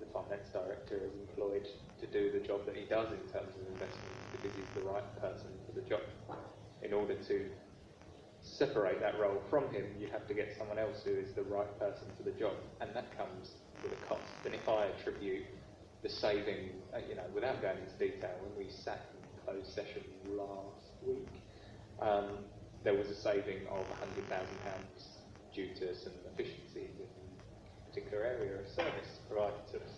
the 0.00 0.06
finance 0.06 0.48
director 0.52 0.96
is 0.96 1.12
employed 1.28 1.68
to 2.00 2.06
do 2.06 2.32
the 2.32 2.44
job 2.44 2.66
that 2.66 2.74
he 2.74 2.84
does 2.84 3.12
in 3.12 3.20
terms 3.32 3.54
of 3.54 3.72
investments 3.72 4.26
because 4.32 4.56
he's 4.56 4.82
the 4.82 4.88
right 4.90 5.20
person 5.20 5.50
for 5.66 5.80
the 5.80 5.86
job. 5.88 6.00
In 6.82 6.92
order 6.92 7.14
to 7.14 7.46
separate 8.42 9.00
that 9.00 9.18
role 9.20 9.40
from 9.48 9.72
him, 9.72 9.86
you 9.98 10.08
have 10.08 10.26
to 10.26 10.34
get 10.34 10.54
someone 10.58 10.78
else 10.78 11.02
who 11.04 11.12
is 11.12 11.32
the 11.32 11.44
right 11.44 11.78
person 11.78 12.08
for 12.16 12.24
the 12.24 12.32
job, 12.32 12.54
and 12.80 12.90
that 12.94 13.16
comes 13.16 13.54
a 13.92 14.06
cost. 14.06 14.22
And 14.44 14.54
if 14.54 14.68
I 14.68 14.86
attribute 14.86 15.44
the 16.02 16.08
saving, 16.08 16.70
uh, 16.94 16.98
you 17.08 17.14
know, 17.14 17.24
without 17.34 17.62
going 17.62 17.78
into 17.78 17.96
detail, 17.98 18.34
when 18.42 18.66
we 18.66 18.70
sat 18.72 19.00
in 19.14 19.24
closed 19.44 19.72
session 19.74 20.02
last 20.28 20.92
week, 21.06 21.28
um, 22.00 22.44
there 22.82 22.94
was 22.94 23.08
a 23.08 23.14
saving 23.14 23.66
of 23.68 23.84
£100,000 24.02 24.28
due 25.54 25.68
to 25.74 25.94
some 25.96 26.12
efficiencies 26.32 26.90
in 26.98 27.06
a 27.06 27.90
particular 27.90 28.24
area 28.24 28.60
of 28.60 28.66
service 28.68 29.20
provided 29.28 29.66
to 29.72 29.78
us. 29.78 29.94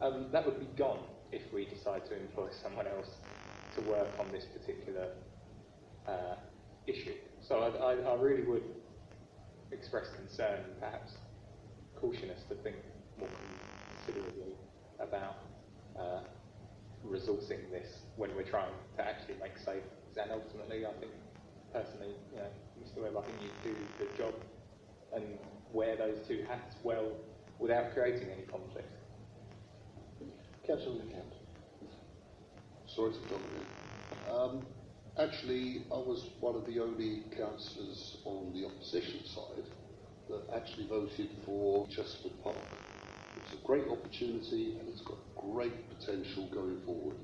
Um, 0.00 0.26
that 0.32 0.44
would 0.46 0.58
be 0.58 0.68
gone 0.76 1.00
if 1.30 1.42
we 1.52 1.66
decide 1.66 2.06
to 2.06 2.16
employ 2.16 2.48
someone 2.62 2.86
else 2.86 3.10
to 3.76 3.82
work 3.90 4.08
on 4.18 4.30
this 4.32 4.44
particular 4.44 5.08
uh, 6.06 6.36
issue. 6.86 7.14
So 7.46 7.58
I, 7.60 7.68
I, 7.68 8.12
I 8.12 8.14
really 8.20 8.44
would 8.44 8.64
express 9.70 10.06
concern 10.16 10.60
and 10.64 10.80
perhaps 10.80 11.12
caution 12.00 12.30
us 12.30 12.42
to 12.48 12.54
think 12.56 12.76
more 13.18 13.28
considerably 13.96 14.54
about 15.00 15.36
uh, 15.98 16.20
resourcing 17.06 17.70
this 17.70 18.02
when 18.16 18.34
we're 18.36 18.42
trying 18.42 18.72
to 18.96 19.04
actually 19.04 19.34
make 19.40 19.56
savings. 19.58 20.16
And 20.20 20.30
ultimately, 20.30 20.86
I 20.86 20.92
think 21.00 21.12
personally, 21.72 22.14
you 22.32 22.38
know, 22.38 22.50
Mr. 22.82 23.02
Webb, 23.02 23.16
I 23.16 23.26
think 23.26 23.38
you 23.42 23.72
do 23.72 23.76
the 23.98 24.18
job 24.18 24.34
and 25.14 25.24
wear 25.72 25.96
those 25.96 26.18
two 26.26 26.44
hats 26.48 26.76
well 26.82 27.12
without 27.58 27.92
creating 27.94 28.28
any 28.30 28.42
conflict. 28.42 28.88
Councillor 30.66 31.04
Camp. 31.10 31.32
Sorry 32.86 33.12
to 33.12 33.18
come 33.28 33.42
in. 33.56 34.34
Um, 34.34 34.66
actually, 35.18 35.84
I 35.90 35.96
was 35.96 36.28
one 36.40 36.54
of 36.54 36.66
the 36.66 36.78
only 36.80 37.24
councillors 37.36 38.18
on 38.24 38.52
the 38.52 38.66
opposition 38.66 39.24
side 39.26 39.64
that 40.28 40.54
actually 40.54 40.86
voted 40.86 41.30
for 41.44 41.86
Chesterford 41.88 42.42
Park. 42.42 42.56
It's 43.52 43.60
a 43.60 43.66
great 43.66 43.88
opportunity 43.88 44.78
and 44.78 44.88
it's 44.88 45.02
got 45.02 45.18
great 45.36 45.74
potential 45.90 46.48
going 46.52 46.80
forward. 46.86 47.16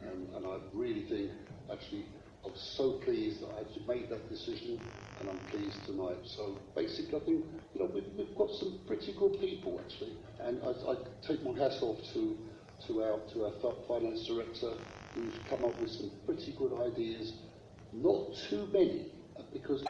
And, 0.00 0.34
and 0.34 0.46
I 0.46 0.56
really 0.72 1.02
think, 1.02 1.30
actually, 1.70 2.06
I 2.42 2.48
was 2.48 2.74
so 2.76 2.92
pleased 3.04 3.42
that 3.42 3.48
I 3.48 3.60
actually 3.60 3.84
made 3.86 4.08
that 4.08 4.30
decision 4.30 4.80
and 5.20 5.28
I'm 5.28 5.38
pleased 5.50 5.84
tonight. 5.84 6.16
So 6.24 6.58
basically, 6.74 7.20
I 7.20 7.24
think, 7.24 7.44
you 7.74 7.80
know, 7.80 7.90
we've, 7.92 8.06
we've 8.16 8.34
got 8.34 8.50
some 8.52 8.78
pretty 8.86 9.14
good 9.18 9.38
people 9.40 9.78
actually. 9.84 10.16
And 10.40 10.62
I, 10.62 10.92
I 10.92 10.96
take 11.26 11.44
my 11.44 11.52
hat 11.52 11.76
off 11.82 11.98
to, 12.14 12.38
to, 12.86 13.02
our, 13.02 13.18
to 13.34 13.44
our 13.44 13.52
fi- 13.60 13.86
finance 13.86 14.26
director 14.26 14.72
who's 15.14 15.34
come 15.50 15.66
up 15.66 15.78
with 15.80 15.90
some 15.90 16.10
pretty 16.24 16.54
good 16.56 16.72
ideas. 16.80 17.34
Not 17.92 18.34
too 18.48 18.66
many, 18.72 19.12
uh, 19.38 19.42
because 19.52 19.84